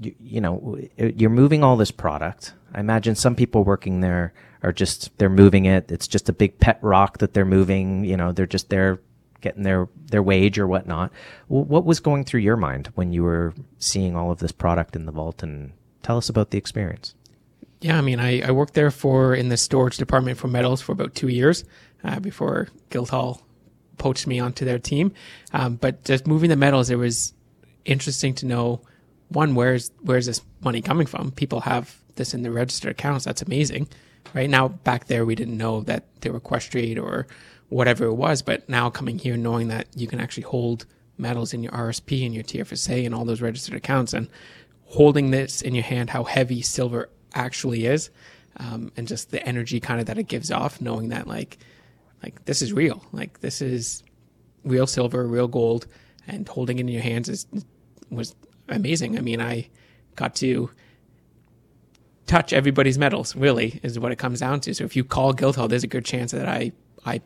you, 0.00 0.14
you 0.18 0.40
know 0.40 0.78
you're 0.96 1.30
moving 1.30 1.62
all 1.62 1.76
this 1.76 1.90
product. 1.90 2.54
I 2.72 2.80
imagine 2.80 3.14
some 3.14 3.36
people 3.36 3.62
working 3.62 4.00
there 4.00 4.32
are 4.62 4.72
just 4.72 5.16
they're 5.18 5.28
moving 5.28 5.66
it. 5.66 5.92
It's 5.92 6.08
just 6.08 6.28
a 6.30 6.32
big 6.32 6.58
pet 6.58 6.78
rock 6.80 7.18
that 7.18 7.34
they're 7.34 7.44
moving. 7.44 8.04
You 8.04 8.16
know, 8.16 8.32
they're 8.32 8.46
just 8.46 8.70
there 8.70 9.00
getting 9.44 9.62
their 9.62 9.88
their 10.06 10.22
wage 10.22 10.58
or 10.58 10.66
whatnot. 10.66 11.12
What 11.46 11.84
was 11.84 12.00
going 12.00 12.24
through 12.24 12.40
your 12.40 12.56
mind 12.56 12.88
when 12.94 13.12
you 13.12 13.22
were 13.22 13.54
seeing 13.78 14.16
all 14.16 14.32
of 14.32 14.38
this 14.38 14.52
product 14.52 14.96
in 14.96 15.04
the 15.04 15.12
vault? 15.12 15.42
And 15.42 15.72
tell 16.02 16.16
us 16.16 16.28
about 16.28 16.50
the 16.50 16.58
experience. 16.58 17.14
Yeah, 17.80 17.98
I 17.98 18.00
mean, 18.00 18.18
I, 18.18 18.40
I 18.40 18.50
worked 18.50 18.72
there 18.74 18.90
for 18.90 19.34
in 19.34 19.50
the 19.50 19.58
storage 19.58 19.98
department 19.98 20.38
for 20.38 20.48
metals 20.48 20.80
for 20.80 20.92
about 20.92 21.14
two 21.14 21.28
years 21.28 21.64
uh, 22.02 22.18
before 22.18 22.68
Guildhall 22.88 23.42
poached 23.98 24.26
me 24.26 24.40
onto 24.40 24.64
their 24.64 24.78
team. 24.78 25.12
Um, 25.52 25.76
but 25.76 26.02
just 26.04 26.26
moving 26.26 26.48
the 26.48 26.56
metals, 26.56 26.88
it 26.88 26.96
was 26.96 27.34
interesting 27.84 28.34
to 28.36 28.46
know 28.46 28.80
one 29.28 29.54
where's 29.54 29.90
where's 30.00 30.26
this 30.26 30.40
money 30.62 30.80
coming 30.80 31.06
from? 31.06 31.30
People 31.32 31.60
have 31.60 31.94
this 32.16 32.32
in 32.32 32.42
their 32.42 32.52
registered 32.52 32.92
accounts. 32.92 33.26
That's 33.26 33.42
amazing. 33.42 33.88
Right 34.32 34.48
now, 34.48 34.68
back 34.68 35.06
there, 35.06 35.26
we 35.26 35.34
didn't 35.34 35.58
know 35.58 35.82
that 35.82 36.04
they 36.22 36.30
were 36.30 36.40
Questrade 36.40 37.00
or 37.00 37.26
whatever 37.68 38.04
it 38.06 38.14
was. 38.14 38.42
But 38.42 38.68
now 38.68 38.90
coming 38.90 39.18
here, 39.18 39.36
knowing 39.36 39.68
that 39.68 39.88
you 39.94 40.06
can 40.06 40.20
actually 40.20 40.44
hold 40.44 40.86
metals 41.16 41.54
in 41.54 41.62
your 41.62 41.72
RSP 41.72 42.24
and 42.24 42.34
your 42.34 42.44
TFSA 42.44 43.06
and 43.06 43.14
all 43.14 43.24
those 43.24 43.40
registered 43.40 43.76
accounts, 43.76 44.12
and 44.12 44.28
holding 44.84 45.30
this 45.30 45.62
in 45.62 45.74
your 45.74 45.84
hand, 45.84 46.10
how 46.10 46.24
heavy 46.24 46.62
silver 46.62 47.08
actually 47.34 47.86
is, 47.86 48.10
um, 48.58 48.92
and 48.96 49.08
just 49.08 49.30
the 49.30 49.44
energy 49.46 49.80
kind 49.80 50.00
of 50.00 50.06
that 50.06 50.18
it 50.18 50.24
gives 50.24 50.50
off, 50.50 50.80
knowing 50.80 51.08
that 51.08 51.26
like, 51.26 51.58
like 52.22 52.44
this 52.44 52.62
is 52.62 52.72
real, 52.72 53.04
like 53.12 53.40
this 53.40 53.60
is 53.60 54.02
real 54.64 54.86
silver, 54.86 55.26
real 55.26 55.48
gold, 55.48 55.86
and 56.26 56.48
holding 56.48 56.78
it 56.78 56.82
in 56.82 56.88
your 56.88 57.02
hands 57.02 57.28
is 57.28 57.46
was 58.10 58.34
amazing. 58.68 59.18
I 59.18 59.20
mean, 59.20 59.40
I 59.40 59.68
got 60.16 60.34
to 60.36 60.70
touch 62.26 62.52
everybody's 62.52 62.98
metals, 62.98 63.36
really, 63.36 63.80
is 63.82 63.98
what 63.98 64.12
it 64.12 64.16
comes 64.16 64.40
down 64.40 64.60
to. 64.60 64.74
So 64.74 64.84
if 64.84 64.96
you 64.96 65.04
call 65.04 65.32
Guildhall, 65.32 65.68
there's 65.68 65.84
a 65.84 65.88
good 65.88 66.04
chance 66.04 66.32
that 66.32 66.48
I, 66.48 66.72
I 67.04 67.20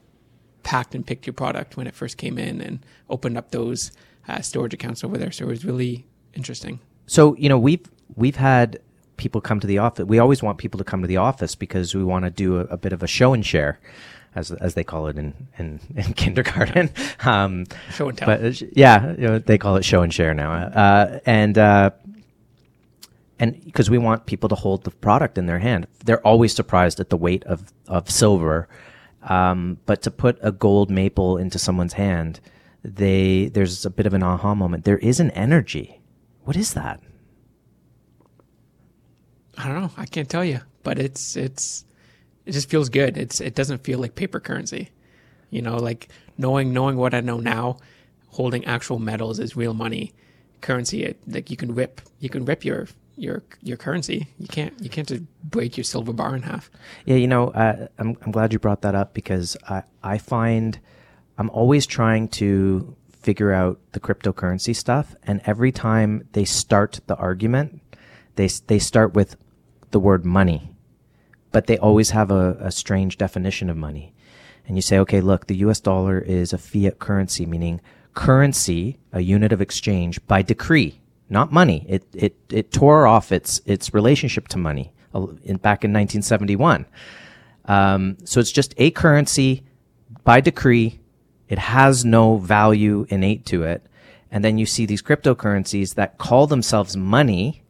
packed 0.68 0.94
and 0.94 1.06
picked 1.06 1.26
your 1.26 1.32
product 1.32 1.78
when 1.78 1.86
it 1.86 1.94
first 1.94 2.18
came 2.18 2.36
in 2.36 2.60
and 2.60 2.84
opened 3.08 3.38
up 3.38 3.52
those 3.52 3.90
uh, 4.28 4.42
storage 4.42 4.74
accounts 4.74 5.02
over 5.02 5.16
there. 5.16 5.32
So 5.32 5.46
it 5.46 5.48
was 5.48 5.64
really 5.64 6.04
interesting. 6.34 6.78
So, 7.06 7.34
you 7.36 7.48
know, 7.48 7.58
we've, 7.58 7.86
we've 8.16 8.36
had 8.36 8.78
people 9.16 9.40
come 9.40 9.60
to 9.60 9.66
the 9.66 9.78
office. 9.78 10.04
We 10.04 10.18
always 10.18 10.42
want 10.42 10.58
people 10.58 10.76
to 10.76 10.84
come 10.84 11.00
to 11.00 11.08
the 11.08 11.16
office 11.16 11.54
because 11.54 11.94
we 11.94 12.04
want 12.04 12.26
to 12.26 12.30
do 12.30 12.58
a, 12.58 12.64
a 12.64 12.76
bit 12.76 12.92
of 12.92 13.02
a 13.02 13.06
show 13.06 13.32
and 13.32 13.44
share. 13.46 13.80
As, 14.34 14.52
as 14.52 14.74
they 14.74 14.84
call 14.84 15.06
it 15.06 15.16
in, 15.16 15.48
in, 15.56 15.80
in 15.96 16.12
kindergarten. 16.12 16.90
Um, 17.24 17.64
show 17.90 18.10
and 18.10 18.18
tell. 18.18 18.26
But 18.26 18.60
yeah, 18.76 19.12
you 19.12 19.26
know, 19.26 19.38
they 19.38 19.56
call 19.56 19.76
it 19.76 19.86
show 19.86 20.02
and 20.02 20.12
share 20.12 20.34
now. 20.34 20.52
Uh, 20.52 21.20
and, 21.24 21.56
uh, 21.56 21.90
and 23.38 23.64
because 23.64 23.88
we 23.88 23.96
want 23.96 24.26
people 24.26 24.50
to 24.50 24.54
hold 24.54 24.84
the 24.84 24.90
product 24.90 25.38
in 25.38 25.46
their 25.46 25.60
hand. 25.60 25.86
They're 26.04 26.24
always 26.26 26.54
surprised 26.54 27.00
at 27.00 27.08
the 27.08 27.16
weight 27.16 27.42
of, 27.44 27.72
of 27.88 28.10
silver. 28.10 28.68
Um, 29.28 29.78
but 29.84 30.02
to 30.02 30.10
put 30.10 30.38
a 30.42 30.50
gold 30.50 30.90
maple 30.90 31.36
into 31.36 31.58
someone's 31.58 31.92
hand, 31.92 32.40
they, 32.82 33.46
there's 33.52 33.84
a 33.84 33.90
bit 33.90 34.06
of 34.06 34.14
an 34.14 34.22
aha 34.22 34.54
moment. 34.54 34.84
There 34.84 34.98
is 34.98 35.20
an 35.20 35.30
energy. 35.32 36.00
What 36.44 36.56
is 36.56 36.72
that? 36.74 37.00
I 39.58 39.68
don't 39.68 39.82
know. 39.82 39.90
I 39.96 40.06
can't 40.06 40.28
tell 40.28 40.44
you, 40.44 40.60
but 40.82 40.98
it's, 40.98 41.36
it's, 41.36 41.84
it 42.46 42.52
just 42.52 42.70
feels 42.70 42.88
good. 42.88 43.18
It's, 43.18 43.40
it 43.40 43.54
doesn't 43.54 43.84
feel 43.84 43.98
like 43.98 44.14
paper 44.14 44.40
currency, 44.40 44.90
you 45.50 45.60
know, 45.60 45.76
like 45.76 46.08
knowing, 46.38 46.72
knowing 46.72 46.96
what 46.96 47.12
I 47.12 47.20
know 47.20 47.38
now, 47.38 47.78
holding 48.28 48.64
actual 48.64 48.98
metals 48.98 49.38
is 49.38 49.56
real 49.56 49.74
money 49.74 50.12
currency. 50.62 51.04
It, 51.04 51.20
like 51.26 51.50
you 51.50 51.56
can 51.56 51.74
rip, 51.74 52.00
you 52.20 52.30
can 52.30 52.44
rip 52.46 52.64
your 52.64 52.86
your 53.18 53.42
your 53.62 53.76
currency. 53.76 54.28
You 54.38 54.48
can't 54.48 54.74
you 54.80 54.88
can't 54.88 55.08
just 55.08 55.22
break 55.42 55.76
your 55.76 55.84
silver 55.84 56.12
bar 56.12 56.34
in 56.34 56.42
half. 56.42 56.70
Yeah, 57.04 57.16
you 57.16 57.26
know, 57.26 57.48
uh, 57.48 57.88
I'm 57.98 58.16
I'm 58.22 58.32
glad 58.32 58.52
you 58.52 58.58
brought 58.58 58.82
that 58.82 58.94
up 58.94 59.14
because 59.14 59.56
I 59.68 59.82
I 60.02 60.18
find 60.18 60.78
I'm 61.36 61.50
always 61.50 61.86
trying 61.86 62.28
to 62.28 62.96
figure 63.10 63.52
out 63.52 63.80
the 63.92 64.00
cryptocurrency 64.00 64.74
stuff, 64.74 65.14
and 65.24 65.40
every 65.44 65.72
time 65.72 66.26
they 66.32 66.44
start 66.44 67.00
the 67.06 67.16
argument, 67.16 67.80
they 68.36 68.48
they 68.66 68.78
start 68.78 69.14
with 69.14 69.36
the 69.90 70.00
word 70.00 70.24
money, 70.24 70.74
but 71.50 71.66
they 71.66 71.78
always 71.78 72.10
have 72.10 72.30
a, 72.30 72.56
a 72.60 72.70
strange 72.70 73.18
definition 73.18 73.68
of 73.70 73.76
money. 73.76 74.14
And 74.66 74.76
you 74.76 74.82
say, 74.82 74.98
okay, 74.98 75.22
look, 75.22 75.46
the 75.46 75.56
U.S. 75.56 75.80
dollar 75.80 76.18
is 76.18 76.52
a 76.52 76.58
fiat 76.58 76.98
currency, 76.98 77.46
meaning 77.46 77.80
currency, 78.12 78.98
a 79.12 79.20
unit 79.20 79.50
of 79.50 79.62
exchange 79.62 80.24
by 80.26 80.42
decree 80.42 81.00
not 81.30 81.52
money. 81.52 81.84
It, 81.88 82.04
it, 82.14 82.36
it 82.50 82.72
tore 82.72 83.06
off 83.06 83.32
its, 83.32 83.60
its 83.66 83.92
relationship 83.92 84.48
to 84.48 84.58
money 84.58 84.92
in, 85.14 85.56
back 85.56 85.84
in 85.84 85.92
1971. 85.92 86.86
Um, 87.66 88.16
so 88.24 88.40
it's 88.40 88.52
just 88.52 88.74
a 88.78 88.90
currency 88.90 89.64
by 90.24 90.40
decree. 90.40 91.00
It 91.48 91.58
has 91.58 92.04
no 92.04 92.38
value 92.38 93.06
innate 93.08 93.44
to 93.46 93.62
it. 93.64 93.84
And 94.30 94.44
then 94.44 94.58
you 94.58 94.66
see 94.66 94.86
these 94.86 95.02
cryptocurrencies 95.02 95.94
that 95.94 96.18
call 96.18 96.46
themselves 96.46 96.96
money, 96.96 97.62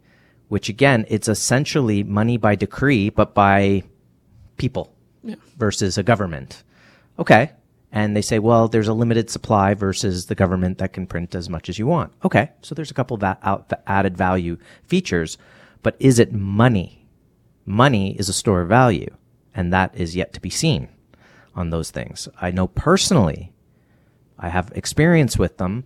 which 0.48 0.68
again, 0.68 1.04
it's 1.08 1.28
essentially 1.28 2.02
money 2.02 2.36
by 2.36 2.56
decree, 2.56 3.10
but 3.10 3.34
by 3.34 3.84
people 4.56 4.92
yeah. 5.22 5.36
versus 5.56 5.98
a 5.98 6.02
government. 6.02 6.64
Okay 7.18 7.52
and 7.90 8.16
they 8.16 8.22
say, 8.22 8.38
well, 8.38 8.68
there's 8.68 8.88
a 8.88 8.94
limited 8.94 9.30
supply 9.30 9.74
versus 9.74 10.26
the 10.26 10.34
government 10.34 10.78
that 10.78 10.92
can 10.92 11.06
print 11.06 11.34
as 11.34 11.48
much 11.48 11.68
as 11.68 11.78
you 11.78 11.86
want. 11.86 12.12
Okay, 12.24 12.50
so 12.60 12.74
there's 12.74 12.90
a 12.90 12.94
couple 12.94 13.16
of 13.16 13.66
added 13.86 14.16
value 14.16 14.58
features, 14.84 15.38
but 15.82 15.96
is 15.98 16.18
it 16.18 16.32
money? 16.32 17.06
Money 17.64 18.18
is 18.18 18.28
a 18.28 18.34
store 18.34 18.60
of 18.60 18.68
value, 18.68 19.14
and 19.54 19.72
that 19.72 19.94
is 19.94 20.16
yet 20.16 20.32
to 20.34 20.40
be 20.40 20.50
seen 20.50 20.88
on 21.54 21.70
those 21.70 21.90
things. 21.90 22.28
I 22.40 22.50
know 22.50 22.68
personally, 22.68 23.52
I 24.38 24.50
have 24.50 24.70
experience 24.74 25.38
with 25.38 25.56
them, 25.56 25.84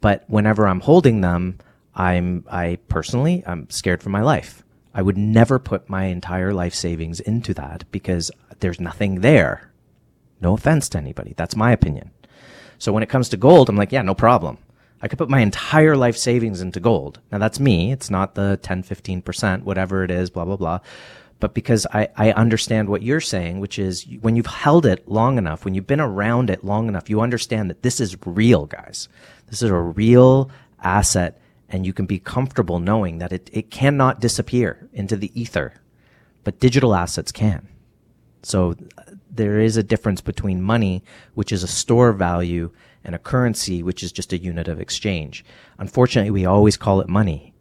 but 0.00 0.24
whenever 0.26 0.66
I'm 0.66 0.80
holding 0.80 1.20
them, 1.20 1.58
I'm, 1.94 2.44
I 2.50 2.78
personally, 2.88 3.44
I'm 3.46 3.70
scared 3.70 4.02
for 4.02 4.10
my 4.10 4.22
life. 4.22 4.64
I 4.92 5.02
would 5.02 5.16
never 5.16 5.58
put 5.58 5.88
my 5.88 6.04
entire 6.06 6.52
life 6.52 6.74
savings 6.74 7.20
into 7.20 7.54
that 7.54 7.84
because 7.90 8.30
there's 8.60 8.80
nothing 8.80 9.20
there 9.20 9.72
no 10.40 10.54
offense 10.54 10.88
to 10.90 10.98
anybody. 10.98 11.34
That's 11.36 11.56
my 11.56 11.72
opinion. 11.72 12.10
So 12.78 12.92
when 12.92 13.02
it 13.02 13.08
comes 13.08 13.28
to 13.30 13.36
gold, 13.36 13.68
I'm 13.68 13.76
like, 13.76 13.92
yeah, 13.92 14.02
no 14.02 14.14
problem. 14.14 14.58
I 15.00 15.08
could 15.08 15.18
put 15.18 15.28
my 15.28 15.40
entire 15.40 15.96
life 15.96 16.16
savings 16.16 16.60
into 16.60 16.80
gold. 16.80 17.20
Now 17.30 17.38
that's 17.38 17.60
me. 17.60 17.92
It's 17.92 18.10
not 18.10 18.34
the 18.34 18.58
10, 18.62 18.82
15%, 18.82 19.62
whatever 19.62 20.02
it 20.04 20.10
is, 20.10 20.30
blah, 20.30 20.44
blah, 20.44 20.56
blah. 20.56 20.80
But 21.40 21.52
because 21.52 21.86
I, 21.92 22.08
I 22.16 22.32
understand 22.32 22.88
what 22.88 23.02
you're 23.02 23.20
saying, 23.20 23.60
which 23.60 23.78
is 23.78 24.06
when 24.20 24.36
you've 24.36 24.46
held 24.46 24.86
it 24.86 25.06
long 25.08 25.36
enough, 25.36 25.64
when 25.64 25.74
you've 25.74 25.86
been 25.86 26.00
around 26.00 26.48
it 26.48 26.64
long 26.64 26.88
enough, 26.88 27.10
you 27.10 27.20
understand 27.20 27.68
that 27.70 27.82
this 27.82 28.00
is 28.00 28.16
real, 28.24 28.66
guys. 28.66 29.08
This 29.48 29.62
is 29.62 29.70
a 29.70 29.78
real 29.78 30.50
asset 30.82 31.38
and 31.68 31.84
you 31.84 31.92
can 31.92 32.06
be 32.06 32.18
comfortable 32.18 32.78
knowing 32.78 33.18
that 33.18 33.32
it, 33.32 33.50
it 33.52 33.70
cannot 33.70 34.20
disappear 34.20 34.88
into 34.92 35.16
the 35.16 35.38
ether, 35.38 35.74
but 36.44 36.60
digital 36.60 36.94
assets 36.94 37.32
can. 37.32 37.68
So 38.42 38.74
there 39.36 39.60
is 39.60 39.76
a 39.76 39.82
difference 39.82 40.20
between 40.20 40.62
money, 40.62 41.02
which 41.34 41.52
is 41.52 41.62
a 41.62 41.68
store 41.68 42.12
value, 42.12 42.70
and 43.04 43.14
a 43.14 43.18
currency, 43.18 43.82
which 43.82 44.02
is 44.02 44.12
just 44.12 44.32
a 44.32 44.38
unit 44.38 44.68
of 44.68 44.80
exchange. 44.80 45.44
Unfortunately, 45.78 46.30
we 46.30 46.46
always 46.46 46.76
call 46.76 47.00
it 47.00 47.08
money. 47.08 47.54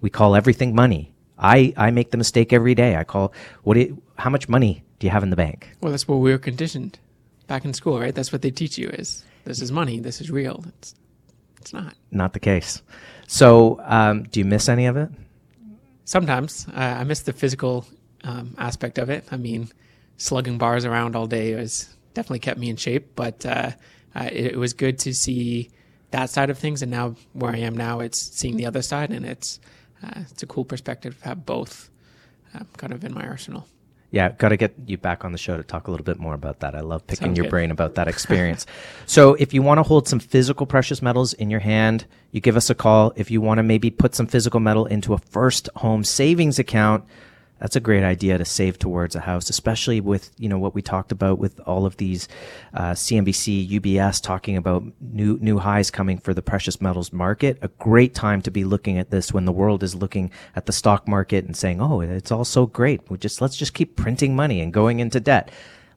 We 0.00 0.10
call 0.10 0.36
everything 0.36 0.74
money. 0.74 1.14
I, 1.38 1.74
I 1.76 1.90
make 1.90 2.10
the 2.10 2.16
mistake 2.16 2.52
every 2.52 2.74
day. 2.74 2.96
I 2.96 3.04
call 3.04 3.32
what 3.62 3.76
it, 3.76 3.92
how 4.16 4.30
much 4.30 4.48
money 4.48 4.84
do 4.98 5.06
you 5.06 5.10
have 5.10 5.22
in 5.22 5.30
the 5.30 5.36
bank? 5.36 5.76
Well, 5.80 5.90
that's 5.90 6.06
what 6.06 6.16
we 6.16 6.30
were 6.30 6.38
conditioned 6.38 6.98
back 7.46 7.64
in 7.64 7.74
school, 7.74 7.98
right? 8.00 8.14
That's 8.14 8.32
what 8.32 8.42
they 8.42 8.50
teach 8.50 8.78
you 8.78 8.88
is 8.88 9.24
this 9.44 9.60
is 9.60 9.72
money, 9.72 9.98
this 10.00 10.20
is 10.20 10.30
real. 10.30 10.64
It's 10.68 10.94
it's 11.60 11.72
not. 11.72 11.94
Not 12.12 12.32
the 12.32 12.40
case. 12.40 12.82
So, 13.26 13.80
um, 13.84 14.22
do 14.24 14.38
you 14.38 14.44
miss 14.44 14.68
any 14.68 14.86
of 14.86 14.96
it? 14.96 15.10
Sometimes 16.04 16.68
uh, 16.68 16.78
I 17.00 17.02
miss 17.02 17.22
the 17.22 17.32
physical 17.32 17.84
um, 18.22 18.54
aspect 18.56 18.98
of 18.98 19.10
it. 19.10 19.24
I 19.32 19.36
mean, 19.36 19.68
slugging 20.16 20.58
bars 20.58 20.84
around 20.84 21.16
all 21.16 21.26
day 21.26 21.54
was 21.54 21.94
definitely 22.14 22.38
kept 22.40 22.58
me 22.58 22.70
in 22.70 22.76
shape, 22.76 23.14
but 23.14 23.44
uh, 23.44 23.72
uh, 24.14 24.28
it, 24.32 24.52
it, 24.52 24.56
was 24.56 24.72
good 24.72 24.98
to 25.00 25.14
see 25.14 25.70
that 26.10 26.30
side 26.30 26.50
of 26.50 26.58
things. 26.58 26.82
And 26.82 26.90
now 26.90 27.14
where 27.32 27.52
I 27.52 27.58
am 27.58 27.76
now, 27.76 28.00
it's 28.00 28.18
seeing 28.18 28.56
the 28.56 28.66
other 28.66 28.82
side, 28.82 29.10
and 29.10 29.26
it's 29.26 29.60
uh, 30.02 30.22
it's 30.30 30.42
a 30.42 30.46
cool 30.46 30.64
perspective 30.64 31.18
to 31.18 31.24
have 31.28 31.46
both 31.46 31.90
um, 32.54 32.66
kind 32.76 32.92
of 32.92 33.04
in 33.04 33.12
my 33.14 33.26
arsenal. 33.26 33.66
Yeah, 34.12 34.30
got 34.30 34.50
to 34.50 34.56
get 34.56 34.74
you 34.86 34.96
back 34.96 35.24
on 35.24 35.32
the 35.32 35.38
show 35.38 35.56
to 35.56 35.62
talk 35.62 35.88
a 35.88 35.90
little 35.90 36.04
bit 36.04 36.18
more 36.18 36.32
about 36.32 36.60
that. 36.60 36.74
I 36.74 36.80
love 36.80 37.06
picking 37.06 37.28
Sounds 37.28 37.36
your 37.36 37.44
good. 37.44 37.50
brain 37.50 37.70
about 37.70 37.96
that 37.96 38.08
experience. 38.14 38.64
so, 39.04 39.34
if 39.34 39.52
you 39.52 39.62
want 39.62 39.78
to 39.78 39.82
hold 39.82 40.08
some 40.08 40.20
physical 40.20 40.64
precious 40.64 41.02
metals 41.02 41.34
in 41.34 41.50
your 41.50 41.60
hand, 41.60 42.06
you 42.30 42.40
give 42.40 42.56
us 42.56 42.70
a 42.70 42.74
call. 42.74 43.12
If 43.16 43.30
you 43.30 43.40
want 43.40 43.58
to 43.58 43.62
maybe 43.62 43.90
put 43.90 44.14
some 44.14 44.26
physical 44.26 44.60
metal 44.60 44.86
into 44.86 45.12
a 45.12 45.18
first 45.18 45.68
home 45.76 46.04
savings 46.04 46.58
account, 46.58 47.04
that's 47.58 47.76
a 47.76 47.80
great 47.80 48.04
idea 48.04 48.36
to 48.36 48.44
save 48.44 48.78
towards 48.78 49.16
a 49.16 49.20
house, 49.20 49.48
especially 49.48 50.00
with 50.00 50.30
you 50.38 50.48
know 50.48 50.58
what 50.58 50.74
we 50.74 50.82
talked 50.82 51.12
about 51.12 51.38
with 51.38 51.58
all 51.60 51.86
of 51.86 51.96
these 51.96 52.28
uh, 52.74 52.92
CNBC, 52.92 53.70
UBS 53.70 54.22
talking 54.22 54.56
about 54.56 54.84
new 55.00 55.38
new 55.40 55.58
highs 55.58 55.90
coming 55.90 56.18
for 56.18 56.34
the 56.34 56.42
precious 56.42 56.80
metals 56.80 57.12
market. 57.12 57.58
A 57.62 57.68
great 57.68 58.14
time 58.14 58.42
to 58.42 58.50
be 58.50 58.64
looking 58.64 58.98
at 58.98 59.10
this 59.10 59.32
when 59.32 59.46
the 59.46 59.52
world 59.52 59.82
is 59.82 59.94
looking 59.94 60.30
at 60.54 60.66
the 60.66 60.72
stock 60.72 61.08
market 61.08 61.44
and 61.44 61.56
saying, 61.56 61.80
"Oh, 61.80 62.00
it's 62.00 62.30
all 62.30 62.44
so 62.44 62.66
great. 62.66 63.10
We 63.10 63.16
just 63.18 63.40
let's 63.40 63.56
just 63.56 63.74
keep 63.74 63.96
printing 63.96 64.36
money 64.36 64.60
and 64.60 64.72
going 64.72 65.00
into 65.00 65.20
debt." 65.20 65.50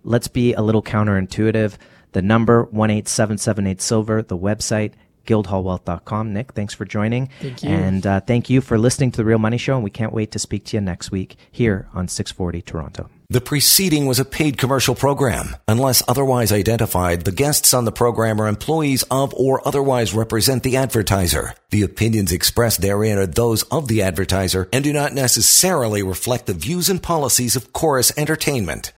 Let's 0.04 0.30
be 0.30 0.54
a 0.54 0.62
little 0.62 0.82
counterintuitive. 0.82 1.76
The 2.14 2.22
number 2.22 2.64
one 2.64 2.90
eight 2.90 3.10
seven 3.10 3.38
seven 3.38 3.68
eight 3.68 3.82
silver. 3.82 4.22
The 4.22 4.38
website 4.38 4.94
guildhallwealth.com. 5.30 6.34
Nick, 6.34 6.54
thanks 6.54 6.74
for 6.74 6.86
joining. 6.86 7.30
Thank 7.40 7.64
you. 7.64 7.70
And 7.70 8.06
uh, 8.06 8.20
thank 8.22 8.50
you 8.50 8.60
for 8.62 8.78
listening 8.78 9.12
to 9.12 9.18
The 9.18 9.26
Real 9.26 9.40
Money 9.40 9.58
Show. 9.58 9.76
And 9.76 9.84
we 9.84 9.92
can't 9.92 10.12
wait 10.12 10.32
to 10.32 10.40
speak 10.40 10.66
to 10.66 10.78
you 10.78 10.82
next 10.82 11.12
week 11.12 11.38
here 11.52 11.88
on 11.94 12.08
640 12.08 12.62
Toronto. 12.64 13.10
The 13.32 13.42
preceding 13.42 14.08
was 14.08 14.20
a 14.20 14.26
paid 14.26 14.58
commercial 14.58 14.96
program. 14.96 15.56
Unless 15.68 16.02
otherwise 16.08 16.52
identified, 16.52 17.26
the 17.26 17.32
guests 17.32 17.76
on 17.76 17.86
the 17.86 17.92
program 17.92 18.42
are 18.42 18.48
employees 18.48 19.04
of 19.12 19.36
or 19.36 19.66
otherwise 19.68 20.16
represent 20.16 20.64
the 20.64 20.78
advertiser. 20.78 21.54
The 21.70 21.84
opinions 21.84 22.32
expressed 22.32 22.82
therein 22.82 23.20
are 23.20 23.28
those 23.28 23.62
of 23.64 23.88
the 23.88 24.02
advertiser 24.02 24.68
and 24.74 24.84
do 24.84 24.92
not 24.92 25.14
necessarily 25.14 26.02
reflect 26.02 26.48
the 26.48 26.56
views 26.56 26.90
and 26.90 27.04
policies 27.04 27.56
of 27.56 27.72
Corus 27.72 28.12
Entertainment. 28.18 28.94